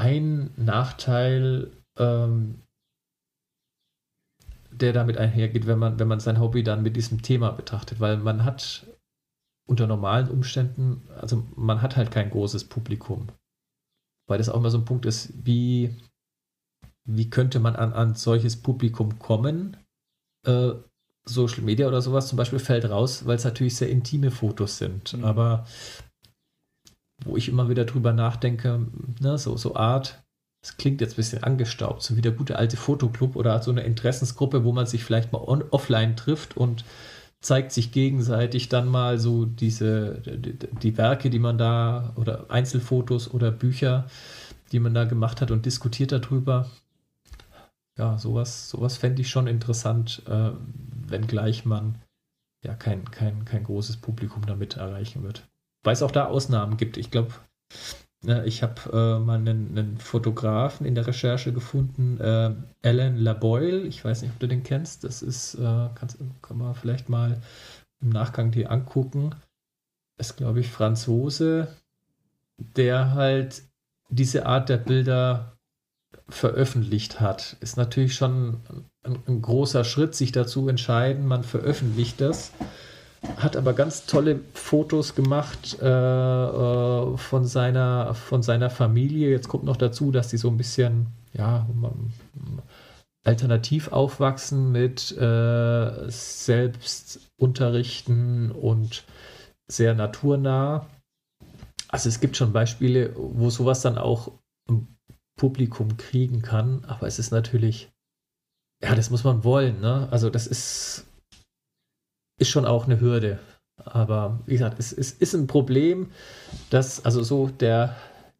[0.00, 2.62] ein Nachteil, ähm,
[4.70, 8.16] der damit einhergeht, wenn man, wenn man sein Hobby dann mit diesem Thema betrachtet, weil
[8.16, 8.86] man hat
[9.68, 13.28] unter normalen Umständen, also man hat halt kein großes Publikum.
[14.26, 15.94] Weil das auch immer so ein Punkt ist, wie,
[17.04, 19.76] wie könnte man an, an solches Publikum kommen?
[20.46, 20.72] Äh,
[21.26, 25.12] Social Media oder sowas zum Beispiel fällt raus, weil es natürlich sehr intime Fotos sind.
[25.12, 25.24] Mhm.
[25.24, 25.66] Aber
[27.24, 28.86] wo ich immer wieder drüber nachdenke,
[29.20, 30.22] ne, so, so Art,
[30.62, 33.82] das klingt jetzt ein bisschen angestaubt, so wie der gute alte Fotoclub oder so eine
[33.82, 36.84] Interessensgruppe, wo man sich vielleicht mal on, offline trifft und
[37.40, 43.32] zeigt sich gegenseitig dann mal so diese, die, die, Werke, die man da oder Einzelfotos
[43.32, 44.06] oder Bücher,
[44.72, 46.70] die man da gemacht hat und diskutiert darüber.
[47.96, 50.50] Ja, sowas, sowas fände ich schon interessant, äh,
[51.08, 51.96] wenngleich man
[52.62, 55.49] ja kein, kein, kein großes Publikum damit erreichen wird.
[55.82, 56.96] Weil es auch da Ausnahmen gibt.
[56.96, 57.32] Ich glaube,
[58.44, 63.80] ich habe äh, mal einen, einen, Fotografen in der Recherche gefunden, äh, Alan LaBoyle.
[63.80, 65.04] Ich weiß nicht, ob du den kennst.
[65.04, 67.40] Das ist, äh, kannst, kann man vielleicht mal
[68.02, 69.34] im Nachgang dir angucken.
[70.18, 71.68] Ist, glaube ich, Franzose,
[72.58, 73.62] der halt
[74.10, 75.56] diese Art der Bilder
[76.28, 77.56] veröffentlicht hat.
[77.60, 78.60] Ist natürlich schon
[79.02, 82.52] ein, ein großer Schritt, sich dazu entscheiden, man veröffentlicht das
[83.36, 89.30] hat aber ganz tolle Fotos gemacht äh, äh, von, seiner, von seiner Familie.
[89.30, 91.66] Jetzt kommt noch dazu, dass die so ein bisschen, ja,
[93.24, 99.04] alternativ aufwachsen mit äh, Selbstunterrichten und
[99.70, 100.86] sehr naturnah.
[101.88, 104.32] Also es gibt schon Beispiele, wo sowas dann auch
[104.68, 104.88] im
[105.36, 107.90] Publikum kriegen kann, aber es ist natürlich,
[108.82, 110.08] ja, das muss man wollen, ne?
[110.10, 111.06] Also das ist
[112.40, 113.38] ist schon auch eine Hürde.
[113.84, 116.10] Aber wie gesagt, es, es ist ein Problem,
[116.70, 117.96] dass also so der,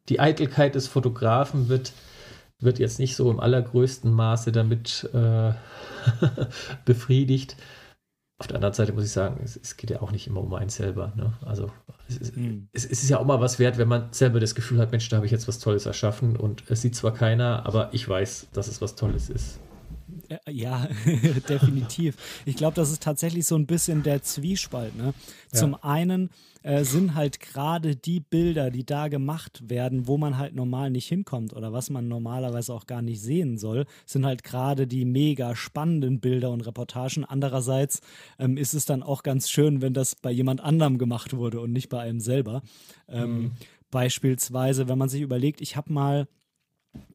[0.08, 1.92] die Eitelkeit des Fotografen wird,
[2.58, 5.52] wird jetzt nicht so im allergrößten Maße damit äh,
[6.84, 7.56] befriedigt.
[8.38, 10.54] Auf der anderen Seite muss ich sagen, es, es, geht ja auch nicht immer um
[10.54, 11.12] einen selber.
[11.14, 11.34] Ne?
[11.44, 11.70] Also
[12.08, 12.68] es ist, mhm.
[12.72, 15.08] es, es ist ja auch mal was wert, wenn man selber das Gefühl hat, Mensch,
[15.10, 18.48] da habe ich jetzt was Tolles erschaffen und es sieht zwar keiner, aber ich weiß,
[18.52, 19.60] dass es was Tolles ist.
[20.30, 20.88] Äh, ja,
[21.48, 22.16] definitiv.
[22.46, 24.96] Ich glaube, das ist tatsächlich so ein bisschen der Zwiespalt.
[24.96, 25.12] Ne?
[25.52, 25.58] Ja.
[25.58, 26.30] Zum einen
[26.62, 31.08] äh, sind halt gerade die Bilder, die da gemacht werden, wo man halt normal nicht
[31.08, 35.56] hinkommt oder was man normalerweise auch gar nicht sehen soll, sind halt gerade die mega
[35.56, 37.24] spannenden Bilder und Reportagen.
[37.24, 38.00] Andererseits
[38.38, 41.72] ähm, ist es dann auch ganz schön, wenn das bei jemand anderem gemacht wurde und
[41.72, 42.62] nicht bei einem selber.
[43.08, 43.50] Ähm, mhm.
[43.90, 46.28] Beispielsweise, wenn man sich überlegt, ich habe mal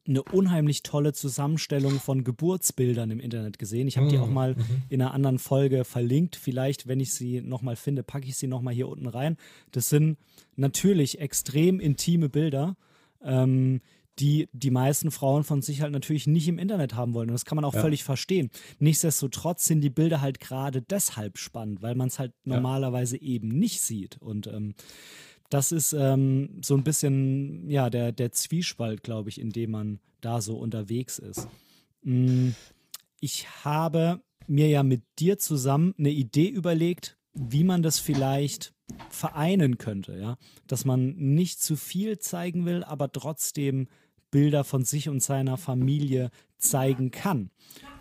[0.08, 3.88] eine unheimlich tolle Zusammenstellung von Geburtsbildern im Internet gesehen.
[3.88, 4.64] Ich habe die auch mhm, mal mhm.
[4.88, 6.36] in einer anderen Folge verlinkt.
[6.36, 9.36] Vielleicht, wenn ich sie nochmal finde, packe ich sie nochmal hier unten rein.
[9.72, 10.16] Das sind
[10.54, 12.76] natürlich extrem intime Bilder,
[13.22, 13.80] ähm,
[14.18, 17.28] die die meisten Frauen von sich halt natürlich nicht im Internet haben wollen.
[17.28, 17.80] Und das kann man auch ja.
[17.80, 18.50] völlig verstehen.
[18.78, 22.54] Nichtsdestotrotz sind die Bilder halt gerade deshalb spannend, weil man es halt ja.
[22.54, 24.16] normalerweise eben nicht sieht.
[24.22, 24.74] Und ähm,
[25.50, 30.00] das ist ähm, so ein bisschen ja der, der Zwiespalt, glaube ich, in dem man
[30.20, 31.48] da so unterwegs ist.
[32.02, 32.50] Mm,
[33.20, 38.72] ich habe mir ja mit dir zusammen eine Idee überlegt, wie man das vielleicht
[39.10, 40.36] vereinen könnte, ja,
[40.66, 43.88] dass man nicht zu viel zeigen will, aber trotzdem
[44.30, 47.50] Bilder von sich und seiner Familie zeigen kann.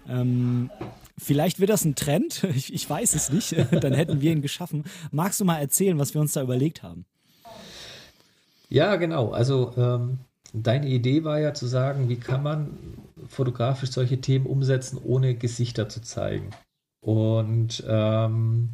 [0.08, 0.70] Ähm,
[1.18, 4.84] vielleicht wird das ein Trend, ich, ich weiß es nicht, dann hätten wir ihn geschaffen.
[5.12, 7.06] Magst du mal erzählen, was wir uns da überlegt haben?
[8.76, 9.30] Ja, genau.
[9.32, 10.20] Also ähm,
[10.52, 12.78] deine Idee war ja zu sagen, wie kann man
[13.26, 16.50] fotografisch solche Themen umsetzen, ohne Gesichter zu zeigen.
[17.00, 18.74] Und ähm,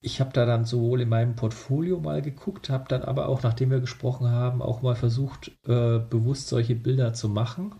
[0.00, 3.72] ich habe da dann sowohl in meinem Portfolio mal geguckt, habe dann aber auch, nachdem
[3.72, 7.74] wir gesprochen haben, auch mal versucht, äh, bewusst solche Bilder zu machen.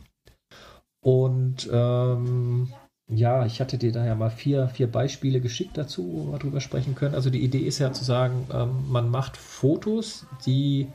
[1.00, 2.72] Und ähm,
[3.08, 6.60] ja, ich hatte dir da ja mal vier, vier Beispiele geschickt dazu, wo wir drüber
[6.60, 7.14] sprechen können.
[7.14, 10.88] Also die Idee ist ja zu sagen, ähm, man macht Fotos, die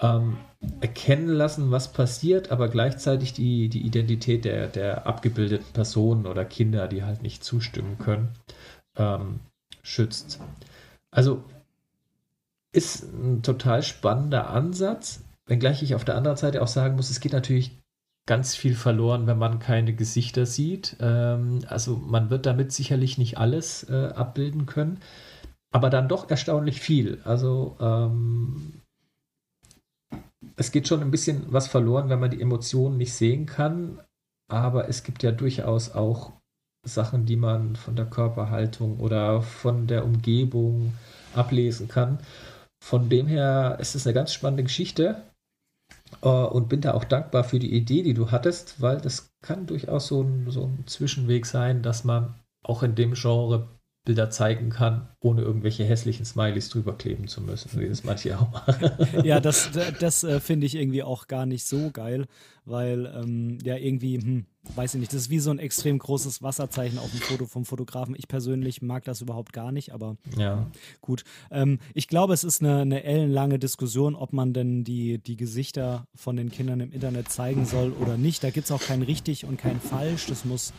[0.00, 0.38] ähm,
[0.80, 6.88] erkennen lassen, was passiert, aber gleichzeitig die, die Identität der, der abgebildeten Personen oder Kinder,
[6.88, 8.30] die halt nicht zustimmen können,
[8.96, 9.40] ähm,
[9.82, 10.40] schützt.
[11.10, 11.44] Also
[12.72, 17.20] ist ein total spannender Ansatz, wenngleich ich auf der anderen Seite auch sagen muss, es
[17.20, 17.78] geht natürlich
[18.26, 20.96] ganz viel verloren, wenn man keine Gesichter sieht.
[21.00, 25.00] Ähm, also man wird damit sicherlich nicht alles äh, abbilden können,
[25.72, 27.20] aber dann doch erstaunlich viel.
[27.24, 28.81] Also ähm,
[30.56, 34.00] es geht schon ein bisschen was verloren, wenn man die Emotionen nicht sehen kann.
[34.50, 36.32] Aber es gibt ja durchaus auch
[36.86, 40.94] Sachen, die man von der Körperhaltung oder von der Umgebung
[41.34, 42.18] ablesen kann.
[42.82, 45.22] Von dem her ist es eine ganz spannende Geschichte
[46.22, 49.66] äh, und bin da auch dankbar für die Idee, die du hattest, weil das kann
[49.66, 52.34] durchaus so ein, so ein Zwischenweg sein, dass man
[52.64, 53.68] auch in dem Genre
[54.04, 58.50] Bilder zeigen kann, ohne irgendwelche hässlichen Smileys drüber kleben zu müssen, wie das manche auch
[58.50, 58.90] machen.
[59.24, 59.70] ja, das,
[60.00, 62.26] das äh, finde ich irgendwie auch gar nicht so geil,
[62.64, 66.42] weil ähm, ja irgendwie, hm, weiß ich nicht, das ist wie so ein extrem großes
[66.42, 68.16] Wasserzeichen auf dem Foto vom Fotografen.
[68.18, 70.66] Ich persönlich mag das überhaupt gar nicht, aber ja.
[71.00, 71.22] gut.
[71.52, 76.08] Ähm, ich glaube, es ist eine, eine ellenlange Diskussion, ob man denn die, die Gesichter
[76.16, 78.42] von den Kindern im Internet zeigen soll oder nicht.
[78.42, 80.26] Da gibt es auch kein richtig und kein falsch.
[80.26, 80.72] Das muss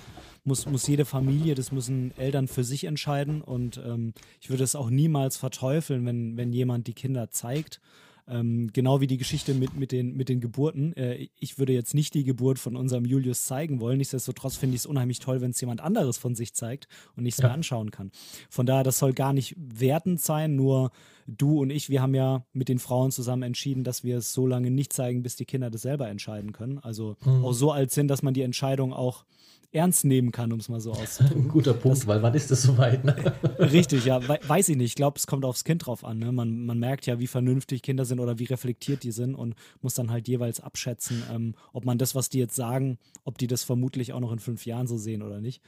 [0.44, 3.41] muss, muss jede Familie, das müssen Eltern für sich entscheiden.
[3.41, 7.80] Und ähm, ich würde es auch niemals verteufeln, wenn, wenn jemand die Kinder zeigt.
[8.26, 10.95] Ähm, genau wie die Geschichte mit, mit, den, mit den Geburten.
[10.95, 13.98] Äh, ich würde jetzt nicht die Geburt von unserem Julius zeigen wollen.
[13.98, 16.88] Nichtsdestotrotz finde ich es unheimlich toll, wenn es jemand anderes von sich zeigt
[17.18, 17.49] und ich es ja.
[17.49, 18.11] mir anschauen kann.
[18.49, 20.91] Von daher, das soll gar nicht wertend sein, nur
[21.28, 24.48] du und ich, wir haben ja mit den Frauen zusammen entschieden, dass wir es so
[24.48, 26.80] lange nicht zeigen, bis die Kinder das selber entscheiden können.
[26.80, 27.44] Also mhm.
[27.44, 29.26] auch so alt sind, dass man die Entscheidung auch
[29.74, 31.48] ernst nehmen kann, um es mal so auszudrücken.
[31.50, 33.04] Guter Punkt, das, weil wann ist das soweit?
[33.04, 33.16] Ne?
[33.60, 34.91] Richtig, ja, we weiß ich nicht.
[34.91, 36.20] Ich glaube, es kommt aufs Kind drauf an.
[36.20, 36.32] Ne?
[36.32, 39.95] Man, man merkt ja, wie vernünftig Kinder sind oder wie reflektiert die sind und muss
[39.95, 43.64] dann halt jeweils abschätzen, ähm, ob man das, was die jetzt sagen, ob die das
[43.64, 45.62] vermutlich auch noch in fünf Jahren so sehen oder nicht.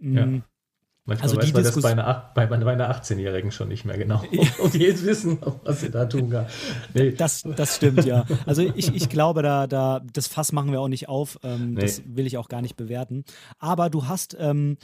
[0.00, 0.28] Ja.
[1.08, 4.22] Manchmal also weiß man das bei einer, bei, bei einer 18-Jährigen schon nicht mehr genau.
[4.62, 6.44] Und die jetzt wissen, was sie da tun kann.
[6.92, 7.12] Nee.
[7.12, 8.26] Das, das stimmt, ja.
[8.44, 11.38] Also ich, ich glaube, da, da, das Fass machen wir auch nicht auf.
[11.42, 11.80] Ähm, nee.
[11.80, 13.24] Das will ich auch gar nicht bewerten.
[13.58, 14.76] Aber du hast ähm,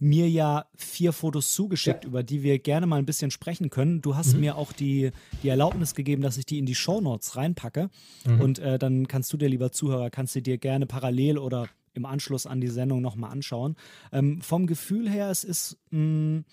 [0.00, 2.08] mir ja vier Fotos zugeschickt, ja.
[2.08, 4.02] über die wir gerne mal ein bisschen sprechen können.
[4.02, 4.40] Du hast mhm.
[4.40, 5.12] mir auch die,
[5.44, 7.88] die Erlaubnis gegeben, dass ich die in die Shownotes reinpacke.
[8.26, 8.40] Mhm.
[8.40, 11.68] Und äh, dann kannst du dir, lieber Zuhörer, kannst du dir gerne parallel oder
[11.98, 13.76] im Anschluss an die Sendung nochmal anschauen.
[14.12, 16.44] Ähm, vom Gefühl her, es ist mh, mm,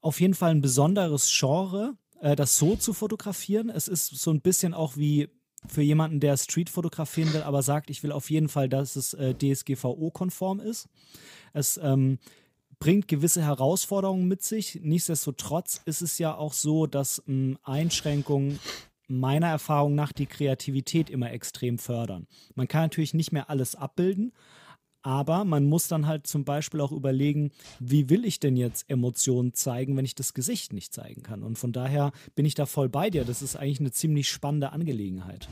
[0.00, 3.68] auf jeden Fall ein besonderes Genre, äh, das so zu fotografieren.
[3.68, 5.28] Es ist so ein bisschen auch wie
[5.66, 9.14] für jemanden, der Street fotografieren will, aber sagt, ich will auf jeden Fall, dass es
[9.14, 10.88] äh, DSGVO-konform ist.
[11.52, 12.18] Es ähm,
[12.80, 14.80] bringt gewisse Herausforderungen mit sich.
[14.82, 18.58] Nichtsdestotrotz ist es ja auch so, dass ähm, Einschränkungen
[19.12, 22.26] meiner Erfahrung nach die Kreativität immer extrem fördern.
[22.54, 24.32] Man kann natürlich nicht mehr alles abbilden,
[25.02, 29.52] aber man muss dann halt zum Beispiel auch überlegen, wie will ich denn jetzt Emotionen
[29.52, 31.42] zeigen, wenn ich das Gesicht nicht zeigen kann.
[31.42, 33.24] Und von daher bin ich da voll bei dir.
[33.24, 35.48] Das ist eigentlich eine ziemlich spannende Angelegenheit.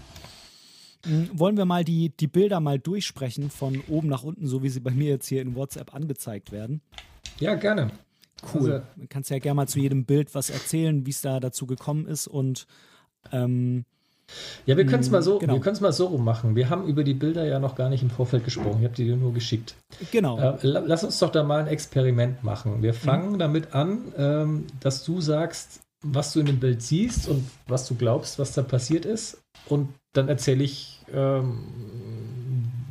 [1.04, 4.68] Hm, wollen wir mal die, die Bilder mal durchsprechen von oben nach unten, so wie
[4.68, 6.80] sie bei mir jetzt hier in WhatsApp angezeigt werden?
[7.40, 7.90] Ja, gerne.
[8.54, 8.72] Cool.
[8.72, 11.66] Also, du kannst ja gerne mal zu jedem Bild was erzählen, wie es da dazu
[11.66, 12.66] gekommen ist und
[13.32, 13.84] ähm,
[14.66, 15.54] ja, wir können es mal so, genau.
[15.54, 16.54] wir können es mal so rum machen.
[16.54, 18.78] Wir haben über die Bilder ja noch gar nicht im Vorfeld gesprochen.
[18.78, 19.74] Ich habe die dir nur geschickt.
[20.12, 20.38] Genau.
[20.38, 22.82] Äh, lass uns doch da mal ein Experiment machen.
[22.82, 23.38] Wir fangen mhm.
[23.38, 27.94] damit an, ähm, dass du sagst, was du in dem Bild siehst und was du
[27.94, 29.42] glaubst, was da passiert ist.
[29.68, 31.64] Und dann erzähle ich, ähm,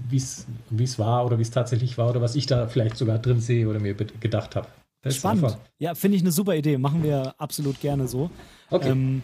[0.09, 3.39] wie es war oder wie es tatsächlich war oder was ich da vielleicht sogar drin
[3.39, 4.67] sehe oder mir gedacht habe.
[5.07, 5.57] Spannend.
[5.77, 6.77] Ja, finde ich eine super Idee.
[6.77, 8.29] Machen wir absolut gerne so.
[8.71, 8.89] Okay.
[8.89, 9.23] Ähm,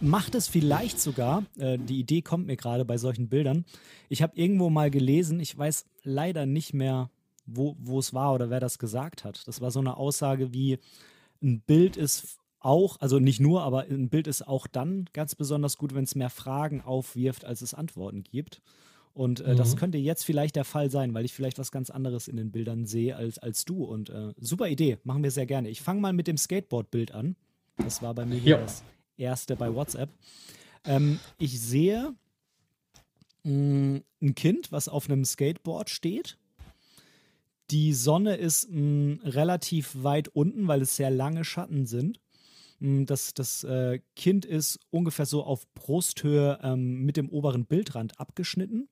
[0.00, 3.64] macht es vielleicht sogar, äh, die Idee kommt mir gerade bei solchen Bildern.
[4.08, 7.10] Ich habe irgendwo mal gelesen, ich weiß leider nicht mehr,
[7.46, 9.46] wo, es war oder wer das gesagt hat.
[9.46, 10.78] Das war so eine Aussage wie,
[11.42, 15.76] ein Bild ist auch, also nicht nur, aber ein Bild ist auch dann ganz besonders
[15.76, 18.62] gut, wenn es mehr Fragen aufwirft, als es Antworten gibt.
[19.14, 19.56] Und äh, mhm.
[19.56, 22.50] das könnte jetzt vielleicht der Fall sein, weil ich vielleicht was ganz anderes in den
[22.50, 23.84] Bildern sehe als, als du.
[23.84, 25.68] Und äh, super Idee, machen wir sehr gerne.
[25.68, 27.36] Ich fange mal mit dem Skateboard-Bild an.
[27.76, 28.58] Das war bei mir ja.
[28.58, 28.82] das
[29.16, 30.10] erste bei WhatsApp.
[30.84, 32.14] Ähm, ich sehe
[33.44, 36.38] mh, mm, ein Kind, was auf einem Skateboard steht.
[37.70, 42.20] Die Sonne ist mh, mm, relativ weit unten, weil es sehr lange Schatten sind.
[42.80, 47.66] Mh, mm, das das äh, Kind ist ungefähr so auf Brusthöhe ähm, mit dem oberen
[47.66, 48.88] Bildrand abgeschnitten.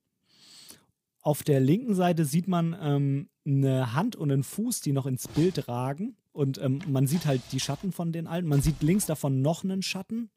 [1.21, 5.27] Auf der linken Seite sieht man ähm, eine Hand und einen Fuß, die noch ins
[5.27, 6.17] Bild ragen.
[6.33, 8.47] Und ähm, man sieht halt die Schatten von den alten.
[8.47, 10.29] Man sieht links davon noch einen Schatten.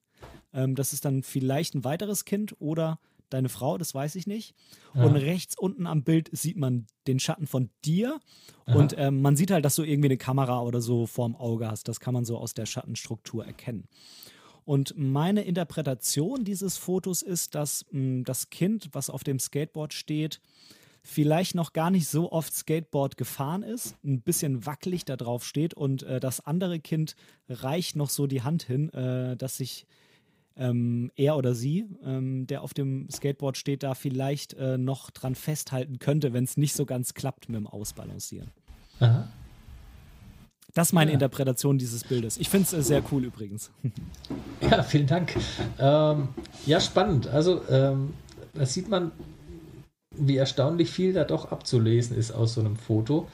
[0.53, 2.99] Ähm, das ist dann vielleicht ein weiteres Kind oder
[3.31, 4.55] deine Frau, das weiß ich nicht.
[4.95, 5.05] Ja.
[5.05, 8.21] Und rechts unten am Bild sieht man den Schatten von dir.
[8.67, 8.79] Aha.
[8.79, 11.89] Und ähm, man sieht halt, dass du irgendwie eine Kamera oder so vorm Auge hast.
[11.89, 13.89] Das kann man so aus der Schattenstruktur erkennen.
[14.65, 19.93] Und meine Interpretation dieses Fotos ist, dass mh, hm, das Kind, was auf dem Skateboard
[19.93, 20.41] steht,
[21.05, 25.75] vielleicht noch gar nicht so oft Skateboard gefahren ist, ein bisschen wackelig da drauf steht
[25.75, 27.15] und äh, das andere Kind
[27.49, 29.87] reicht noch so die Hand hin, äh, dass sich
[30.57, 35.35] ähm, er oder sie, ähm, der auf dem Skateboard steht, da vielleicht äh, noch dran
[35.35, 38.51] festhalten könnte, wenn es nicht so ganz klappt mit dem Ausbalancieren.
[39.01, 39.29] Aha.
[40.73, 41.15] Das ist meine ja.
[41.15, 42.39] Interpretation dieses Bildes.
[42.39, 43.71] Ich finde es äh, sehr cool übrigens.
[44.63, 45.37] Ja, vielen Dank.
[45.79, 46.29] Ähm,
[46.65, 47.27] ja, spannend.
[47.27, 48.15] Also, ähm,
[48.55, 49.13] da sieht man,
[50.17, 53.29] wie erstaunlich viel da doch abzulesen ist aus so einem Foto.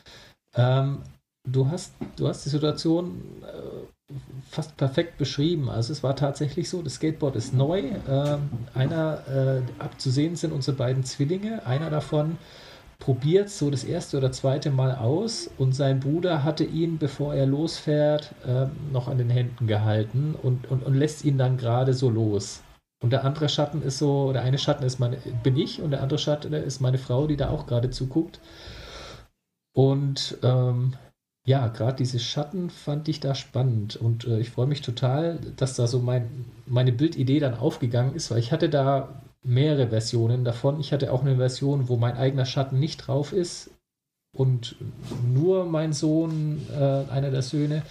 [0.54, 0.98] Ähm,
[1.46, 4.14] du, hast, du hast die Situation äh,
[4.50, 5.70] fast perfekt beschrieben.
[5.70, 7.82] Also es war tatsächlich so, das Skateboard ist neu.
[8.08, 11.64] Ähm, einer äh, abzusehen sind unsere beiden Zwillinge.
[11.66, 12.38] Einer davon
[12.98, 17.46] probiert so das erste oder zweite Mal aus und sein Bruder hatte ihn, bevor er
[17.46, 22.10] losfährt, äh, noch an den Händen gehalten und, und, und lässt ihn dann gerade so
[22.10, 22.60] los.
[23.02, 26.02] Und der andere Schatten ist so, der eine Schatten ist meine, bin ich und der
[26.02, 28.40] andere Schatten ist meine Frau, die da auch gerade zuguckt.
[29.72, 30.94] Und ähm,
[31.46, 35.74] ja, gerade diese Schatten fand ich da spannend und äh, ich freue mich total, dass
[35.74, 40.80] da so mein, meine Bildidee dann aufgegangen ist, weil ich hatte da mehrere Versionen davon.
[40.80, 43.70] Ich hatte auch eine Version, wo mein eigener Schatten nicht drauf ist
[44.36, 44.76] und
[45.32, 47.82] nur mein Sohn, äh, einer der Söhne,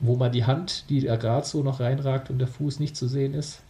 [0.00, 3.06] wo man die Hand, die da gerade so noch reinragt und der Fuß nicht zu
[3.06, 3.60] sehen ist.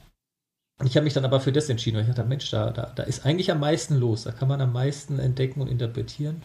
[0.85, 3.03] Ich habe mich dann aber für das entschieden, weil ich dachte, Mensch, da, da, da
[3.03, 4.25] ist eigentlich am meisten los.
[4.25, 6.43] Da kann man am meisten entdecken und interpretieren.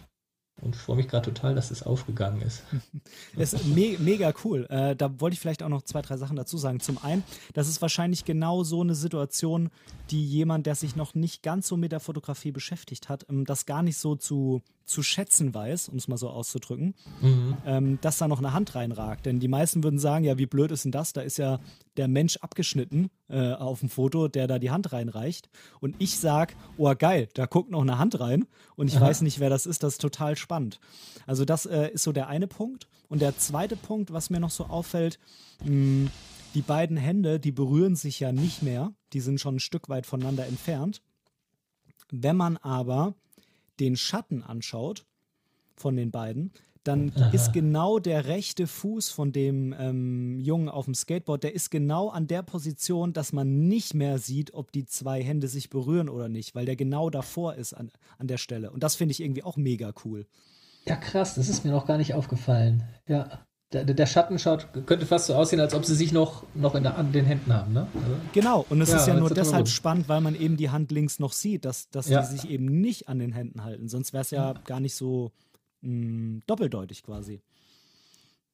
[0.62, 2.64] Und freue mich gerade total, dass es aufgegangen ist.
[3.36, 4.66] Das ist me mega cool.
[4.70, 6.80] Äh, da wollte ich vielleicht auch noch zwei, drei Sachen dazu sagen.
[6.80, 7.24] Zum einen,
[7.54, 9.70] das ist wahrscheinlich genau so eine Situation,
[10.12, 13.66] die jemand, der sich noch nicht ganz so mit der Fotografie beschäftigt hat, ähm, das
[13.66, 17.58] gar nicht so zu, zu schätzen weiß, um es mal so auszudrücken, mhm.
[17.66, 19.26] ähm, dass da noch eine Hand reinragt.
[19.26, 21.14] Denn die meisten würden sagen, ja, wie blöd ist denn das?
[21.14, 21.60] Da ist ja
[21.98, 25.50] der Mensch abgeschnitten äh, auf dem Foto, der da die Hand reinreicht.
[25.80, 28.46] Und ich sage, oh geil, da guckt noch eine Hand rein
[28.76, 29.06] und ich Aha.
[29.06, 29.84] weiß nicht, wer das ist.
[29.84, 30.80] Das ist total spannend.
[31.26, 32.88] Also das äh, ist so der eine Punkt.
[33.08, 35.20] Und der zweite Punkt, was mir noch so auffällt,
[35.64, 36.10] mh, hm,
[36.54, 38.94] die beiden Hände, die berühren sich ja nicht mehr.
[39.14, 41.02] Die sind schon ein Stück weit voneinander entfernt.
[42.12, 43.16] Wenn man aber
[43.80, 45.06] den Schatten anschaut
[45.76, 46.52] von den beiden,
[46.84, 47.30] dann Aha.
[47.30, 52.10] ist genau der rechte Fuß von dem ähm, Jungen auf dem Skateboard, der ist genau
[52.10, 56.28] an der Position, dass man nicht mehr sieht, ob die zwei Hände sich berühren oder
[56.28, 58.72] nicht, weil der genau davor ist an, an der Stelle.
[58.72, 60.26] Und das finde ich irgendwie auch mega cool.
[60.86, 62.84] Ja, krass, das ist mir noch gar nicht aufgefallen.
[63.08, 63.46] Ja.
[63.74, 66.84] Der, der, Schatten schaut, könnte fast so aussehen, als ob sie sich noch, noch in
[66.84, 67.74] der, an den Händen haben.
[67.74, 67.88] Ne?
[67.96, 70.92] Also, genau, und es ja, ist ja nur deshalb spannend, weil man eben die Hand
[70.92, 72.22] links noch sieht, dass, dass ja.
[72.22, 73.90] die sich eben nicht an den Händen halten.
[73.90, 75.32] Sonst wäre es ja gar nicht so
[75.82, 77.42] mh, mm, doppeldeutig quasi.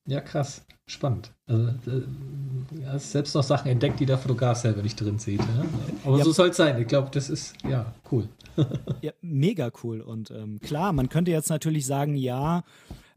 [0.06, 0.66] Ja, krass.
[0.88, 1.32] Spannend.
[1.46, 5.40] Also, äh, ja, selbst noch Sachen entdeckt, die der Fotograf selber nicht drin sieht.
[5.40, 5.66] Ja?
[6.04, 6.24] Aber ja.
[6.24, 6.82] so soll es sein.
[6.82, 8.28] Ich glaube, das ist ja cool.
[9.02, 10.02] ja, mega cool.
[10.02, 12.64] Und ähm, klar, man könnte jetzt natürlich sagen, ja,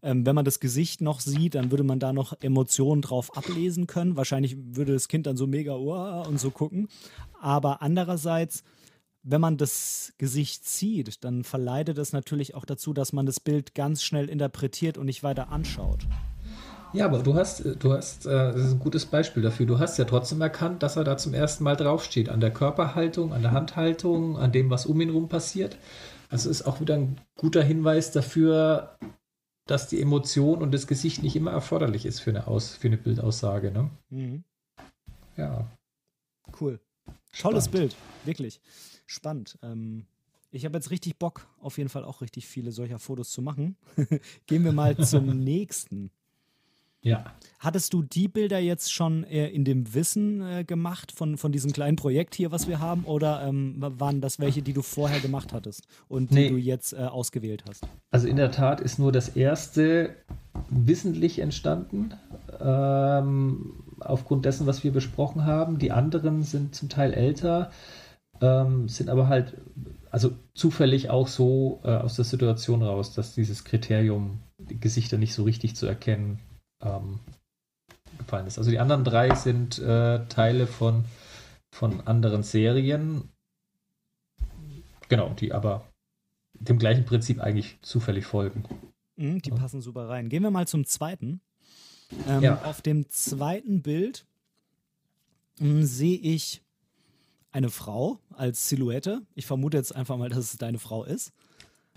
[0.02, 3.86] ähm, wenn man das Gesicht noch sieht, dann würde man da noch Emotionen drauf ablesen
[3.86, 4.16] können.
[4.16, 6.88] Wahrscheinlich würde das Kind dann so mega oh, und so gucken.
[7.40, 8.64] Aber andererseits,
[9.22, 13.74] wenn man das Gesicht sieht, dann verleitet es natürlich auch dazu, dass man das Bild
[13.74, 16.06] ganz schnell interpretiert und nicht weiter anschaut.
[16.92, 19.64] Ja, aber du hast, du hast, äh, das ist ein gutes Beispiel dafür.
[19.64, 22.28] Du hast ja trotzdem erkannt, dass er da zum ersten Mal draufsteht.
[22.28, 25.78] An der Körperhaltung, an der Handhaltung, an dem, was um ihn herum passiert.
[26.28, 28.98] Also ist auch wieder ein guter Hinweis dafür,
[29.66, 32.98] dass die Emotion und das Gesicht nicht immer erforderlich ist für eine, Aus, für eine
[32.98, 33.70] Bildaussage.
[33.70, 33.90] Ne?
[34.10, 34.44] Mhm.
[35.36, 35.70] Ja.
[36.60, 36.80] Cool.
[37.38, 38.60] Tolles Bild, wirklich.
[39.06, 39.58] Spannend.
[39.62, 40.06] Ähm,
[40.50, 43.76] ich habe jetzt richtig Bock, auf jeden Fall auch richtig viele solcher Fotos zu machen.
[44.46, 46.10] Gehen wir mal zum nächsten.
[47.02, 47.24] Ja.
[47.58, 51.72] Hattest du die Bilder jetzt schon äh, in dem Wissen äh, gemacht von, von diesem
[51.72, 55.52] kleinen Projekt hier, was wir haben, oder ähm, waren das welche, die du vorher gemacht
[55.52, 56.48] hattest und die nee.
[56.48, 57.86] du jetzt äh, ausgewählt hast?
[58.10, 60.14] Also in der Tat ist nur das erste
[60.70, 62.14] wissentlich entstanden,
[62.60, 65.78] ähm, aufgrund dessen, was wir besprochen haben.
[65.78, 67.70] Die anderen sind zum Teil älter,
[68.40, 69.56] ähm, sind aber halt
[70.10, 75.32] also zufällig auch so äh, aus der Situation raus, dass dieses Kriterium, die Gesichter nicht
[75.32, 76.38] so richtig zu erkennen,
[76.82, 77.20] ähm,
[78.18, 78.58] gefallen ist.
[78.58, 81.04] Also die anderen drei sind äh, Teile von,
[81.70, 83.28] von anderen Serien.
[85.08, 85.86] Genau, die aber
[86.54, 88.64] dem gleichen Prinzip eigentlich zufällig folgen.
[89.16, 89.56] Mhm, die ja.
[89.56, 90.28] passen super rein.
[90.28, 91.40] Gehen wir mal zum zweiten.
[92.28, 92.62] Ähm, ja.
[92.64, 94.26] Auf dem zweiten Bild
[95.60, 96.62] ähm, sehe ich
[97.50, 99.22] eine Frau als Silhouette.
[99.34, 101.32] Ich vermute jetzt einfach mal, dass es deine Frau ist.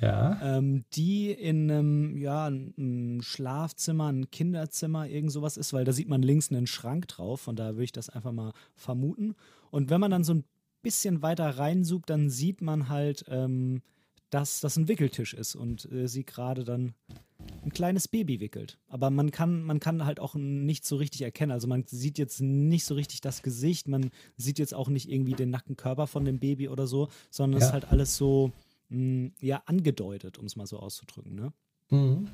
[0.01, 0.57] Ja.
[0.57, 6.09] Ähm, die in einem, ja, ein Schlafzimmer, ein Kinderzimmer, irgend sowas ist, weil da sieht
[6.09, 9.35] man links einen Schrank drauf, von daher würde ich das einfach mal vermuten.
[9.71, 10.43] Und wenn man dann so ein
[10.81, 13.81] bisschen weiter reinzoomt, dann sieht man halt, ähm,
[14.29, 16.93] dass das ein Wickeltisch ist und äh, sie gerade dann
[17.63, 18.77] ein kleines Baby wickelt.
[18.87, 21.51] Aber man kann, man kann halt auch nicht so richtig erkennen.
[21.51, 25.33] Also man sieht jetzt nicht so richtig das Gesicht, man sieht jetzt auch nicht irgendwie
[25.33, 28.51] den nackten Körper von dem Baby oder so, sondern es ist halt alles so,
[28.89, 31.35] mh, ja angedeutet, um es mal so auszudrücken.
[31.35, 31.53] Ne?
[31.89, 32.27] Mhm.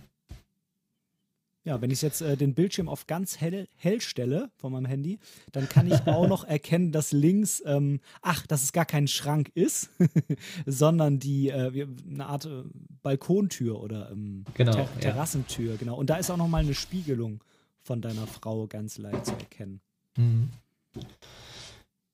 [1.63, 5.19] Ja, wenn ich jetzt äh, den Bildschirm auf ganz hell, hell stelle von meinem Handy,
[5.51, 9.51] dann kann ich auch noch erkennen, dass links, ähm, ach, dass es gar kein Schrank
[9.53, 9.91] ist,
[10.65, 12.63] sondern die äh, eine Art äh,
[13.03, 15.97] Balkontür oder ähm, genau, Ter Terrassentür, genau.
[15.97, 17.43] Und da ist auch noch mal eine Spiegelung
[17.83, 19.81] von deiner Frau ganz leicht zu erkennen.
[20.17, 20.49] Mhm.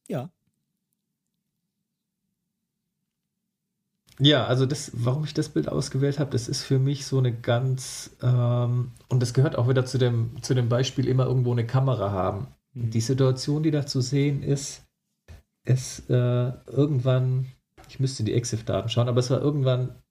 [0.09, 0.29] Ja.
[4.19, 7.31] Ja, also das, warum ich das Bild ausgewählt habe, das ist für mich so eine
[7.31, 11.67] ganz, ähm, und das gehört auch wieder zu dem, zu dem Beispiel, immer irgendwo eine
[11.67, 12.47] Kamera haben.
[12.73, 12.89] Mhm.
[12.89, 14.83] Die Situation, die da zu sehen ist,
[15.65, 17.45] ist äh, irgendwann,
[17.89, 20.01] ich müsste die Exif-Daten schauen, aber es war irgendwann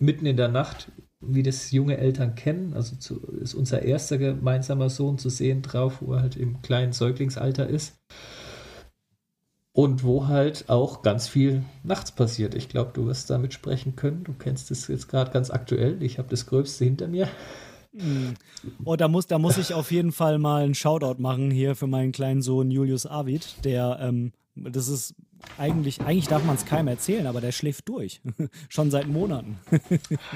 [0.00, 0.90] mitten in der Nacht,
[1.20, 2.74] wie das junge Eltern kennen.
[2.74, 6.92] Also zu, ist unser erster gemeinsamer Sohn zu sehen drauf, wo er halt im kleinen
[6.92, 7.98] Säuglingsalter ist
[9.78, 12.56] und wo halt auch ganz viel nachts passiert.
[12.56, 14.24] Ich glaube, du wirst damit sprechen können.
[14.24, 16.02] Du kennst es jetzt gerade ganz aktuell.
[16.02, 17.28] Ich habe das Gröbste hinter mir.
[17.96, 18.34] Hm.
[18.84, 21.86] Oh, da muss, da muss ich auf jeden Fall mal einen Shoutout machen hier für
[21.86, 25.14] meinen kleinen Sohn Julius Arvid, der, ähm, das ist
[25.58, 28.20] eigentlich, eigentlich darf man es keinem erzählen, aber der schläft durch.
[28.68, 29.60] Schon seit Monaten.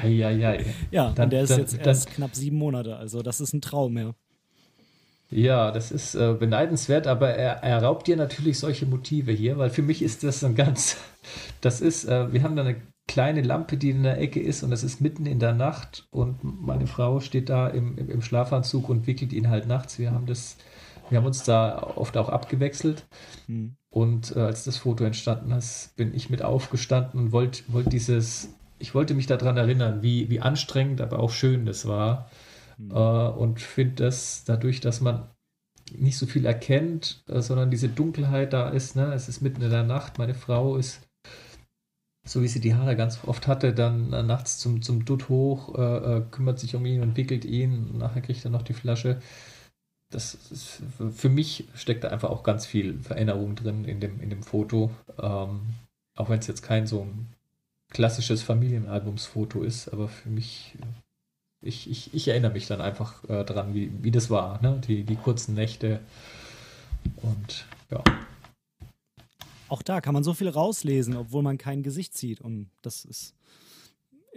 [0.04, 0.60] ja, ja, ja.
[0.92, 3.54] Ja, dann, und der ist dann, jetzt erst dann, knapp sieben Monate, also das ist
[3.54, 4.14] ein Traum, ja.
[5.32, 9.70] Ja, das ist äh, beneidenswert, aber er, er raubt dir natürlich solche Motive hier, weil
[9.70, 10.98] für mich ist das ein ganz,
[11.62, 12.76] das ist, äh, wir haben da eine
[13.08, 16.44] kleine Lampe, die in der Ecke ist und es ist mitten in der Nacht und
[16.44, 19.98] meine Frau steht da im, im, im Schlafanzug und wickelt ihn halt nachts.
[19.98, 20.58] Wir haben das,
[21.08, 23.06] wir haben uns da oft auch abgewechselt
[23.46, 23.76] mhm.
[23.88, 28.50] und äh, als das Foto entstanden ist, bin ich mit aufgestanden und wollte wollt dieses,
[28.78, 32.28] ich wollte mich daran erinnern, wie, wie anstrengend, aber auch schön das war
[32.78, 32.90] Mhm.
[32.90, 35.28] Äh, und finde das dadurch, dass man
[35.94, 39.12] nicht so viel erkennt, äh, sondern diese Dunkelheit da ist, ne?
[39.12, 41.00] es ist mitten in der Nacht, meine Frau ist,
[42.24, 45.74] so wie sie die Haare ganz oft hatte, dann äh, nachts zum, zum Dutt hoch,
[45.74, 49.20] äh, kümmert sich um ihn und wickelt ihn, nachher kriegt er noch die Flasche.
[50.10, 50.82] Das ist,
[51.14, 54.90] für mich steckt da einfach auch ganz viel Veränderung drin in dem, in dem Foto.
[55.18, 55.60] Ähm,
[56.14, 57.28] auch wenn es jetzt kein so ein
[57.88, 60.76] klassisches Familienalbumsfoto ist, aber für mich
[61.62, 64.80] ich, ich, ich erinnere mich dann einfach äh, daran, wie, wie das war, ne?
[64.86, 66.00] die, die kurzen Nächte
[67.22, 68.02] und ja.
[69.68, 73.34] Auch da kann man so viel rauslesen, obwohl man kein Gesicht sieht und das ist,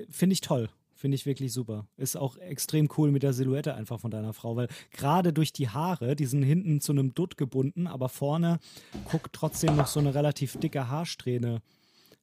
[0.10, 0.70] finde ich toll.
[0.98, 1.88] Finde ich wirklich super.
[1.98, 5.68] Ist auch extrem cool mit der Silhouette einfach von deiner Frau, weil gerade durch die
[5.68, 8.60] Haare, die sind hinten zu einem Dutt gebunden, aber vorne
[9.04, 11.62] guckt trotzdem noch so eine relativ dicke Haarsträhne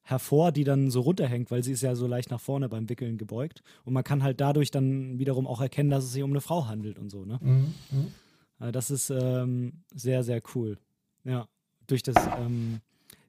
[0.03, 3.17] hervor, die dann so runterhängt, weil sie ist ja so leicht nach vorne beim Wickeln
[3.17, 3.63] gebeugt.
[3.85, 6.67] Und man kann halt dadurch dann wiederum auch erkennen, dass es sich um eine Frau
[6.67, 7.39] handelt und so, ne?
[7.41, 7.73] Mhm.
[8.59, 10.77] Also das ist ähm, sehr, sehr cool.
[11.23, 11.47] Ja,
[11.87, 12.81] durch das, ähm,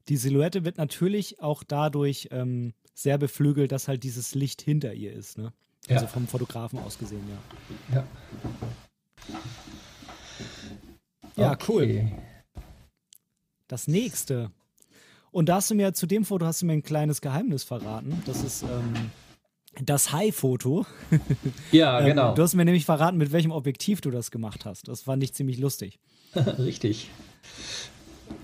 [0.09, 5.13] die Silhouette wird natürlich auch dadurch ähm, sehr beflügelt, dass halt dieses Licht hinter ihr
[5.13, 5.53] ist, ne?
[5.89, 5.97] Ja.
[5.97, 7.25] Also vom Fotografen aus gesehen,
[7.91, 7.97] ja.
[7.97, 8.07] Ja.
[11.37, 11.65] Ja, okay.
[11.69, 12.13] cool.
[13.67, 14.51] Das nächste
[15.35, 18.23] und da hast du mir zu dem Foto hast du mir ein kleines Geheimnis verraten.
[18.25, 19.11] Das ist ähm,
[19.85, 20.87] das High-Foto.
[21.73, 22.35] Ja, ähm, genau.
[22.35, 24.87] Du hast mir nämlich verraten, mit welchem Objektiv du das gemacht hast.
[24.87, 25.99] Das fand ich ziemlich lustig.
[26.37, 27.11] Richtig.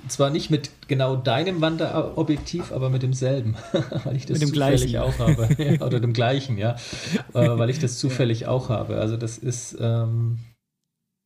[0.08, 3.54] Zwar nicht mit genau deinem Wanderobjektiv, aber mit demselben,
[4.04, 4.96] weil ich das mit dem zufällig gleichen.
[4.96, 5.48] auch habe.
[5.62, 6.74] ja, oder dem gleichen, ja.
[7.34, 8.96] äh, weil ich das zufällig auch habe.
[8.96, 10.40] Also das ist ähm,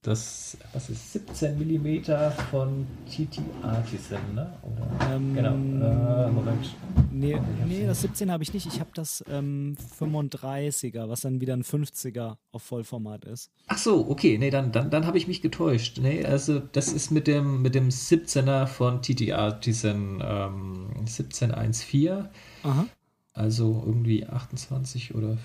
[0.04, 2.04] das, was ist 17 mm
[2.50, 4.52] von TT Artisan, ne?
[4.62, 5.54] Oder, ähm, genau.
[5.54, 6.76] Äh, Moment.
[7.10, 8.66] Nee, nee das 17 habe ich nicht.
[8.66, 13.50] Ich habe das ähm, 35er, was dann wieder ein 50er auf Vollformat ist.
[13.66, 14.36] Ach so, okay.
[14.36, 15.98] Nee, dann, dann, dann habe ich mich getäuscht.
[15.98, 22.28] Nee, also das ist mit dem, mit dem 17er von TT Artisan ähm, 1714.
[22.62, 22.86] Aha.
[23.32, 25.38] Also irgendwie 28 oder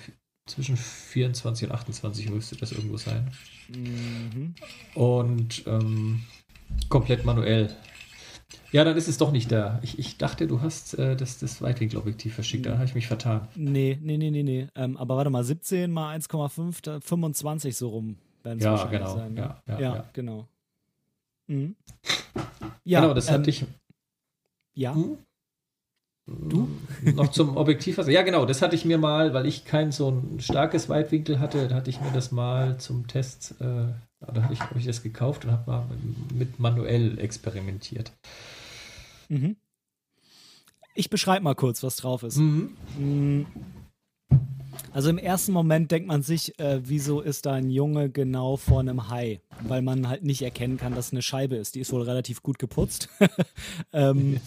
[0.45, 3.31] zwischen 24 und 28 müsste das irgendwo sein.
[3.75, 4.55] Mhm.
[4.95, 6.21] Und ähm,
[6.89, 7.75] komplett manuell.
[8.71, 9.79] Ja, dann ist es doch nicht da.
[9.81, 12.65] Ich, ich dachte, du hast äh, das, das Weitwinkelobjektiv verschickt.
[12.65, 13.47] Da habe ich mich vertan.
[13.55, 14.67] Nee, nee, nee, nee, nee.
[14.75, 19.15] Ähm, aber warte mal, 17 mal 1,5, 25 so rum werden es ja, wahrscheinlich genau.
[19.15, 19.33] sein.
[19.33, 19.41] Ne?
[19.41, 20.47] Ja, ja, ja, ja, genau.
[21.47, 21.75] Mhm.
[22.83, 23.65] Ja, genau, das ähm, hatte ich.
[24.75, 24.93] Ja.
[24.93, 25.17] Hm?
[26.49, 26.68] Du?
[27.14, 27.97] Noch zum Objektiv.
[28.07, 31.68] Ja, genau, das hatte ich mir mal, weil ich kein so ein starkes Weitwinkel hatte,
[31.68, 33.64] da hatte ich mir das mal zum Test, äh,
[34.19, 35.85] da habe ich, hab ich das gekauft und habe mal
[36.34, 38.11] mit manuell experimentiert.
[39.30, 39.56] Mhm.
[40.95, 42.38] Ich beschreibe mal kurz, was drauf ist.
[42.38, 42.76] Mhm.
[42.97, 43.45] Mm.
[44.91, 48.80] Also im ersten Moment denkt man sich, äh, wieso ist da ein Junge genau vor
[48.80, 49.39] einem Hai?
[49.61, 51.76] Weil man halt nicht erkennen kann, dass es eine Scheibe ist.
[51.76, 53.07] Die ist wohl relativ gut geputzt.
[53.93, 54.41] ähm,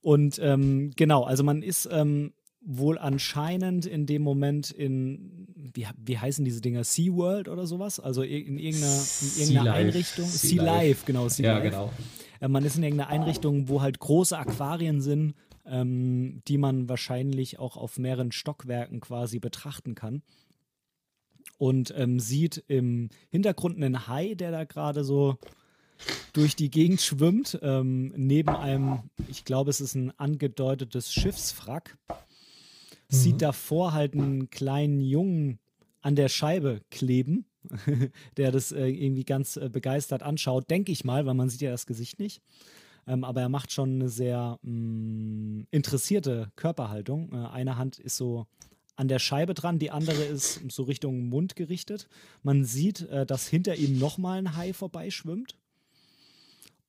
[0.00, 6.18] Und ähm, genau, also man ist ähm, wohl anscheinend in dem Moment in wie, wie
[6.18, 6.84] heißen diese Dinger?
[6.84, 8.00] SeaWorld oder sowas?
[8.00, 9.02] Also in irgendeiner,
[9.36, 10.26] in irgendeiner Einrichtung.
[10.26, 11.28] Sea, sea Life, genau.
[11.28, 11.70] Sea ja, Life.
[11.70, 11.92] genau.
[12.40, 15.34] Äh, man ist in irgendeiner Einrichtung, wo halt große Aquarien sind,
[15.66, 20.22] ähm, die man wahrscheinlich auch auf mehreren Stockwerken quasi betrachten kann.
[21.58, 25.38] Und ähm, sieht im Hintergrund einen Hai, der da gerade so
[26.32, 31.96] durch die Gegend schwimmt, ähm, neben einem, ich glaube, es ist ein angedeutetes Schiffswrack.
[32.08, 32.14] Mhm.
[33.08, 35.58] Sieht davor halt einen kleinen Jungen
[36.00, 37.46] an der Scheibe kleben,
[38.36, 41.70] der das äh, irgendwie ganz äh, begeistert anschaut, denke ich mal, weil man sieht ja
[41.70, 42.42] das Gesicht nicht.
[43.06, 47.32] Ähm, aber er macht schon eine sehr mh, mm, interessierte Körperhaltung.
[47.32, 48.46] Äh, eine Hand ist so
[48.96, 52.08] an der Scheibe dran, die andere ist so Richtung Mund gerichtet.
[52.42, 55.56] Man sieht, äh, dass hinter ihm nochmal ein Hai vorbeischwimmt.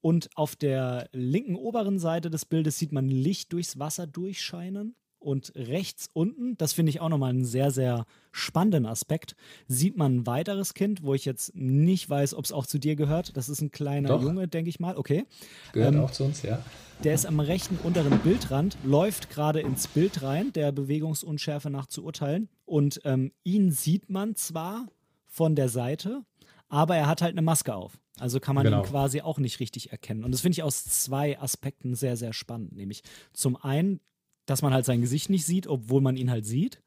[0.02, 4.96] Und auf der linken oberen Seite des Bildes sieht man Licht durchs Wasser durchscheinen.
[5.22, 9.36] Und rechts unten, das finde ich auch nochmal einen sehr, sehr spannenden Aspekt,
[9.68, 12.96] sieht man ein weiteres Kind, wo ich jetzt nicht weiß, ob es auch zu dir
[12.96, 13.36] gehört.
[13.36, 14.22] Das ist ein kleiner Doch.
[14.24, 14.96] Junge, denke ich mal.
[14.96, 15.26] Okay.
[15.74, 16.64] Gehört ähm, auch zu uns, ja.
[17.04, 22.06] Der ist am rechten unteren Bildrand, läuft gerade ins Bild rein, der Bewegungsunschärfe nach zu
[22.06, 22.48] urteilen.
[22.66, 24.88] Und ähm, ihn sieht man zwar
[25.26, 26.24] von der Seite,
[26.70, 28.00] aber er hat halt eine Maske auf.
[28.20, 28.84] Also kann man genau.
[28.84, 30.24] ihn quasi auch nicht richtig erkennen.
[30.24, 32.74] Und das finde ich aus zwei Aspekten sehr, sehr spannend.
[32.76, 34.00] Nämlich zum einen,
[34.46, 36.82] dass man halt sein Gesicht nicht sieht, obwohl man ihn halt sieht.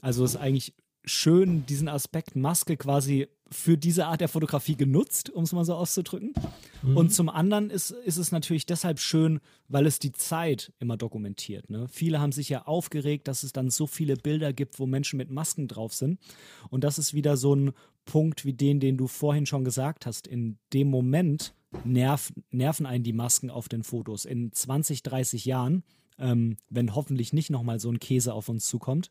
[0.00, 0.74] Also ist eigentlich
[1.04, 5.74] schön, diesen Aspekt Maske quasi für diese Art der Fotografie genutzt, um es mal so
[5.74, 6.34] auszudrücken.
[6.82, 6.96] Mhm.
[6.96, 11.68] Und zum anderen ist, ist es natürlich deshalb schön, weil es die Zeit immer dokumentiert.
[11.68, 11.88] Ne?
[11.88, 15.30] Viele haben sich ja aufgeregt, dass es dann so viele Bilder gibt, wo Menschen mit
[15.30, 16.20] Masken drauf sind.
[16.68, 17.72] Und das ist wieder so ein
[18.04, 20.26] Punkt wie den, den du vorhin schon gesagt hast.
[20.26, 21.54] In dem Moment
[21.84, 24.24] nerv, nerven einen die Masken auf den Fotos.
[24.24, 25.84] In 20, 30 Jahren
[26.20, 29.10] ähm, wenn hoffentlich nicht nochmal so ein Käse auf uns zukommt,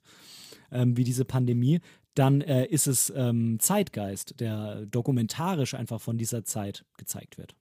[0.72, 1.82] ähm, wie diese Pandemie,
[2.14, 7.56] dann äh, ist es ähm, Zeitgeist, der dokumentarisch einfach von dieser Zeit gezeigt wird.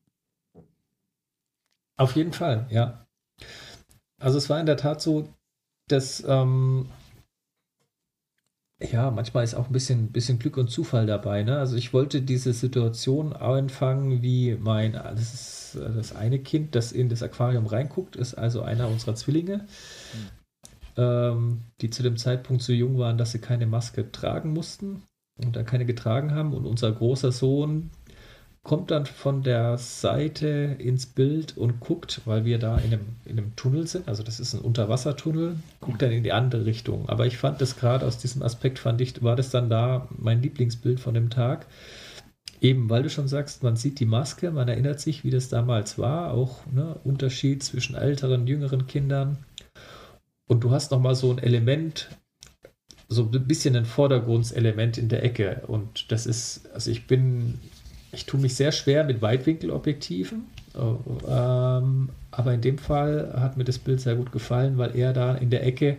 [1.96, 3.06] Auf jeden Fall, ja.
[4.20, 5.28] Also es war in der Tat so,
[5.88, 6.88] dass ähm,
[8.80, 11.42] ja, manchmal ist auch ein bisschen, bisschen Glück und Zufall dabei.
[11.42, 11.58] Ne?
[11.58, 17.08] Also ich wollte diese Situation einfangen, wie mein, das ist das eine Kind, das in
[17.08, 19.66] das Aquarium reinguckt, ist also einer unserer Zwillinge,
[20.14, 20.28] mhm.
[20.96, 25.02] ähm, die zu dem Zeitpunkt so jung waren, dass sie keine Maske tragen mussten
[25.44, 26.54] und da keine getragen haben.
[26.54, 27.90] Und unser großer Sohn,
[28.62, 33.38] kommt dann von der Seite ins Bild und guckt, weil wir da in einem, in
[33.38, 37.08] einem Tunnel sind, also das ist ein Unterwassertunnel, guckt dann in die andere Richtung.
[37.08, 40.42] Aber ich fand das gerade aus diesem Aspekt, fand ich, war das dann da mein
[40.42, 41.66] Lieblingsbild von dem Tag.
[42.60, 45.96] Eben, weil du schon sagst, man sieht die Maske, man erinnert sich, wie das damals
[45.96, 49.38] war, auch ne, Unterschied zwischen älteren, jüngeren Kindern.
[50.48, 52.08] Und du hast nochmal so ein Element,
[53.08, 55.62] so ein bisschen ein Vordergrundselement in der Ecke.
[55.68, 57.60] Und das ist, also ich bin
[58.12, 60.46] ich tue mich sehr schwer mit Weitwinkelobjektiven.
[60.76, 65.34] Ähm, aber in dem Fall hat mir das Bild sehr gut gefallen, weil er da
[65.34, 65.98] in der Ecke.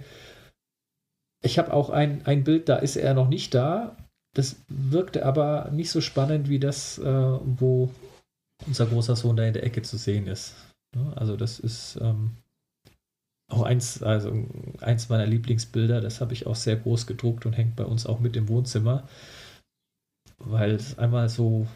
[1.44, 3.96] Ich habe auch ein, ein Bild, da ist er noch nicht da.
[4.36, 7.90] Das wirkte aber nicht so spannend wie das, äh, wo
[8.68, 10.54] unser großer Sohn da in der Ecke zu sehen ist.
[11.16, 12.32] Also, das ist ähm,
[13.50, 14.32] auch eins, also
[14.82, 16.02] eins meiner Lieblingsbilder.
[16.02, 19.08] Das habe ich auch sehr groß gedruckt und hängt bei uns auch mit im Wohnzimmer,
[20.38, 21.68] weil es einmal so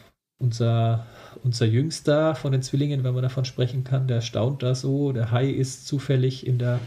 [0.44, 1.06] unser,
[1.42, 5.12] unser Jüngster von den Zwillingen, wenn man davon sprechen kann, der staunt da so.
[5.12, 6.80] Der Hai ist zufällig in der,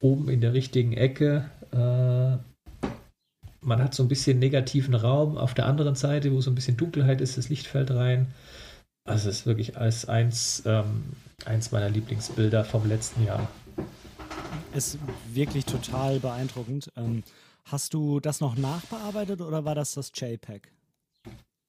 [0.00, 1.50] oben in der richtigen Ecke.
[1.72, 2.38] Äh,
[3.64, 5.38] man hat so ein bisschen negativen Raum.
[5.38, 8.26] Auf der anderen Seite, wo so ein bisschen Dunkelheit ist, das Licht fällt rein.
[9.04, 11.04] Also es ist wirklich als eins, ähm,
[11.44, 13.48] eins meiner Lieblingsbilder vom letzten Jahr.
[14.74, 14.98] Ist
[15.32, 16.90] wirklich total beeindruckend.
[16.96, 17.22] Ähm,
[17.64, 20.70] hast du das noch nachbearbeitet oder war das das JPEG?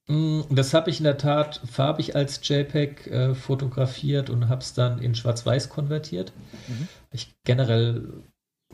[0.07, 4.73] Mm, das habe ich in der Tat farbig als JPEG äh, fotografiert und habe es
[4.73, 6.34] dann in Schwarz-Weiß konvertiert.
[6.67, 6.88] Mhm.
[7.11, 8.23] Ich generell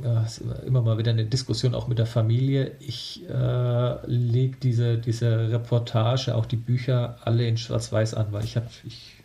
[0.01, 2.75] ja, ist immer mal wieder eine Diskussion auch mit der Familie.
[2.79, 8.55] Ich äh, lege diese, diese Reportage, auch die Bücher alle in Schwarz-Weiß an, weil ich
[8.55, 9.23] habe, ich,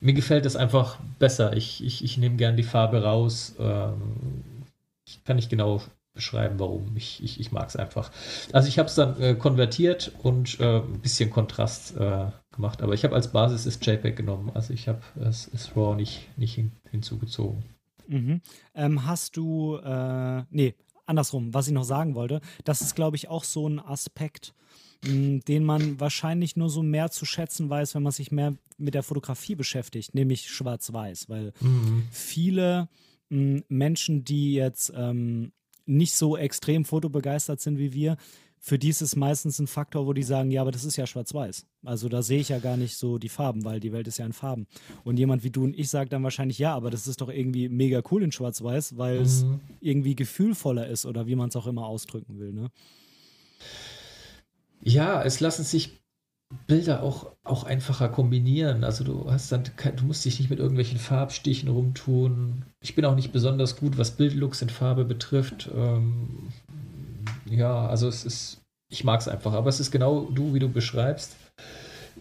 [0.00, 1.56] mir gefällt das einfach besser.
[1.56, 3.54] Ich, ich, ich nehme gern die Farbe raus.
[3.58, 4.64] Ähm,
[5.06, 5.80] ich kann nicht genau
[6.14, 6.96] beschreiben, warum.
[6.96, 8.10] Ich, ich, ich mag es einfach.
[8.52, 12.94] Also ich habe es dann äh, konvertiert und äh, ein bisschen Kontrast äh, gemacht, aber
[12.94, 14.50] ich habe als Basis das JPEG genommen.
[14.54, 17.62] Also ich habe es RAW nicht, nicht hin, hinzugezogen.
[18.08, 18.40] Mhm.
[18.74, 20.74] Ähm, hast du, äh, nee,
[21.06, 24.54] andersrum, was ich noch sagen wollte, das ist, glaube ich, auch so ein Aspekt,
[25.04, 28.54] mh, hm, den man wahrscheinlich nur so mehr zu schätzen weiß, wenn man sich mehr
[28.76, 32.04] mit der Fotografie beschäftigt, nämlich schwarz-weiß, weil mhm.
[32.10, 32.88] viele
[33.28, 35.52] mh, hm, Menschen, die jetzt ähm,
[35.88, 38.16] nicht so extrem fotobegeistert sind wie wir,
[38.60, 41.06] für die ist es meistens ein Faktor, wo die sagen, ja, aber das ist ja
[41.06, 41.66] schwarz-weiß.
[41.84, 44.26] Also da sehe ich ja gar nicht so die Farben, weil die Welt ist ja
[44.26, 44.66] in Farben.
[45.04, 47.68] Und jemand wie du und ich sagt dann wahrscheinlich, ja, aber das ist doch irgendwie
[47.68, 49.60] mega cool in schwarz-weiß, weil es mhm.
[49.80, 52.52] irgendwie gefühlvoller ist oder wie man es auch immer ausdrücken will.
[52.52, 52.70] Ne?
[54.82, 56.00] Ja, es lassen sich
[56.66, 58.84] Bilder auch, auch einfacher kombinieren.
[58.84, 59.64] Also du hast dann,
[59.96, 62.64] du musst dich nicht mit irgendwelchen Farbstichen rumtun.
[62.80, 65.70] Ich bin auch nicht besonders gut, was Bildlooks in Farbe betrifft.
[65.74, 66.48] Ähm,
[67.46, 68.60] ja, also es ist,
[68.90, 71.36] ich mag es einfach, aber es ist genau du, wie du beschreibst.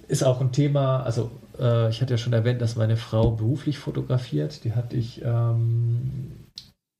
[0.09, 3.77] Ist auch ein Thema, also äh, ich hatte ja schon erwähnt, dass meine Frau beruflich
[3.77, 4.63] fotografiert.
[4.63, 6.46] Die hatte ich, ähm,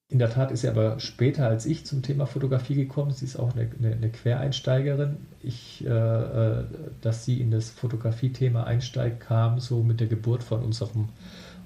[0.10, 3.12] in der Tat ist sie aber später als ich zum Thema Fotografie gekommen.
[3.12, 5.18] Sie ist auch eine, eine, eine Quereinsteigerin.
[5.42, 6.64] Ich, äh, äh
[7.02, 11.10] dass sie in das Fotografie-Thema einsteigt, kam so mit der Geburt von unserem,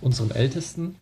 [0.02, 0.96] unserem Ältesten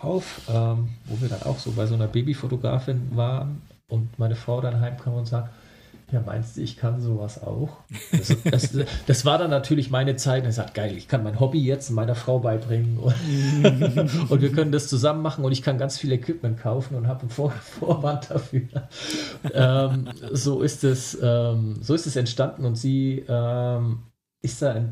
[0.00, 4.60] auf, ähm, wo wir dann auch so bei so einer Babyfotografin waren und meine Frau
[4.60, 5.52] dann heimkam und sagt,
[6.12, 7.78] ja, meinst du, ich kann sowas auch?
[8.12, 10.44] Das, das, das war dann natürlich meine Zeit.
[10.44, 13.12] Und ich sagte, geil, ich kann mein Hobby jetzt meiner Frau beibringen und,
[14.30, 17.22] und, wir können das zusammen machen und ich kann ganz viel Equipment kaufen und habe
[17.22, 18.68] einen Vor Vorwand dafür.
[19.52, 24.04] ähm, so, ist es, ähm, so ist es entstanden und sie ähm,
[24.42, 24.84] ist da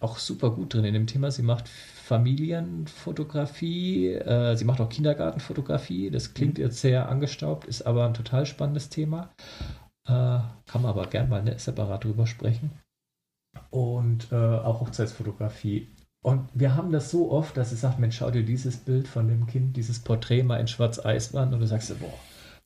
[0.00, 1.30] auch super gut drin in dem Thema.
[1.30, 4.14] Sie macht Familienfotografie.
[4.14, 6.10] Äh, sie macht auch Kindergartenfotografie.
[6.10, 6.64] Das klingt mhm.
[6.64, 9.30] jetzt sehr angestaubt, ist aber ein total spannendes Thema.
[10.06, 12.70] Äh, kann man aber gern mal ne, separat drüber sprechen.
[13.70, 15.88] Und äh, auch Hochzeitsfotografie.
[16.24, 19.28] Und wir haben das so oft, dass sie sagt, Mensch, schau dir dieses Bild von
[19.28, 22.12] dem Kind, dieses Porträt mal in Schwarz-Eis-Wand und du sagst, boah,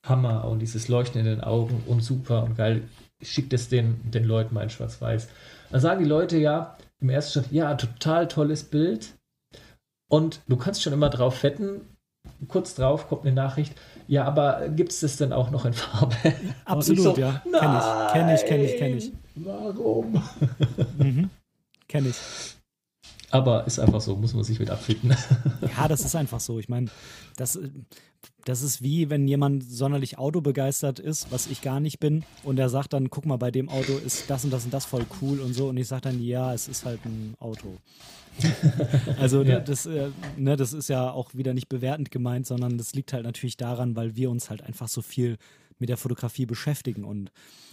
[0.04, 2.88] Hammer und dieses Leuchten in den Augen und super und geil,
[3.22, 5.28] schickt es den, den Leuten mal in Schwarz-Weiß.
[5.70, 9.16] Dann sagen die Leute ja im ersten Schritt, ja, total tolles Bild,
[10.08, 11.80] und du kannst schon immer drauf wetten,
[12.48, 13.74] kurz drauf kommt eine Nachricht,
[14.08, 16.16] ja, aber gibt es das denn auch noch in Farbe?
[16.64, 17.42] Absolut, so, ja.
[17.42, 19.12] Kenne ich, kenne ich, kenne ich, kenn ich.
[19.34, 20.22] Warum?
[20.98, 21.30] mhm.
[21.88, 22.16] Kenne ich.
[23.30, 25.10] Aber ist einfach so, muss man sich mit abfinden.
[25.76, 26.58] ja, das ist einfach so.
[26.58, 26.88] Ich meine,
[27.36, 27.58] das,
[28.44, 32.68] das ist wie, wenn jemand sonderlich autobegeistert ist, was ich gar nicht bin, und er
[32.68, 35.40] sagt dann, guck mal, bei dem Auto ist das und das und das voll cool
[35.40, 35.68] und so.
[35.68, 37.76] Und ich sage dann, ja, es ist halt ein Auto.
[39.18, 39.60] also ja.
[39.60, 43.24] das, äh, ne, das ist ja auch wieder nicht bewertend gemeint, sondern das liegt halt
[43.24, 45.38] natürlich daran, weil wir uns halt einfach so viel
[45.78, 47.04] mit der Fotografie beschäftigen.
[47.04, 47.30] Und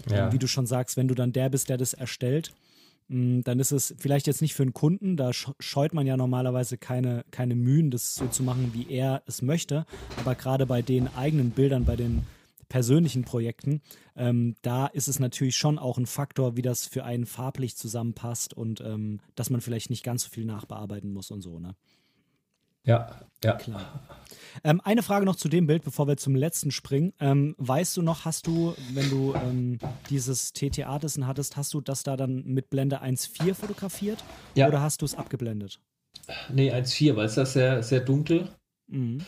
[0.09, 0.29] ja.
[0.29, 2.53] äh, wie du schon sagst, wenn du dann der bist, der das erstellt,
[3.07, 6.77] mm, dann ist es vielleicht jetzt nicht für einen Kunden, da scheut man ja normalerweise
[6.77, 9.85] keine, keine Mühen, das so zu machen, wie er es möchte.
[10.17, 12.23] Aber gerade bei den eigenen Bildern, bei den
[12.73, 13.83] persönlichen Projekten,
[14.15, 18.55] ähm, da ist es natürlich schon auch ein Faktor, wie das für einen farblich zusammenpasst
[18.55, 21.75] und ähm, dass man vielleicht nicht ganz so viel nachbearbeiten muss und so, ne?
[22.83, 23.53] Ja, ja.
[23.57, 24.01] Klar.
[24.63, 27.13] Ähm, eine Frage noch zu dem Bild, bevor wir zum letzten springen.
[27.19, 29.77] Ähm, weißt du noch, hast du, wenn du ähm,
[30.09, 34.23] dieses TT Artisan hattest, hast du das da dann mit Blende 1.4 fotografiert?
[34.55, 34.67] Ja.
[34.67, 35.79] Oder hast du es abgeblendet?
[36.51, 38.49] Nee, 1.4, weil es da sehr, sehr dunkel.
[38.87, 39.19] Mhm.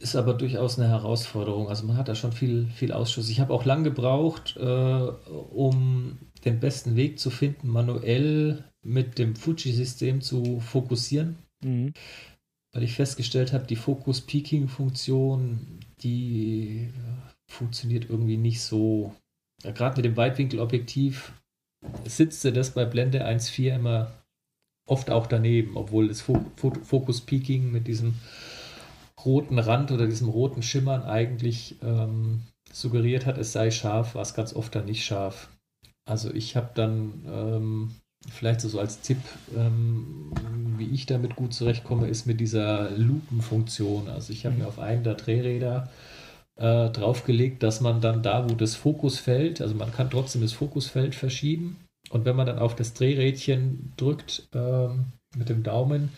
[0.00, 1.68] Ist aber durchaus eine Herausforderung.
[1.68, 3.28] Also man hat da schon viel, viel Ausschuss.
[3.28, 9.36] Ich habe auch lang gebraucht, äh, um den besten Weg zu finden, manuell mit dem
[9.36, 11.38] Fuji-System zu fokussieren.
[11.62, 11.92] Mhm.
[12.72, 16.90] Weil ich festgestellt habe, die Focus-Peaking-Funktion, die
[17.48, 19.14] funktioniert irgendwie nicht so.
[19.62, 21.32] Ja, Gerade mit dem Weitwinkelobjektiv
[22.04, 24.10] sitzt das bei Blende 1.4 immer
[24.86, 28.14] oft auch daneben, obwohl das Focus-Peaking mit diesem
[29.24, 32.42] roten Rand oder diesem roten Schimmern eigentlich ähm,
[32.72, 35.48] suggeriert hat, es sei scharf, war es ganz oft dann nicht scharf.
[36.06, 37.94] Also ich habe dann ähm,
[38.30, 39.18] vielleicht so als Tipp,
[39.56, 40.32] ähm,
[40.76, 44.08] wie ich damit gut zurechtkomme, ist mit dieser Lupenfunktion.
[44.08, 44.62] Also ich habe mhm.
[44.62, 45.90] mir auf einen der Drehräder
[46.56, 51.14] äh, draufgelegt, dass man dann da, wo das Fokusfeld, also man kann trotzdem das Fokusfeld
[51.14, 51.76] verschieben
[52.10, 55.06] und wenn man dann auf das Drehrädchen drückt ähm,
[55.36, 56.10] mit dem Daumen,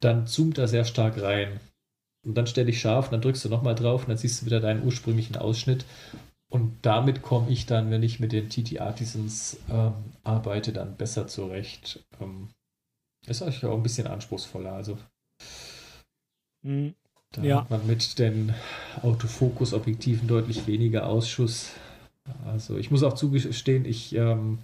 [0.00, 1.60] dann zoomt er sehr stark rein.
[2.26, 4.60] Und dann stelle ich scharf, dann drückst du nochmal drauf und dann siehst du wieder
[4.60, 5.84] deinen ursprünglichen Ausschnitt.
[6.50, 9.94] Und damit komme ich dann, wenn ich mit den TT Artisans ähm,
[10.24, 12.04] arbeite, dann besser zurecht.
[12.20, 12.48] Ähm,
[13.26, 14.72] ist eigentlich auch ein bisschen anspruchsvoller.
[14.72, 14.98] Also
[16.62, 16.94] mhm.
[17.32, 17.60] da ja.
[17.60, 18.52] hat man mit den
[19.02, 21.70] Autofokus-Objektiven deutlich weniger Ausschuss.
[22.44, 24.58] Also ich muss auch zugestehen, ich, ähm,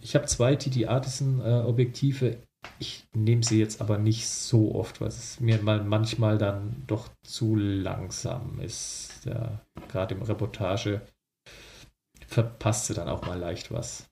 [0.00, 2.38] ich habe zwei TT Artisan-Objektive
[2.78, 7.08] ich nehme sie jetzt aber nicht so oft, weil es mir mal manchmal dann doch
[7.22, 9.24] zu langsam ist.
[9.24, 11.02] Ja, Gerade im Reportage
[12.26, 14.08] verpasst sie dann auch mal leicht was.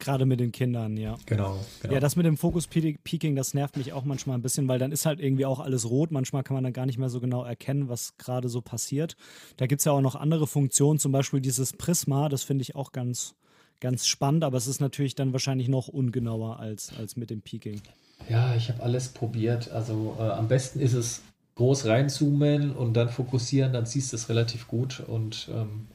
[0.00, 1.16] Gerade mit den Kindern, ja.
[1.26, 1.94] Genau, genau.
[1.94, 5.06] Ja, das mit dem Fokus-Peaking, das nervt mich auch manchmal ein bisschen, weil dann ist
[5.06, 6.10] halt irgendwie auch alles rot.
[6.10, 9.16] Manchmal kann man dann gar nicht mehr so genau erkennen, was gerade so passiert.
[9.56, 12.74] Da gibt es ja auch noch andere Funktionen, zum Beispiel dieses Prisma, das finde ich
[12.74, 13.36] auch ganz,
[13.80, 17.80] ganz spannend, aber es ist natürlich dann wahrscheinlich noch ungenauer als, als mit dem Peaking.
[18.28, 19.70] Ja, ich habe alles probiert.
[19.70, 21.22] Also äh, am besten ist es
[21.56, 25.86] groß reinzoomen und dann fokussieren, dann siehst du es relativ gut und ähm,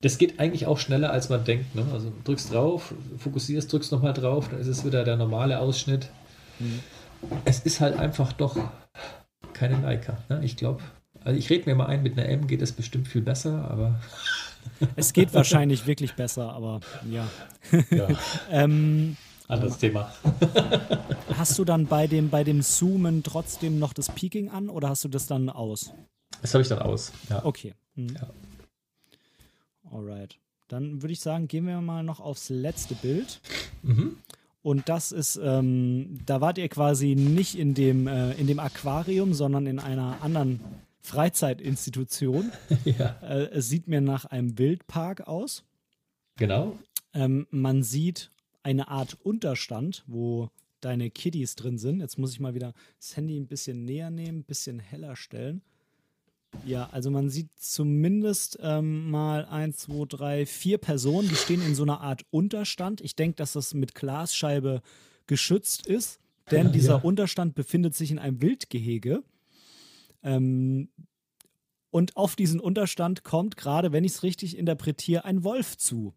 [0.00, 1.74] das geht eigentlich auch schneller, als man denkt.
[1.74, 1.84] Ne?
[1.92, 6.08] Also drückst drauf, fokussierst, drückst nochmal drauf, dann ist es wieder der normale Ausschnitt.
[6.58, 6.80] Mhm.
[7.44, 8.56] Es ist halt einfach doch
[9.52, 10.18] keine Leica.
[10.28, 10.40] Ne?
[10.42, 10.82] Ich glaube,
[11.22, 14.00] also ich rede mir mal ein, mit einer M geht es bestimmt viel besser, aber.
[14.96, 16.80] Es geht wahrscheinlich wirklich besser, aber
[17.10, 17.28] ja.
[17.90, 18.08] ja.
[18.50, 19.16] ähm,
[19.48, 20.12] Anderes Thema.
[21.36, 25.04] hast du dann bei dem, bei dem Zoomen trotzdem noch das Peaking an oder hast
[25.04, 25.92] du das dann aus?
[26.40, 27.44] Das habe ich dann aus, ja.
[27.44, 27.74] Okay.
[27.94, 28.14] Mhm.
[28.14, 28.30] Ja.
[29.90, 30.38] Alright.
[30.68, 33.40] Dann würde ich sagen, gehen wir mal noch aufs letzte Bild.
[33.82, 34.16] Mhm.
[34.62, 39.34] Und das ist, ähm, da wart ihr quasi nicht in dem, äh, in dem Aquarium,
[39.34, 40.60] sondern in einer anderen
[41.02, 42.52] Freizeitinstitution.
[42.84, 43.18] ja.
[43.22, 45.64] Äh, es sieht mir nach einem Wildpark aus.
[46.36, 46.78] Genau.
[47.12, 48.30] Ähm, man sieht
[48.62, 50.50] eine Art Unterstand, wo
[50.80, 52.00] deine Kiddies drin sind.
[52.00, 55.62] Jetzt muss ich mal wieder das Handy ein bisschen näher nehmen, ein bisschen heller stellen.
[56.64, 61.74] Ja, also man sieht zumindest ähm, mal eins, zwei, drei, vier Personen, die stehen in
[61.74, 63.00] so einer Art Unterstand.
[63.00, 64.82] Ich denke, dass das mit Glasscheibe
[65.26, 66.20] geschützt ist,
[66.50, 67.02] denn ja, dieser ja.
[67.02, 69.22] Unterstand befindet sich in einem Wildgehege.
[70.22, 70.88] Ähm,
[71.90, 76.14] und auf diesen Unterstand kommt gerade, wenn ich es richtig interpretiere, ein Wolf zu.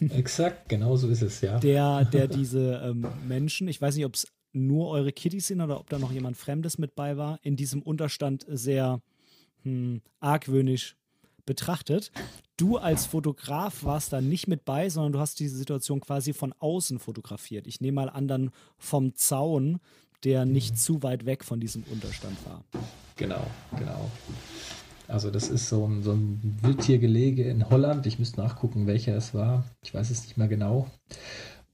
[0.00, 1.58] Exakt, genau so ist es, ja.
[1.58, 5.78] Der, der diese ähm, Menschen, ich weiß nicht, ob es nur eure Kitties sind oder
[5.78, 9.00] ob da noch jemand Fremdes mit bei war, in diesem Unterstand sehr
[9.62, 10.96] hm, argwöhnisch
[11.44, 12.10] betrachtet.
[12.56, 16.52] Du als Fotograf warst da nicht mit bei, sondern du hast diese Situation quasi von
[16.58, 17.66] außen fotografiert.
[17.66, 19.80] Ich nehme mal an, dann vom Zaun,
[20.24, 20.76] der nicht mhm.
[20.76, 22.64] zu weit weg von diesem Unterstand war.
[23.16, 23.46] Genau,
[23.78, 24.10] genau.
[25.08, 28.06] Also das ist so ein, so ein Wildtiergelege in Holland.
[28.06, 29.64] Ich müsste nachgucken, welcher es war.
[29.82, 30.88] Ich weiß es nicht mehr genau.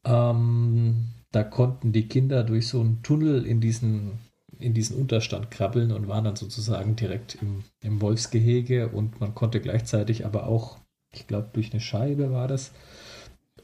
[0.05, 4.18] Ähm, da konnten die Kinder durch so einen Tunnel in diesen
[4.59, 9.60] in diesen Unterstand krabbeln und waren dann sozusagen direkt im, im Wolfsgehege und man konnte
[9.60, 10.78] gleichzeitig aber auch,
[11.12, 12.73] ich glaube, durch eine Scheibe war das,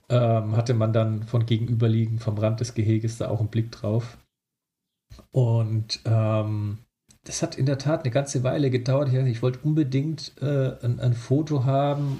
[0.09, 4.19] ähm, hatte man dann von gegenüberliegend vom Rand des Geheges da auch einen Blick drauf.
[5.31, 6.79] Und ähm,
[7.25, 9.09] das hat in der Tat eine ganze Weile gedauert.
[9.09, 12.19] Ich, ich wollte unbedingt äh, ein, ein, Foto haben,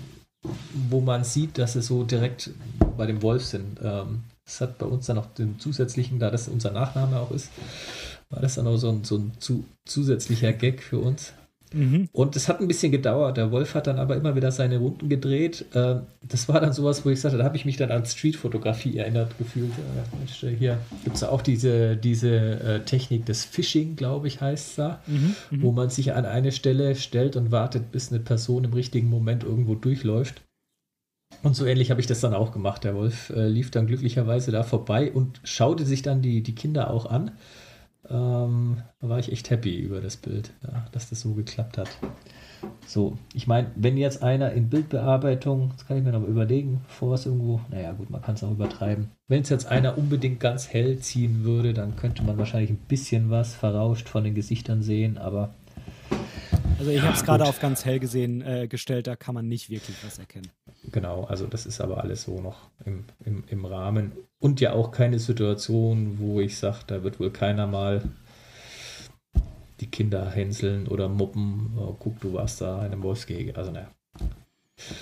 [0.89, 2.51] wo man sieht, dass sie so direkt
[2.97, 3.81] bei dem Wolf sind.
[3.83, 7.51] Ähm, das hat bei uns dann noch den zusätzlichen, da das unser Nachname auch ist,
[8.31, 11.33] war das dann auch so ein, so ein zu, zusätzlicher Gag für uns.
[11.75, 12.09] Mhm.
[12.13, 13.37] Und es hat ein bisschen gedauert.
[13.37, 15.65] Der Wolf hat dann aber immer wieder seine Runden gedreht.
[15.75, 18.97] Ähm, das war dann sowas, wo ich sagte, da habe ich mich dann an Streetfotografie
[18.99, 19.73] erinnert gefühlt.
[20.19, 24.75] Mensch, hier gibt es auch diese, diese äh, Technik des Phishing, glaube ich, heißt es
[24.77, 25.35] da, mhm.
[25.51, 25.63] Mhm.
[25.63, 29.45] wo man sich an eine Stelle stellt und wartet, bis eine Person im richtigen Moment
[29.45, 30.43] irgendwo durchläuft.
[31.43, 32.85] Und so ähnlich habe ich das dann auch gemacht.
[32.85, 36.91] Der Wolf äh, lief dann glücklicherweise da vorbei und schaute sich dann die, die Kinder
[36.91, 37.33] auch an
[38.09, 41.89] ähm, war ich echt happy über das Bild, ja, dass das so geklappt hat.
[42.87, 46.83] So, ich meine, wenn jetzt einer in Bildbearbeitung, das kann ich mir noch mal überlegen,
[46.87, 49.11] bevor was irgendwo, naja gut, man kann es auch übertreiben.
[49.29, 53.31] Wenn es jetzt einer unbedingt ganz hell ziehen würde, dann könnte man wahrscheinlich ein bisschen
[53.31, 55.55] was verrauscht von den Gesichtern sehen, aber
[56.79, 59.47] also ich ja, habe es gerade auf ganz hell gesehen äh, gestellt, da kann man
[59.47, 60.51] nicht wirklich was erkennen.
[60.91, 64.13] Genau, also das ist aber alles so noch im, im, im Rahmen.
[64.41, 68.03] Und ja auch keine Situation, wo ich sage, da wird wohl keiner mal
[69.81, 73.57] die Kinder hänseln oder muppen, oh, guck, du warst da in einem Wolfsgehege.
[73.57, 73.89] Also naja,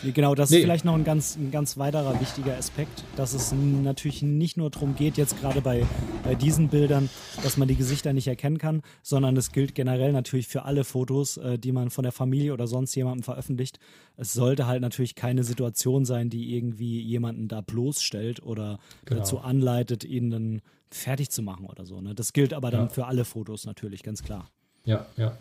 [0.02, 0.56] Genau, das nee.
[0.56, 4.70] ist vielleicht noch ein ganz, ein ganz weiterer wichtiger Aspekt, dass es natürlich nicht nur
[4.70, 5.86] darum geht, jetzt gerade bei,
[6.22, 7.08] bei diesen Bildern,
[7.42, 11.36] dass man die Gesichter nicht erkennen kann, sondern es gilt generell natürlich für alle Fotos,
[11.38, 13.78] äh, die man von der Familie oder sonst jemandem veröffentlicht.
[14.16, 19.20] Es sollte halt natürlich keine Situation sein, die irgendwie jemanden da bloßstellt oder genau.
[19.20, 22.00] dazu anleitet, ihn dann fertig zu machen oder so.
[22.00, 22.14] Ne?
[22.14, 22.88] Das gilt aber dann ja.
[22.88, 24.50] für alle Fotos natürlich, ganz klar.
[24.84, 25.38] Ja, ja.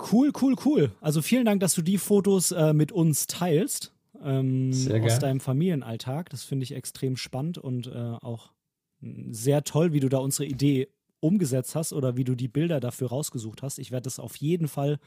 [0.00, 0.92] Cool, cool, cool.
[1.00, 3.92] Also vielen Dank, dass du die Fotos äh, mit uns teilst
[4.22, 4.70] ähm,
[5.02, 6.30] aus deinem Familienalltag.
[6.30, 8.52] Das finde ich extrem spannend und äh, auch
[9.00, 10.88] sehr toll, wie du da unsere Idee
[11.20, 13.78] umgesetzt hast oder wie du die Bilder dafür rausgesucht hast.
[13.78, 14.98] Ich werde das auf jeden Fall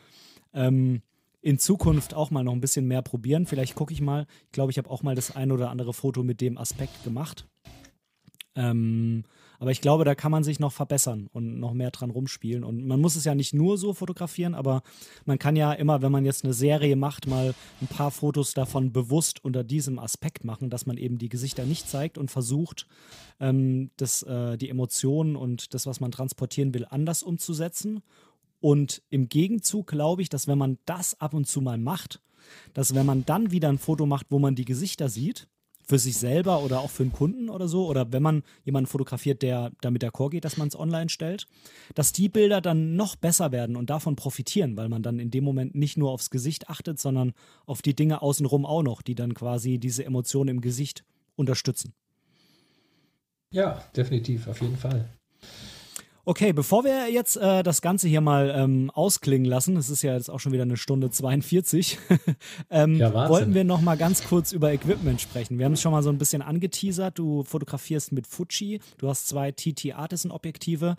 [0.54, 1.02] ähm,
[1.42, 3.46] in Zukunft auch mal noch ein bisschen mehr probieren.
[3.46, 4.28] Vielleicht gucke ich mal.
[4.46, 7.48] Ich glaube, ich habe auch mal das ein oder andere Foto mit dem Aspekt gemacht.
[8.56, 9.24] Ähm,
[9.60, 12.64] aber ich glaube, da kann man sich noch verbessern und noch mehr dran rumspielen.
[12.64, 14.82] Und man muss es ja nicht nur so fotografieren, aber
[15.26, 18.92] man kann ja immer, wenn man jetzt eine Serie macht, mal ein paar Fotos davon
[18.92, 22.88] bewusst unter diesem Aspekt machen, dass man eben die Gesichter nicht zeigt und versucht,
[23.40, 28.02] ähm, das, äh, die Emotionen und das, was man transportieren will, anders umzusetzen.
[28.62, 32.20] Und im Gegenzug glaube ich, dass wenn man das ab und zu mal macht,
[32.74, 35.48] dass wenn man dann wieder ein Foto macht, wo man die Gesichter sieht,
[35.92, 39.42] für sich selber oder auch für einen Kunden oder so, oder wenn man jemanden fotografiert,
[39.42, 41.48] der damit d'accord geht, dass man es online stellt,
[41.96, 45.44] dass die Bilder dann noch besser werden und davon profitieren, weil man dann in dem
[45.44, 47.34] Moment nicht nur aufs Gesicht achtet, sondern
[47.66, 51.04] auf die Dinge außenrum auch noch, die dann quasi diese Emotionen im Gesicht
[51.36, 51.94] unterstützen.
[53.52, 55.10] Ja, definitiv, auf jeden Fall.
[56.24, 60.14] Okay, bevor wir jetzt äh, das Ganze hier mal ähm, ausklingen lassen, es ist ja
[60.14, 61.98] jetzt auch schon wieder eine Stunde 42,
[62.70, 65.58] ähm, ja, wollten wir noch mal ganz kurz über Equipment sprechen.
[65.58, 67.18] Wir haben es schon mal so ein bisschen angeteasert.
[67.18, 70.96] Du fotografierst mit Fuji, du hast zwei TT Artisan Objektive.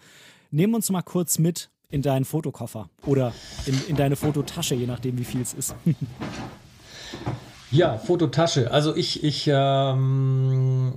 [0.50, 3.32] Nehmen uns mal kurz mit in deinen Fotokoffer oder
[3.66, 5.76] in, in deine Fototasche, je nachdem, wie viel es ist.
[7.70, 8.72] ja, Fototasche.
[8.72, 10.94] Also ich, ich, ähm,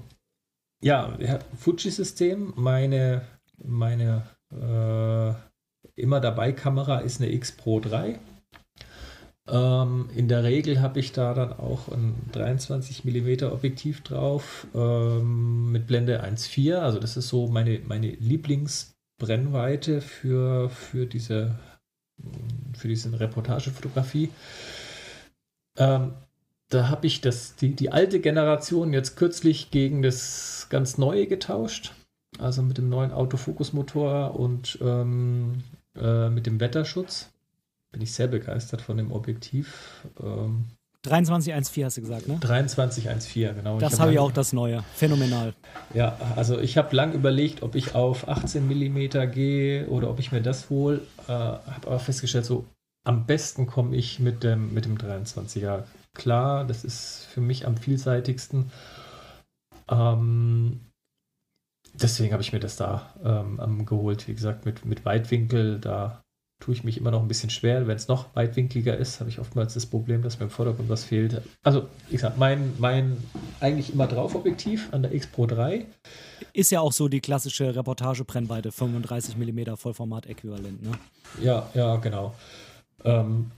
[0.82, 1.16] ja,
[1.60, 3.22] Fuji-System, meine
[3.58, 5.34] meine äh,
[6.00, 8.20] immer dabei Kamera ist eine X Pro 3.
[9.48, 15.72] Ähm, in der Regel habe ich da dann auch ein 23 mm Objektiv drauf ähm,
[15.72, 16.78] mit Blende 1.4.
[16.78, 21.60] Also das ist so meine, meine Lieblingsbrennweite für, für diese
[22.74, 24.32] für diese Reportagefotografie.
[25.78, 26.14] Ähm,
[26.70, 31.94] da habe ich das, die, die alte Generation jetzt kürzlich gegen das ganz neue getauscht
[32.40, 35.64] also mit dem neuen Autofokusmotor und ähm,
[35.96, 37.30] äh, mit dem Wetterschutz.
[37.92, 40.04] Bin ich sehr begeistert von dem Objektiv.
[40.22, 40.66] Ähm,
[41.04, 42.40] 2314 hast du gesagt, ne?
[42.40, 43.80] 2314, genau.
[43.80, 44.84] Das habe hab ich auch das neue.
[44.96, 45.54] Phänomenal.
[45.94, 50.32] Ja, also ich habe lang überlegt, ob ich auf 18 mm gehe oder ob ich
[50.32, 51.02] mir das hole.
[51.28, 52.66] Äh, habe aber festgestellt, so
[53.04, 55.84] am besten komme ich mit dem, mit dem 23er
[56.16, 56.66] klar.
[56.66, 58.72] Das ist für mich am vielseitigsten.
[59.90, 60.80] Ähm,
[62.02, 64.28] deswegen habe ich mir das da ähm, geholt.
[64.28, 66.22] Wie gesagt, mit, mit Weitwinkel, da
[66.60, 67.88] tue ich mich immer noch ein bisschen schwer.
[67.88, 71.04] Wenn es noch weitwinkliger ist, habe ich oftmals das Problem, dass mir im Vordergrund was
[71.04, 71.42] fehlt.
[71.64, 73.18] Also, wie gesagt, mein, mein
[73.60, 75.86] eigentlich immer drauf Objektiv an der X Pro 3.
[76.54, 80.92] Ist ja auch so die klassische Reportagebrennweite, 35 mm Vollformat-Äquivalent, ne?
[81.42, 82.34] Ja, ja, genau.
[83.04, 83.52] Ähm,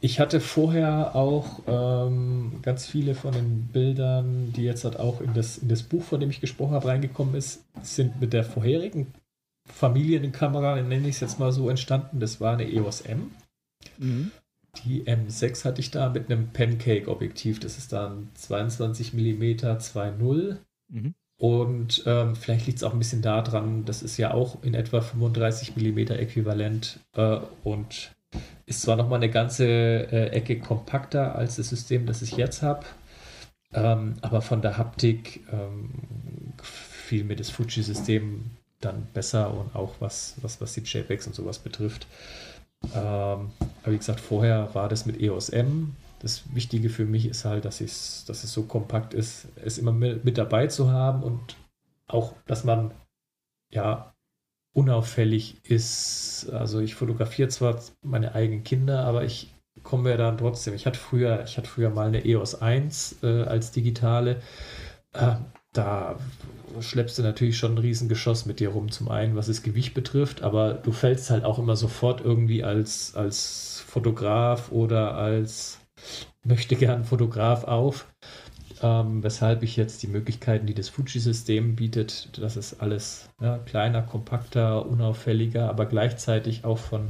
[0.00, 5.34] ich hatte vorher auch ähm, ganz viele von den Bildern, die jetzt halt auch in
[5.34, 9.12] das, in das Buch, von dem ich gesprochen habe, reingekommen ist, sind mit der vorherigen
[9.66, 12.20] Familienkamera, nenne ich es jetzt mal so, entstanden.
[12.20, 13.30] Das war eine EOS M.
[13.98, 14.30] Mhm.
[14.84, 17.60] Die M6 hatte ich da mit einem Pancake-Objektiv.
[17.60, 20.56] Das ist dann 22 mm 2.0.
[20.88, 21.14] Mhm.
[21.36, 25.00] Und ähm, vielleicht liegt es auch ein bisschen daran, das ist ja auch in etwa
[25.00, 28.13] 35 mm äquivalent äh, und
[28.66, 32.84] ist zwar nochmal eine ganze äh, Ecke kompakter als das System, das ich jetzt habe,
[33.72, 35.90] ähm, aber von der Haptik ähm,
[36.62, 38.50] fiel mir das Fuji-System
[38.80, 42.06] dann besser und auch was, was, was die JPEGs und sowas betrifft.
[42.94, 43.50] Ähm,
[43.82, 45.96] aber wie gesagt, vorher war das mit EOS M.
[46.20, 50.24] Das Wichtige für mich ist halt, dass, dass es so kompakt ist, es immer mit,
[50.24, 51.56] mit dabei zu haben und
[52.06, 52.92] auch, dass man
[53.70, 54.13] ja
[54.74, 56.50] unauffällig ist.
[56.52, 60.74] Also ich fotografiere zwar meine eigenen Kinder, aber ich komme ja dann trotzdem.
[60.74, 64.42] Ich hatte früher, ich hatte früher mal eine EOS 1 äh, als digitale.
[65.12, 65.36] Äh,
[65.72, 66.18] da
[66.80, 70.42] schleppst du natürlich schon ein Riesengeschoss mit dir rum, zum einen, was das Gewicht betrifft,
[70.42, 75.78] aber du fällst halt auch immer sofort irgendwie als, als Fotograf oder als
[76.44, 78.06] möchte gern Fotograf auf
[78.84, 84.02] ähm, weshalb ich jetzt die Möglichkeiten, die das Fuji-System bietet, dass es alles ja, kleiner,
[84.02, 87.08] kompakter, unauffälliger, aber gleichzeitig auch von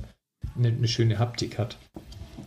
[0.56, 1.76] eine, eine schöne Haptik hat.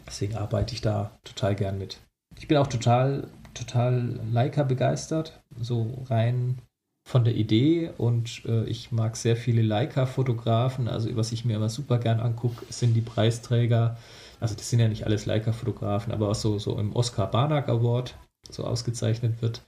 [0.07, 1.99] Deswegen arbeite ich da total gern mit.
[2.39, 6.59] Ich bin auch total, total Leica begeistert, so rein
[7.05, 10.87] von der Idee und äh, ich mag sehr viele Leica-Fotografen.
[10.87, 13.97] Also, was ich mir immer super gern angucke, sind die Preisträger.
[14.39, 18.15] Also, das sind ja nicht alles Leica-Fotografen, aber auch so, so im Oscar Barnack Award
[18.51, 19.65] so ausgezeichnet wird.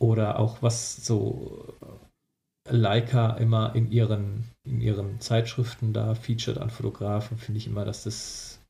[0.00, 1.74] Oder auch was so
[2.68, 8.04] Leica immer in ihren, in ihren Zeitschriften da featured an Fotografen, finde ich immer, dass
[8.04, 8.60] das,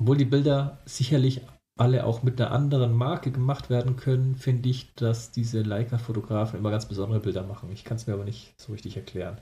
[0.00, 1.42] obwohl die Bilder sicherlich
[1.78, 6.70] alle auch mit einer anderen Marke gemacht werden können, finde ich, dass diese Leica-Fotografen immer
[6.70, 7.70] ganz besondere Bilder machen.
[7.72, 9.40] Ich kann es mir aber nicht so richtig erklären.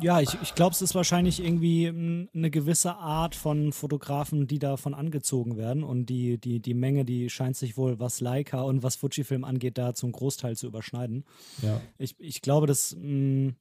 [0.00, 4.94] Ja, ich, ich glaube, es ist wahrscheinlich irgendwie eine gewisse Art von Fotografen, die davon
[4.94, 5.84] angezogen werden.
[5.84, 9.78] Und die, die, die Menge, die scheint sich wohl, was Leica und was Fujifilm angeht,
[9.78, 11.24] da zum Großteil zu überschneiden.
[11.62, 11.80] Ja.
[11.98, 13.52] Ich, ich glaube, dass mh,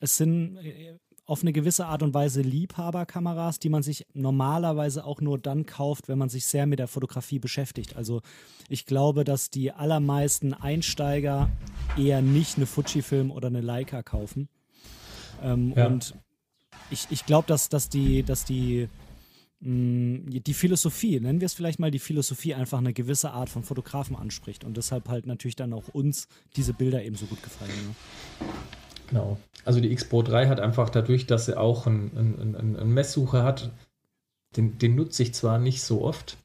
[0.00, 5.20] es sind äh, auf eine gewisse Art und Weise Liebhaberkameras, die man sich normalerweise auch
[5.20, 7.96] nur dann kauft, wenn man sich sehr mit der Fotografie beschäftigt.
[7.96, 8.20] Also
[8.68, 11.50] ich glaube, dass die allermeisten Einsteiger
[11.96, 14.48] eher nicht eine Fujifilm oder eine Leica kaufen.
[15.42, 15.86] Ähm, ja.
[15.86, 16.14] Und
[16.90, 18.88] ich, ich glaube, dass, dass die, dass die,
[19.60, 23.48] mh, mm, die Philosophie, nennen wir es vielleicht mal die Philosophie, einfach eine gewisse Art
[23.48, 27.42] von Fotografen anspricht und deshalb halt natürlich dann auch uns diese Bilder eben so gut
[27.42, 27.70] gefallen.
[27.70, 28.46] Ne?
[29.08, 29.38] Genau.
[29.64, 33.44] Also die X Pro 3 hat einfach dadurch, dass sie auch einen ein, ein Messsucher
[33.44, 33.70] hat,
[34.56, 36.38] den, den nutze ich zwar nicht so oft,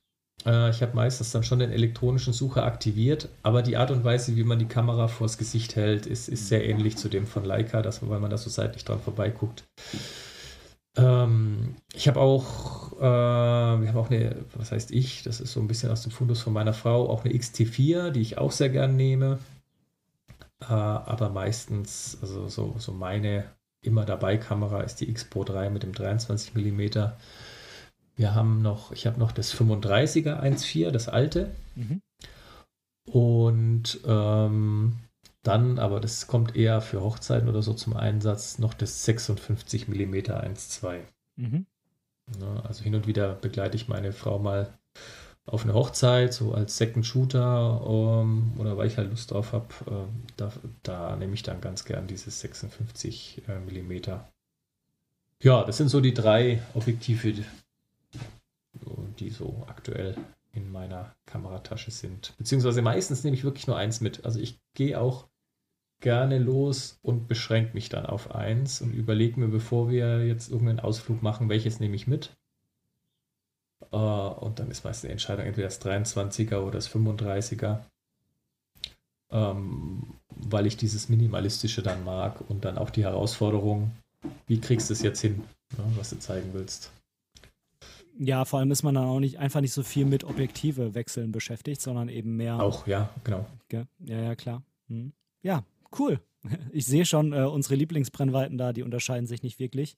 [0.46, 4.36] äh, ich habe meistens dann schon den elektronischen Sucher aktiviert, aber die Art und Weise,
[4.36, 7.82] wie man die Kamera vors Gesicht hält, ist, ist sehr ähnlich zu dem von Leica,
[7.82, 9.64] dass, weil man da so seitlich dran vorbeiguckt.
[10.96, 15.60] Ähm, ich habe auch, äh, wir haben auch eine, was heißt ich, das ist so
[15.60, 18.70] ein bisschen aus dem Fundus von meiner Frau, auch eine XT4, die ich auch sehr
[18.70, 19.40] gern nehme.
[20.62, 23.46] Äh, aber meistens, also so, so meine
[23.82, 27.12] immer dabei Kamera ist die X Pro 3 mit dem 23 mm
[28.20, 31.56] wir haben noch, ich habe noch das 35er 1.4, das alte.
[31.76, 32.02] Mhm.
[33.06, 34.98] Und ähm,
[35.42, 40.14] dann, aber das kommt eher für Hochzeiten oder so zum Einsatz, noch das 56 mm
[40.14, 41.00] 1.2.
[41.38, 41.66] Mhm.
[42.42, 44.78] Ja, also hin und wieder begleite ich meine Frau mal
[45.46, 49.54] auf eine Hochzeit, so als Second Shooter um, ähm, oder weil ich halt Lust drauf
[49.54, 49.68] habe.
[49.88, 50.52] Äh, da,
[50.84, 54.02] da, nehme ich dann ganz gern dieses 56 äh, mm.
[55.42, 57.34] Ja, das sind so die drei Objektive,
[59.20, 60.16] die so aktuell
[60.54, 62.34] in meiner Kameratasche sind.
[62.38, 64.26] Beziehungsweise meistens nehme ich wirklich nur eins mit.
[64.26, 65.28] Also ich gehe auch
[66.02, 70.80] gerne los und beschränke mich dann auf eins und überlege mir, bevor wir jetzt irgendeinen
[70.80, 72.36] Ausflug machen, welches nehme ich mit.
[73.92, 77.80] Uh, und dann ist meistens die Entscheidung entweder das 23er oder das 35er,
[79.32, 83.92] ähm, weil ich dieses Minimalistische dann mag und dann auch die Herausforderung,
[84.48, 85.44] wie kriegst du es jetzt hin,
[85.78, 86.92] ne, was du zeigen willst.
[88.22, 91.32] Ja, vor allem ist man dann auch nicht einfach nicht so viel mit Objektive wechseln
[91.32, 92.62] beschäftigt, sondern eben mehr.
[92.62, 93.46] Auch, ja, genau.
[93.72, 94.62] Ja, ja, klar.
[94.88, 95.14] Hm.
[95.42, 95.64] Ja,
[95.98, 96.20] cool.
[96.72, 99.98] Ich sehe schon, äh, unsere Lieblingsbrennweiten da, die unterscheiden sich nicht wirklich.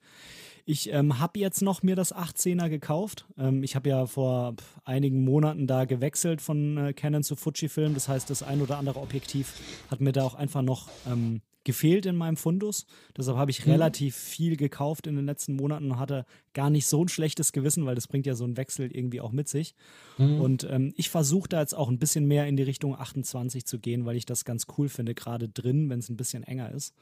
[0.65, 3.27] Ich ähm, habe jetzt noch mir das 18er gekauft.
[3.37, 7.93] Ähm, ich habe ja vor einigen Monaten da gewechselt von äh, Canon zu Fujifilm.
[7.93, 9.53] Das heißt, das ein oder andere Objektiv
[9.91, 12.85] hat mir da auch einfach noch ähm, gefehlt in meinem Fundus.
[13.15, 13.73] Deshalb habe ich mhm.
[13.73, 17.85] relativ viel gekauft in den letzten Monaten und hatte gar nicht so ein schlechtes Gewissen,
[17.85, 19.75] weil das bringt ja so einen Wechsel irgendwie auch mit sich.
[20.17, 20.41] Mhm.
[20.41, 23.79] Und ähm, ich versuche da jetzt auch ein bisschen mehr in die Richtung 28 zu
[23.79, 26.95] gehen, weil ich das ganz cool finde, gerade drin, wenn es ein bisschen enger ist.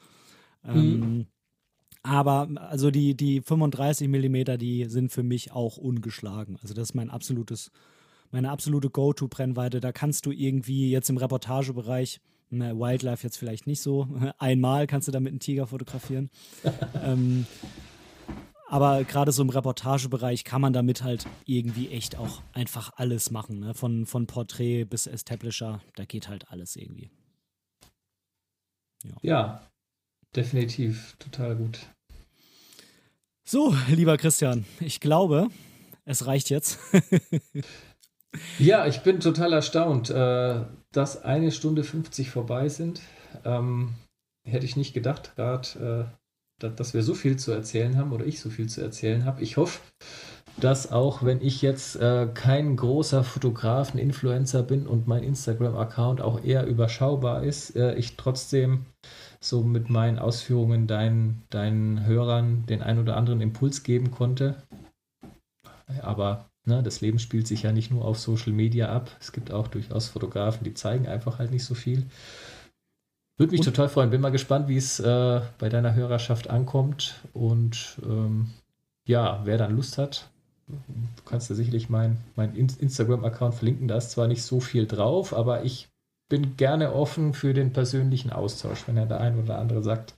[0.62, 0.74] Mhm.
[0.74, 1.26] Ähm,
[2.02, 6.56] aber also die, die 35 Millimeter, die sind für mich auch ungeschlagen.
[6.62, 7.70] Also das ist mein absolutes,
[8.30, 9.80] meine absolute Go-To-Brennweite.
[9.80, 12.20] Da kannst du irgendwie jetzt im Reportagebereich
[12.50, 14.08] na, Wildlife jetzt vielleicht nicht so.
[14.38, 16.30] Einmal kannst du damit einen Tiger fotografieren.
[17.02, 17.46] ähm,
[18.68, 23.58] aber gerade so im Reportagebereich kann man damit halt irgendwie echt auch einfach alles machen.
[23.58, 23.74] Ne?
[23.74, 27.10] Von, von Porträt bis Establisher, da geht halt alles irgendwie.
[29.02, 29.16] Ja.
[29.22, 29.70] ja,
[30.36, 31.16] definitiv.
[31.18, 31.80] Total gut.
[33.44, 35.48] So, lieber Christian, ich glaube,
[36.04, 36.78] es reicht jetzt.
[38.58, 40.60] Ja, ich bin total erstaunt, äh,
[40.92, 43.00] dass eine Stunde 50 vorbei sind.
[43.44, 43.94] Ähm,
[44.46, 46.10] hätte ich nicht gedacht, gerade,
[46.60, 49.42] äh, dass wir so viel zu erzählen haben oder ich so viel zu erzählen habe.
[49.42, 49.80] Ich hoffe,
[50.58, 56.44] dass auch wenn ich jetzt äh, kein großer Fotografen, Influencer bin und mein Instagram-Account auch
[56.44, 58.84] eher überschaubar ist, ich trotzdem
[59.40, 64.62] so mit meinen Ausführungen deinen, deinen Hörern den ein oder anderen Impuls geben konnte.
[66.02, 69.10] Aber Ne, das Leben spielt sich ja nicht nur auf Social Media ab.
[69.18, 72.06] Es gibt auch durchaus Fotografen, die zeigen einfach halt nicht so viel.
[73.38, 73.64] Würde mich und?
[73.64, 74.10] total freuen.
[74.10, 77.20] Bin mal gespannt, wie es äh, bei deiner Hörerschaft ankommt.
[77.32, 78.50] Und ähm,
[79.06, 80.28] ja, wer dann Lust hat,
[80.68, 83.88] du kannst ja sicherlich meinen mein Instagram-Account verlinken.
[83.88, 85.88] Da ist zwar nicht so viel drauf, aber ich
[86.28, 88.86] bin gerne offen für den persönlichen Austausch.
[88.86, 90.14] Wenn er der ein oder andere sagt,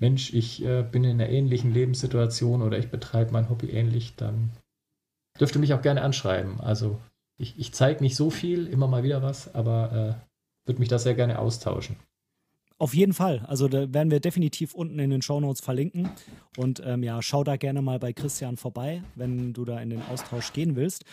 [0.00, 4.50] Mensch, ich äh, bin in einer ähnlichen Lebenssituation oder ich betreibe mein Hobby ähnlich, dann
[5.40, 6.60] dürfte mich auch gerne anschreiben.
[6.60, 7.00] Also
[7.38, 10.98] ich, ich zeige nicht so viel, immer mal wieder was, aber äh, würde mich da
[10.98, 11.96] sehr gerne austauschen.
[12.80, 13.44] Auf jeden Fall.
[13.46, 16.08] Also da werden wir definitiv unten in den Shownotes verlinken.
[16.56, 20.00] Und ähm, ja, schau da gerne mal bei Christian vorbei, wenn du da in den
[20.10, 21.04] Austausch gehen willst.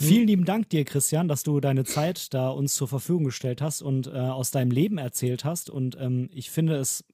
[0.00, 0.04] Mhm.
[0.04, 3.82] Vielen lieben Dank dir, Christian, dass du deine Zeit da uns zur Verfügung gestellt hast
[3.82, 5.70] und äh, aus deinem Leben erzählt hast.
[5.70, 7.04] Und ähm, ich finde es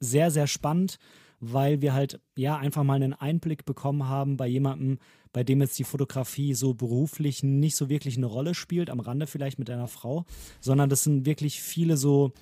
[0.00, 0.98] sehr, sehr spannend,
[1.38, 4.98] weil wir halt ja einfach mal einen Einblick bekommen haben bei jemandem,
[5.36, 9.26] bei dem jetzt die Fotografie so beruflich nicht so wirklich eine Rolle spielt, am Rande
[9.26, 10.24] vielleicht mit einer Frau,
[10.62, 12.32] sondern das sind wirklich viele so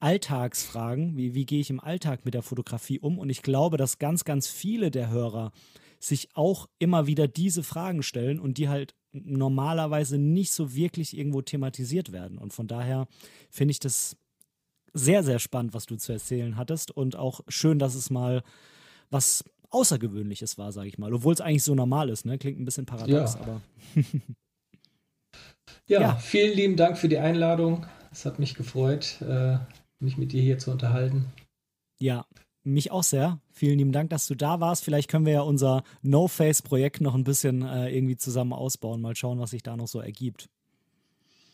[0.00, 3.20] Alltagsfragen, wie, wie gehe ich im Alltag mit der Fotografie um?
[3.20, 5.52] Und ich glaube, dass ganz, ganz viele der Hörer
[6.00, 11.42] sich auch immer wieder diese Fragen stellen und die halt normalerweise nicht so wirklich irgendwo
[11.42, 12.38] thematisiert werden.
[12.38, 13.06] Und von daher
[13.50, 14.16] finde ich das
[14.92, 18.42] sehr, sehr spannend, was du zu erzählen hattest und auch schön, dass es mal
[19.10, 21.12] was Außergewöhnliches war, sage ich mal.
[21.12, 22.38] Obwohl es eigentlich so normal ist, ne?
[22.38, 23.40] Klingt ein bisschen paradox, ja.
[23.40, 23.60] aber.
[25.86, 27.86] ja, ja, vielen lieben Dank für die Einladung.
[28.12, 29.58] Es hat mich gefreut, äh,
[29.98, 31.32] mich mit dir hier zu unterhalten.
[32.00, 32.26] Ja,
[32.64, 33.40] mich auch sehr.
[33.50, 34.84] Vielen lieben Dank, dass du da warst.
[34.84, 39.00] Vielleicht können wir ja unser No-Face-Projekt noch ein bisschen äh, irgendwie zusammen ausbauen.
[39.00, 40.48] Mal schauen, was sich da noch so ergibt.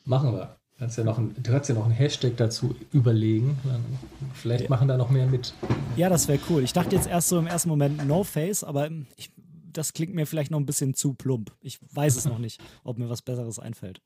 [0.05, 0.59] Machen wir.
[0.79, 3.59] Kannst ja noch ein, du kannst ja noch einen Hashtag dazu überlegen.
[4.35, 4.71] Vielleicht ja.
[4.71, 5.53] machen da noch mehr mit.
[5.97, 6.63] Ja, das wäre cool.
[6.63, 9.33] Ich dachte jetzt erst so im ersten Moment No Face, aber ich,
[9.73, 11.53] das klingt mir vielleicht noch ein bisschen zu plump.
[11.61, 14.01] Ich weiß es noch nicht, ob mir was Besseres einfällt.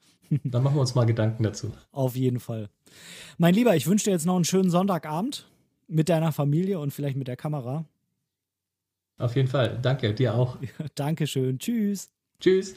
[0.45, 1.73] Dann machen wir uns mal Gedanken dazu.
[1.91, 2.71] Auf jeden Fall.
[3.37, 5.47] Mein Lieber, ich wünsche dir jetzt noch einen schönen Sonntagabend
[5.89, 7.85] mit deiner Familie und vielleicht mit der Kamera.
[9.19, 9.79] Auf jeden Fall.
[9.83, 10.57] Danke, dir auch.
[10.95, 11.59] Dankeschön.
[11.59, 12.11] Tschüss.
[12.41, 12.77] Tschüss.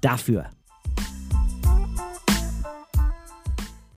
[0.00, 0.46] dafür.